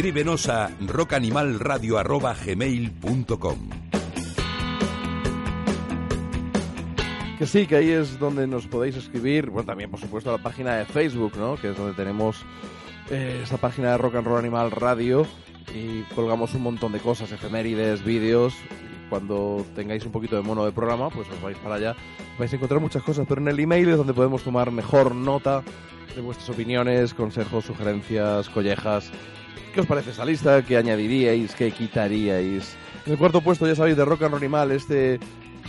Escríbenos 0.00 0.48
a 0.48 0.70
rockanimalradio.gmail.com 0.80 3.58
Que 7.38 7.46
sí, 7.46 7.66
que 7.66 7.76
ahí 7.76 7.90
es 7.90 8.18
donde 8.18 8.46
nos 8.46 8.66
podéis 8.66 8.96
escribir. 8.96 9.50
Bueno, 9.50 9.66
también, 9.66 9.90
por 9.90 10.00
supuesto, 10.00 10.32
la 10.32 10.42
página 10.42 10.76
de 10.76 10.86
Facebook, 10.86 11.34
¿no? 11.36 11.56
Que 11.56 11.72
es 11.72 11.76
donde 11.76 11.92
tenemos 11.92 12.46
eh, 13.10 13.40
esta 13.42 13.58
página 13.58 13.90
de 13.90 13.98
Rock 13.98 14.14
and 14.14 14.26
Roll 14.26 14.38
Animal 14.38 14.70
Radio 14.70 15.26
y 15.74 16.00
colgamos 16.14 16.54
un 16.54 16.62
montón 16.62 16.92
de 16.92 17.00
cosas, 17.00 17.30
efemérides, 17.30 18.02
vídeos. 18.02 18.54
Y 18.54 19.10
Cuando 19.10 19.66
tengáis 19.74 20.06
un 20.06 20.12
poquito 20.12 20.34
de 20.34 20.40
mono 20.40 20.64
de 20.64 20.72
programa, 20.72 21.10
pues 21.10 21.28
os 21.28 21.42
vais 21.42 21.58
para 21.58 21.74
allá. 21.74 21.94
Vais 22.38 22.50
a 22.50 22.56
encontrar 22.56 22.80
muchas 22.80 23.02
cosas, 23.02 23.26
pero 23.28 23.42
en 23.42 23.48
el 23.48 23.60
email 23.60 23.90
es 23.90 23.98
donde 23.98 24.14
podemos 24.14 24.42
tomar 24.42 24.70
mejor 24.70 25.14
nota 25.14 25.62
de 26.14 26.22
vuestras 26.22 26.48
opiniones, 26.48 27.12
consejos, 27.12 27.66
sugerencias, 27.66 28.48
collejas. 28.48 29.12
¿Qué 29.72 29.80
os 29.80 29.86
parece 29.86 30.10
esta 30.10 30.24
lista? 30.24 30.62
¿Qué 30.62 30.76
añadiríais? 30.76 31.54
¿Qué 31.54 31.70
quitaríais? 31.70 32.76
En 33.06 33.12
el 33.12 33.18
cuarto 33.18 33.40
puesto, 33.40 33.68
ya 33.68 33.76
sabéis, 33.76 33.96
de 33.96 34.04
Rock 34.04 34.22
and 34.22 34.34
Animal, 34.34 34.72
este 34.72 35.20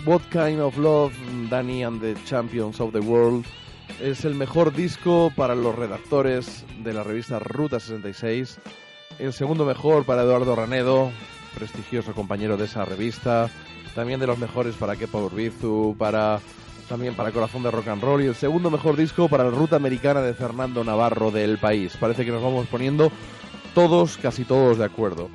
What 0.06 0.22
Kind 0.32 0.60
of 0.60 0.76
Love, 0.78 1.14
Danny 1.50 1.84
and 1.84 2.02
the 2.02 2.16
Champions 2.26 2.80
of 2.80 2.94
the 2.94 3.00
World, 3.00 3.46
es 4.02 4.26
el 4.26 4.34
mejor 4.34 4.74
disco 4.74 5.32
para 5.36 5.54
los 5.54 5.76
redactores 5.76 6.66
de 6.84 6.94
la 6.94 7.04
revista 7.04 7.38
Ruta 7.38 7.80
66, 7.80 8.60
el 9.20 9.34
segundo 9.34 9.66
mejor 9.66 10.04
para 10.04 10.24
Eduardo 10.24 10.56
Ranedo, 10.56 11.12
prestigioso 11.54 12.14
compañero 12.14 12.58
de 12.58 12.66
esa 12.66 12.86
revista, 12.86 13.52
también 13.94 14.20
de 14.20 14.26
los 14.26 14.40
mejores 14.40 14.76
para 14.78 14.96
Kepa 14.96 15.20
Urbizu, 15.20 15.96
para 16.00 16.40
también 16.90 17.14
para 17.14 17.32
Corazón 17.32 17.62
de 17.64 17.72
Rock 17.72 17.90
and 17.90 18.04
Roll 18.04 18.24
y 18.24 18.28
el 18.28 18.36
segundo 18.36 18.70
mejor 18.72 18.98
disco 18.98 19.30
para 19.30 19.44
la 19.44 19.52
Ruta 19.52 19.76
Americana 19.76 20.22
de 20.22 20.34
Fernando 20.34 20.84
Navarro 20.84 21.30
del 21.30 21.58
país. 21.60 21.96
Parece 21.98 22.26
que 22.26 22.32
nos 22.32 22.42
vamos 22.42 22.68
poniendo 22.68 23.12
todos, 23.74 24.18
casi 24.18 24.44
todos 24.44 24.78
de 24.78 24.86
acuerdo. 24.86 25.30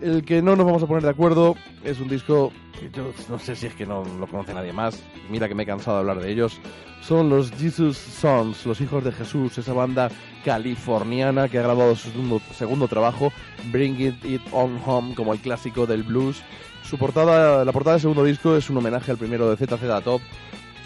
El 0.00 0.24
que 0.24 0.42
no 0.42 0.54
nos 0.54 0.66
vamos 0.66 0.82
a 0.82 0.86
poner 0.86 1.02
de 1.02 1.10
acuerdo 1.10 1.56
es 1.84 2.00
un 2.00 2.08
disco 2.08 2.52
que 2.78 2.90
yo 2.90 3.10
no 3.28 3.38
sé 3.38 3.56
si 3.56 3.66
es 3.66 3.74
que 3.74 3.86
no 3.86 4.04
lo 4.04 4.26
conoce 4.26 4.54
nadie 4.54 4.72
más. 4.72 5.02
Mira 5.28 5.48
que 5.48 5.54
me 5.54 5.64
he 5.64 5.66
cansado 5.66 5.96
de 5.96 6.00
hablar 6.00 6.20
de 6.20 6.30
ellos. 6.30 6.60
Son 7.00 7.28
los 7.28 7.50
Jesus 7.52 7.96
Sons, 7.96 8.66
los 8.66 8.80
hijos 8.80 9.02
de 9.02 9.12
Jesús, 9.12 9.56
esa 9.58 9.72
banda 9.72 10.10
californiana 10.44 11.48
que 11.48 11.58
ha 11.58 11.62
grabado 11.62 11.96
su 11.96 12.10
segundo, 12.54 12.88
trabajo, 12.88 13.32
Bring 13.72 14.00
It, 14.00 14.24
It 14.24 14.42
On 14.52 14.80
Home, 14.84 15.14
como 15.14 15.32
el 15.32 15.40
clásico 15.40 15.86
del 15.86 16.02
blues. 16.02 16.42
Su 16.82 16.98
portada, 16.98 17.64
la 17.64 17.72
portada 17.72 17.94
del 17.94 18.02
segundo 18.02 18.24
disco 18.24 18.56
es 18.56 18.70
un 18.70 18.78
homenaje 18.78 19.10
al 19.10 19.18
primero 19.18 19.50
de 19.50 19.56
ZZ 19.56 20.04
Top. 20.04 20.20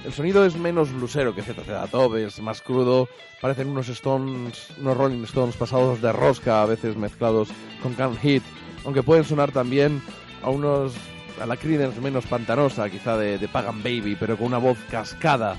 El 0.05 0.13
sonido 0.13 0.45
es 0.45 0.57
menos 0.57 0.93
blusero 0.93 1.35
que 1.35 1.43
ZZ 1.43 1.91
Top, 1.91 2.17
es 2.17 2.41
más 2.41 2.61
crudo, 2.61 3.09
parecen 3.41 3.69
unos 3.69 3.89
Stones, 3.89 4.69
unos 4.81 4.97
Rolling 4.97 5.23
Stones 5.25 5.57
pasados 5.57 6.03
de 6.03 6.11
rosca, 6.11 6.63
a 6.63 6.67
veces 6.67 6.97
mezclados 6.97 7.49
con 7.83 7.95
Can 7.95 8.17
Hit, 8.17 8.43
aunque 8.85 9.05
pueden 9.05 9.25
sonar 9.25 9.53
también 9.53 10.03
a 10.43 10.51
unos 10.51 10.95
a 11.41 11.47
la 11.47 11.57
Creedence 11.57 12.01
menos 12.01 12.27
pantanosa, 12.27 12.91
quizá 12.91 13.17
de, 13.17 13.39
de 13.39 13.49
Pagan 13.49 13.83
Baby, 13.83 14.17
pero 14.19 14.37
con 14.37 14.49
una 14.49 14.59
voz 14.59 14.79
cascada. 14.91 15.57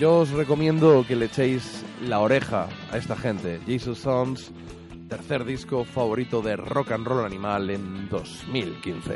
Yo 0.00 0.20
os 0.20 0.30
recomiendo 0.30 1.04
que 1.06 1.16
le 1.16 1.26
echéis 1.26 1.84
la 2.06 2.20
oreja 2.20 2.68
a 2.90 2.96
esta 2.96 3.16
gente. 3.16 3.60
Jesus 3.66 3.98
Sons, 3.98 4.50
tercer 5.08 5.44
disco 5.44 5.84
favorito 5.84 6.42
de 6.42 6.56
rock 6.56 6.92
and 6.92 7.06
roll 7.06 7.24
animal 7.24 7.70
en 7.70 8.08
2015. 8.08 9.14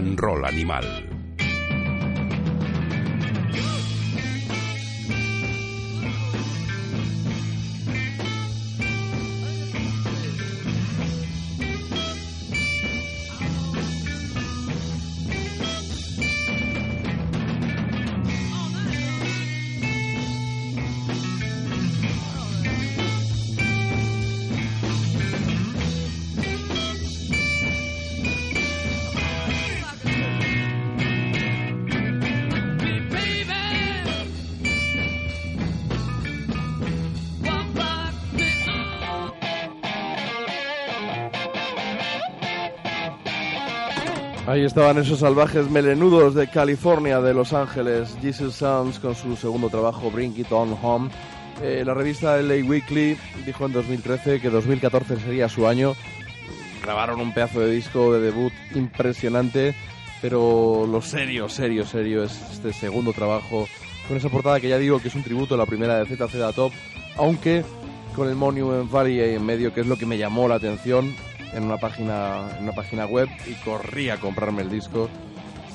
Roll 0.00 0.46
animal. 0.46 0.99
Estaban 44.70 44.98
esos 44.98 45.18
salvajes 45.18 45.68
melenudos 45.68 46.36
de 46.36 46.46
California, 46.46 47.20
de 47.20 47.34
Los 47.34 47.52
Ángeles, 47.52 48.16
Jesus 48.22 48.54
Sounds 48.54 49.00
con 49.00 49.16
su 49.16 49.34
segundo 49.34 49.68
trabajo, 49.68 50.12
Bring 50.12 50.38
It 50.38 50.52
On 50.52 50.78
Home. 50.80 51.10
Eh, 51.60 51.82
la 51.84 51.92
revista 51.92 52.40
LA 52.40 52.64
Weekly 52.64 53.16
dijo 53.44 53.66
en 53.66 53.72
2013 53.72 54.40
que 54.40 54.48
2014 54.48 55.16
sería 55.16 55.48
su 55.48 55.66
año. 55.66 55.96
Grabaron 56.84 57.20
un 57.20 57.34
pedazo 57.34 57.58
de 57.58 57.72
disco 57.72 58.12
de 58.12 58.20
debut 58.20 58.52
impresionante, 58.76 59.74
pero 60.22 60.86
lo 60.86 61.02
serio, 61.02 61.48
serio, 61.48 61.84
serio 61.84 62.22
es 62.22 62.40
este 62.52 62.72
segundo 62.72 63.12
trabajo 63.12 63.66
con 64.06 64.18
esa 64.18 64.28
portada 64.28 64.60
que 64.60 64.68
ya 64.68 64.78
digo 64.78 65.00
que 65.00 65.08
es 65.08 65.14
un 65.16 65.24
tributo 65.24 65.56
a 65.56 65.58
la 65.58 65.66
primera 65.66 65.98
de 65.98 66.06
ZZ 66.06 66.54
Top, 66.54 66.72
aunque 67.16 67.64
con 68.14 68.28
el 68.28 68.36
Monument 68.36 68.88
Valley 68.88 69.34
en 69.34 69.44
medio, 69.44 69.74
que 69.74 69.80
es 69.80 69.88
lo 69.88 69.96
que 69.96 70.06
me 70.06 70.16
llamó 70.16 70.46
la 70.46 70.54
atención 70.54 71.12
en 71.52 71.64
una 71.64 71.78
página, 71.78 72.48
en 72.56 72.64
una 72.64 72.72
página 72.72 73.06
web 73.06 73.28
y 73.46 73.54
corrí 73.64 74.10
a 74.10 74.18
comprarme 74.18 74.62
el 74.62 74.70
disco 74.70 75.08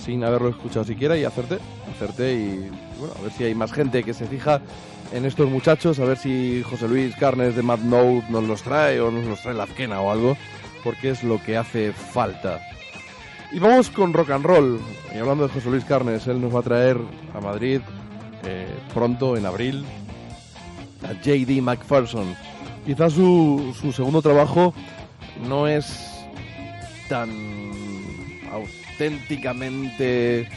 sin 0.04 0.24
haberlo 0.24 0.50
escuchado 0.50 0.86
siquiera 0.86 1.18
y 1.18 1.24
acerté, 1.24 1.58
acerté 1.96 2.34
y 2.34 2.70
bueno, 3.00 3.14
a 3.18 3.22
ver 3.24 3.32
si 3.32 3.44
hay 3.44 3.56
más 3.56 3.74
gente 3.74 4.04
que 4.04 4.14
se 4.14 4.28
fija 4.28 4.62
en 5.12 5.26
estos 5.26 5.50
muchachos, 5.50 6.00
a 6.00 6.06
ver 6.06 6.18
si 6.18 6.64
José 6.64 6.88
Luis 6.88 7.16
Carnes 7.16 7.56
de 7.56 7.64
Mad 7.64 7.80
Note 7.80 8.26
nos 8.30 8.44
los 8.44 8.62
trae 8.62 9.00
o 9.02 9.12
nos 9.12 9.26
los 9.26 9.42
trae 9.42 9.54
la 9.54 9.64
azquena 9.64 10.02
o 10.02 10.12
algo, 10.12 10.38
porque 10.84 11.10
es 11.10 11.24
lo 11.24 11.42
que 11.42 11.58
hace 11.58 11.92
falta. 11.92 12.60
Y 13.52 13.60
vamos 13.60 13.90
con 13.90 14.14
rock 14.14 14.32
and 14.32 14.46
roll. 14.46 14.80
Y 15.14 15.18
hablando 15.18 15.48
de 15.48 15.54
José 15.54 15.70
Luis 15.70 15.86
Carnes, 15.86 16.28
él 16.28 16.42
nos 16.42 16.54
va 16.54 16.60
a 16.60 16.64
traer 16.64 16.98
a 17.34 17.40
Madrid 17.40 17.82
eh, 18.44 18.68
pronto, 18.94 19.38
en 19.38 19.46
abril, 19.46 19.86
a 21.04 21.14
J.D. 21.14 21.62
McPherson. 21.62 22.36
Quizás 22.86 23.14
su, 23.14 23.76
su 23.80 23.92
segundo 23.92 24.22
trabajo 24.22 24.74
no 25.48 25.68
es 25.68 26.26
tan 27.10 27.30
auténticamente 28.52 30.42
eh, 30.42 30.48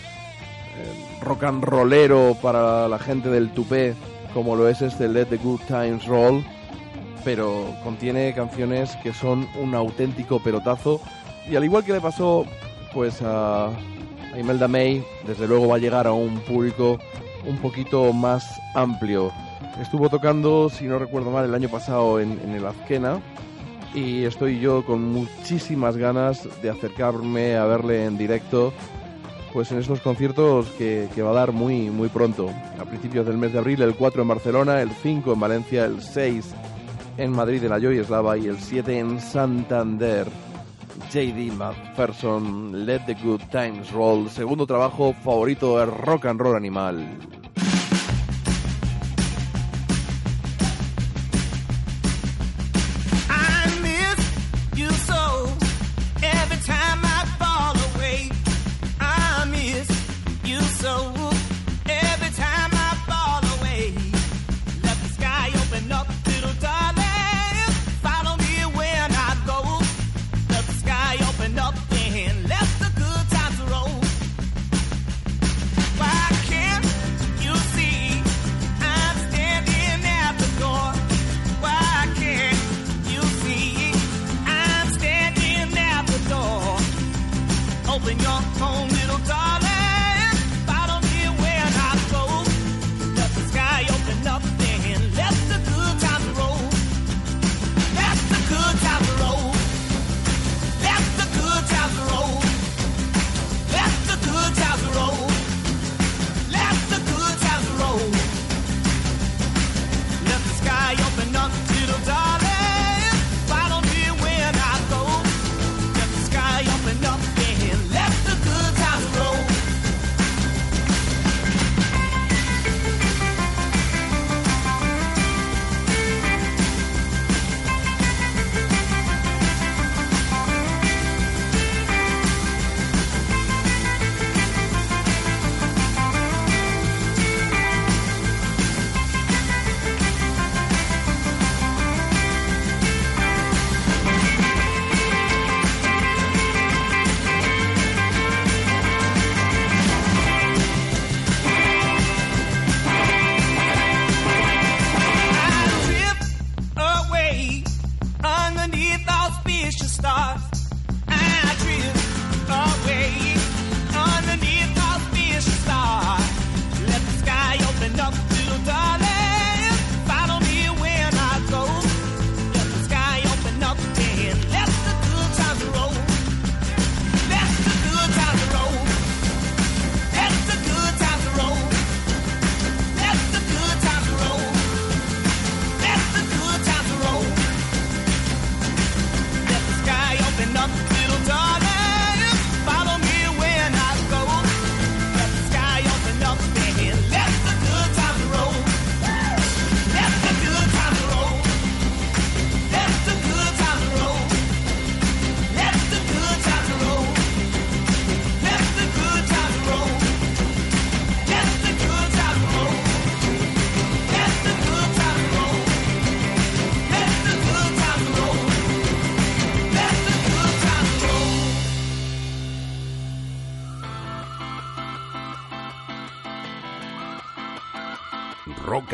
rock 1.23 1.45
and 1.45 1.65
rollero 1.65 2.37
para 2.41 2.89
la 2.89 2.99
gente 2.99 3.29
del 3.29 3.51
tupé 3.51 3.95
como 4.33 4.57
lo 4.57 4.69
es 4.69 4.83
este 4.83 5.09
Let 5.09 5.27
the 5.27 5.39
Good 5.39 5.61
Times 5.67 6.05
Roll, 6.07 6.45
pero 7.25 7.75
contiene 7.83 8.33
canciones 8.35 8.95
que 9.03 9.13
son 9.13 9.49
un 9.61 9.75
auténtico 9.75 10.41
pelotazo 10.41 11.01
y 11.51 11.57
al 11.57 11.65
igual 11.65 11.85
que 11.85 11.95
le 11.95 12.01
pasó 12.01 12.45
pues 12.93 13.23
a, 13.23 13.67
a 13.67 14.39
Imelda 14.39 14.69
May, 14.69 15.05
desde 15.27 15.49
luego 15.49 15.69
va 15.69 15.77
a 15.77 15.79
llegar 15.79 16.07
a 16.07 16.13
un 16.13 16.39
público 16.41 16.99
un 17.47 17.57
poquito 17.59 18.13
más 18.13 18.61
amplio. 18.75 19.33
Estuvo 19.81 20.09
tocando, 20.09 20.69
si 20.69 20.85
no 20.85 20.99
recuerdo 20.99 21.31
mal, 21.31 21.45
el 21.45 21.55
año 21.55 21.69
pasado 21.69 22.21
en, 22.21 22.39
en 22.45 22.51
el 22.51 22.67
Azquena 22.67 23.21
y 23.94 24.24
estoy 24.24 24.60
yo 24.60 24.85
con 24.85 25.02
muchísimas 25.12 25.97
ganas 25.97 26.48
de 26.62 26.70
acercarme 26.70 27.56
a 27.56 27.65
verle 27.65 28.05
en 28.05 28.19
directo 28.19 28.73
pues 29.52 29.73
en 29.73 29.78
estos 29.78 30.01
conciertos 30.01 30.69
que, 30.77 31.09
que 31.15 31.23
va 31.23 31.31
a 31.31 31.35
dar 31.35 31.52
muy 31.52 31.90
muy 31.90 32.09
pronto. 32.09 32.51
A 32.78 32.85
principios 32.85 33.27
del 33.27 33.39
mes 33.39 33.52
de 33.52 33.59
abril 33.59 33.82
el 33.82 33.94
4 33.94 34.23
en 34.23 34.28
Barcelona 34.28 34.82
el 34.82 34.90
5 34.90 35.32
en 35.32 35.40
Valencia 35.40 35.85
el 35.85 36.02
6 36.02 36.55
en 37.16 37.32
Madrid 37.32 37.65
en 37.65 37.70
la 37.70 37.81
Joy 37.81 37.98
Eslava 37.98 38.36
y 38.36 38.47
el 38.47 38.59
7 38.59 38.98
en 38.98 39.20
Santander. 39.20 40.27
JD 41.10 41.52
McPherson 41.52 42.85
Let 42.85 43.01
the 43.06 43.15
Good 43.15 43.40
Times 43.51 43.90
Roll. 43.93 44.28
Segundo 44.28 44.66
trabajo 44.66 45.15
favorito 45.24 45.78
de 45.78 45.86
rock 45.86 46.27
and 46.27 46.40
roll 46.40 46.56
animal 46.56 47.19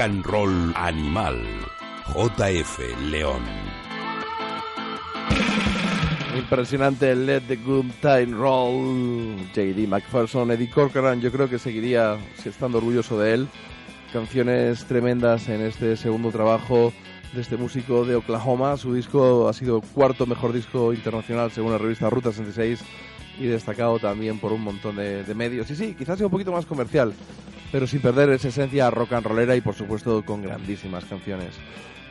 and 0.05 0.23
Roll 0.27 0.75
Animal. 0.77 1.41
JF 2.13 2.79
León. 3.11 3.43
Impresionante 6.37 7.17
Let 7.17 7.45
the 7.49 7.57
Good 7.57 7.87
Time 8.03 8.37
Roll. 8.37 9.35
JD 9.55 9.89
McPherson, 9.89 10.51
Eddie 10.51 10.69
Corcoran, 10.69 11.23
yo 11.23 11.33
creo 11.33 11.49
que 11.49 11.59
seguiría 11.59 12.19
estando 12.45 12.77
orgulloso 12.77 13.19
de 13.19 13.33
él. 13.33 13.49
Canciones 14.13 14.85
tremendas 14.85 15.49
en 15.49 15.63
este 15.63 15.97
segundo 15.97 16.31
trabajo 16.31 16.93
de 17.33 17.41
este 17.41 17.57
músico 17.57 18.05
de 18.05 18.17
Oklahoma. 18.17 18.77
Su 18.77 18.93
disco 18.93 19.49
ha 19.49 19.55
sido 19.55 19.81
cuarto 19.81 20.27
mejor 20.27 20.53
disco 20.53 20.93
internacional 20.93 21.51
según 21.51 21.73
la 21.73 21.79
revista 21.79 22.11
Ruta 22.11 22.31
66 22.31 22.81
y 23.39 23.47
destacado 23.47 23.99
también 23.99 24.39
por 24.39 24.53
un 24.53 24.61
montón 24.61 24.97
de, 24.97 25.25
de 25.25 25.35
medios. 25.35 25.71
Y 25.71 25.77
sí, 25.77 25.95
quizás 25.97 26.19
sea 26.19 26.27
un 26.27 26.33
poquito 26.33 26.53
más 26.53 26.67
comercial, 26.67 27.15
pero 27.75 27.89
sin 27.89 28.01
perder 28.01 28.31
esa 28.31 28.47
esencia 28.47 28.89
rock 28.89 29.15
and 29.15 29.27
rollera 29.27 29.57
y 29.57 29.61
por 29.61 29.75
supuesto 29.75 30.25
con 30.25 30.43
grandísimas 30.43 31.05
canciones. 31.07 31.57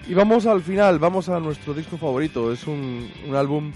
Y 0.09 0.13
vamos 0.13 0.45
al 0.45 0.61
final, 0.61 0.99
vamos 0.99 1.29
a 1.29 1.39
nuestro 1.39 1.73
disco 1.73 1.95
favorito. 1.95 2.51
Es 2.51 2.67
un, 2.67 3.09
un 3.25 3.33
álbum 3.33 3.71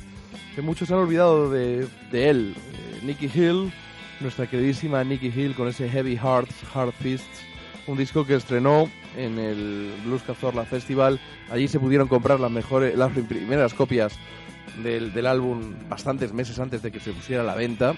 que 0.54 0.62
muchos 0.62 0.92
han 0.92 0.98
olvidado 0.98 1.50
de, 1.50 1.88
de 2.12 2.30
él. 2.30 2.56
Eh, 2.58 3.00
Nicky 3.06 3.32
Hill, 3.34 3.72
nuestra 4.20 4.48
queridísima 4.48 5.02
Nicky 5.06 5.28
Hill 5.28 5.56
con 5.56 5.70
ese 5.70 5.88
Heavy 5.88 6.18
Hearts, 6.18 6.54
Hard 6.76 6.92
Fists. 6.92 7.46
Un 7.88 7.98
disco 7.98 8.26
que 8.26 8.36
estrenó 8.36 8.90
en 9.16 9.40
el 9.40 9.94
Blues 10.04 10.24
Cazorla 10.24 10.66
Festival. 10.66 11.22
Allí 11.50 11.70
se 11.70 11.80
pudieron 11.80 12.10
comprar 12.10 12.42
las 12.42 12.52
mejores, 12.52 12.98
las 12.98 13.14
primeras 13.14 13.74
copias 13.74 14.20
del, 14.84 15.14
del 15.14 15.26
álbum 15.26 15.74
bastantes 15.88 16.34
meses 16.34 16.60
antes 16.60 16.82
de 16.82 16.92
que 16.92 17.00
se 17.00 17.14
pusiera 17.14 17.44
a 17.44 17.46
la 17.46 17.56
venta. 17.56 17.96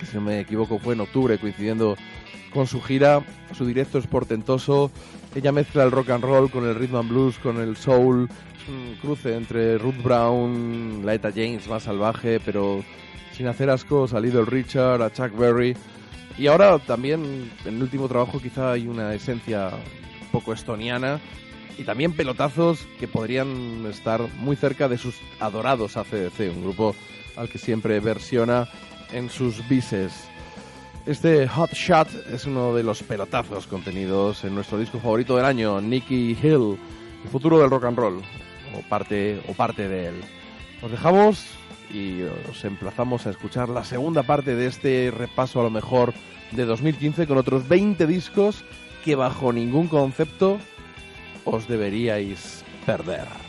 Que 0.00 0.06
si 0.06 0.16
no 0.16 0.22
me 0.22 0.40
equivoco 0.40 0.78
fue 0.78 0.94
en 0.94 1.00
octubre, 1.00 1.36
coincidiendo 1.36 1.94
con 2.56 2.66
su 2.66 2.80
gira. 2.80 3.22
Su 3.52 3.66
directo 3.66 3.98
es 3.98 4.06
portentoso. 4.06 4.90
Ella 5.34 5.52
mezcla 5.52 5.84
el 5.84 5.90
rock 5.90 6.10
and 6.10 6.24
roll 6.24 6.50
con 6.50 6.66
el 6.66 6.74
rhythm 6.74 6.96
and 6.96 7.10
blues, 7.10 7.38
con 7.38 7.60
el 7.60 7.76
soul. 7.76 8.28
Un 8.68 8.96
cruce 9.00 9.36
entre 9.36 9.76
Ruth 9.78 10.02
Brown, 10.02 11.02
la 11.04 11.14
Eta 11.14 11.30
James 11.30 11.68
más 11.68 11.84
salvaje, 11.84 12.40
pero 12.40 12.82
sin 13.32 13.46
hacer 13.46 13.68
ascos 13.68 14.14
a 14.14 14.20
Little 14.20 14.46
Richard, 14.46 15.02
a 15.02 15.12
Chuck 15.12 15.36
Berry. 15.36 15.76
Y 16.38 16.46
ahora 16.46 16.78
también 16.78 17.50
en 17.64 17.74
el 17.74 17.82
último 17.82 18.08
trabajo 18.08 18.40
quizá 18.40 18.72
hay 18.72 18.88
una 18.88 19.14
esencia 19.14 19.70
poco 20.32 20.52
estoniana 20.52 21.20
y 21.78 21.84
también 21.84 22.12
pelotazos 22.12 22.86
que 22.98 23.06
podrían 23.06 23.84
estar 23.86 24.22
muy 24.38 24.56
cerca 24.56 24.88
de 24.88 24.96
sus 24.96 25.16
adorados 25.40 25.96
ACDC, 25.96 26.56
un 26.56 26.62
grupo 26.62 26.96
al 27.36 27.50
que 27.50 27.58
siempre 27.58 28.00
versiona 28.00 28.66
en 29.12 29.28
sus 29.28 29.68
bises. 29.68 30.12
Este 31.06 31.46
Hot 31.46 31.72
Shot 31.72 32.08
es 32.32 32.46
uno 32.46 32.74
de 32.74 32.82
los 32.82 33.04
pelotazos 33.04 33.68
contenidos 33.68 34.42
en 34.42 34.56
nuestro 34.56 34.76
disco 34.76 34.98
favorito 34.98 35.36
del 35.36 35.44
año, 35.44 35.80
Nicky 35.80 36.36
Hill, 36.42 36.76
el 37.22 37.30
futuro 37.30 37.60
del 37.60 37.70
rock 37.70 37.84
and 37.84 37.96
roll, 37.96 38.22
o 38.76 38.88
parte, 38.88 39.40
o 39.46 39.54
parte 39.54 39.88
de 39.88 40.08
él. 40.08 40.14
Os 40.82 40.90
dejamos 40.90 41.46
y 41.94 42.22
os 42.50 42.64
emplazamos 42.64 43.24
a 43.24 43.30
escuchar 43.30 43.68
la 43.68 43.84
segunda 43.84 44.24
parte 44.24 44.56
de 44.56 44.66
este 44.66 45.12
repaso 45.16 45.60
a 45.60 45.62
lo 45.62 45.70
mejor 45.70 46.12
de 46.50 46.64
2015 46.64 47.28
con 47.28 47.38
otros 47.38 47.68
20 47.68 48.04
discos 48.08 48.64
que 49.04 49.14
bajo 49.14 49.52
ningún 49.52 49.86
concepto 49.86 50.58
os 51.44 51.68
deberíais 51.68 52.64
perder. 52.84 53.45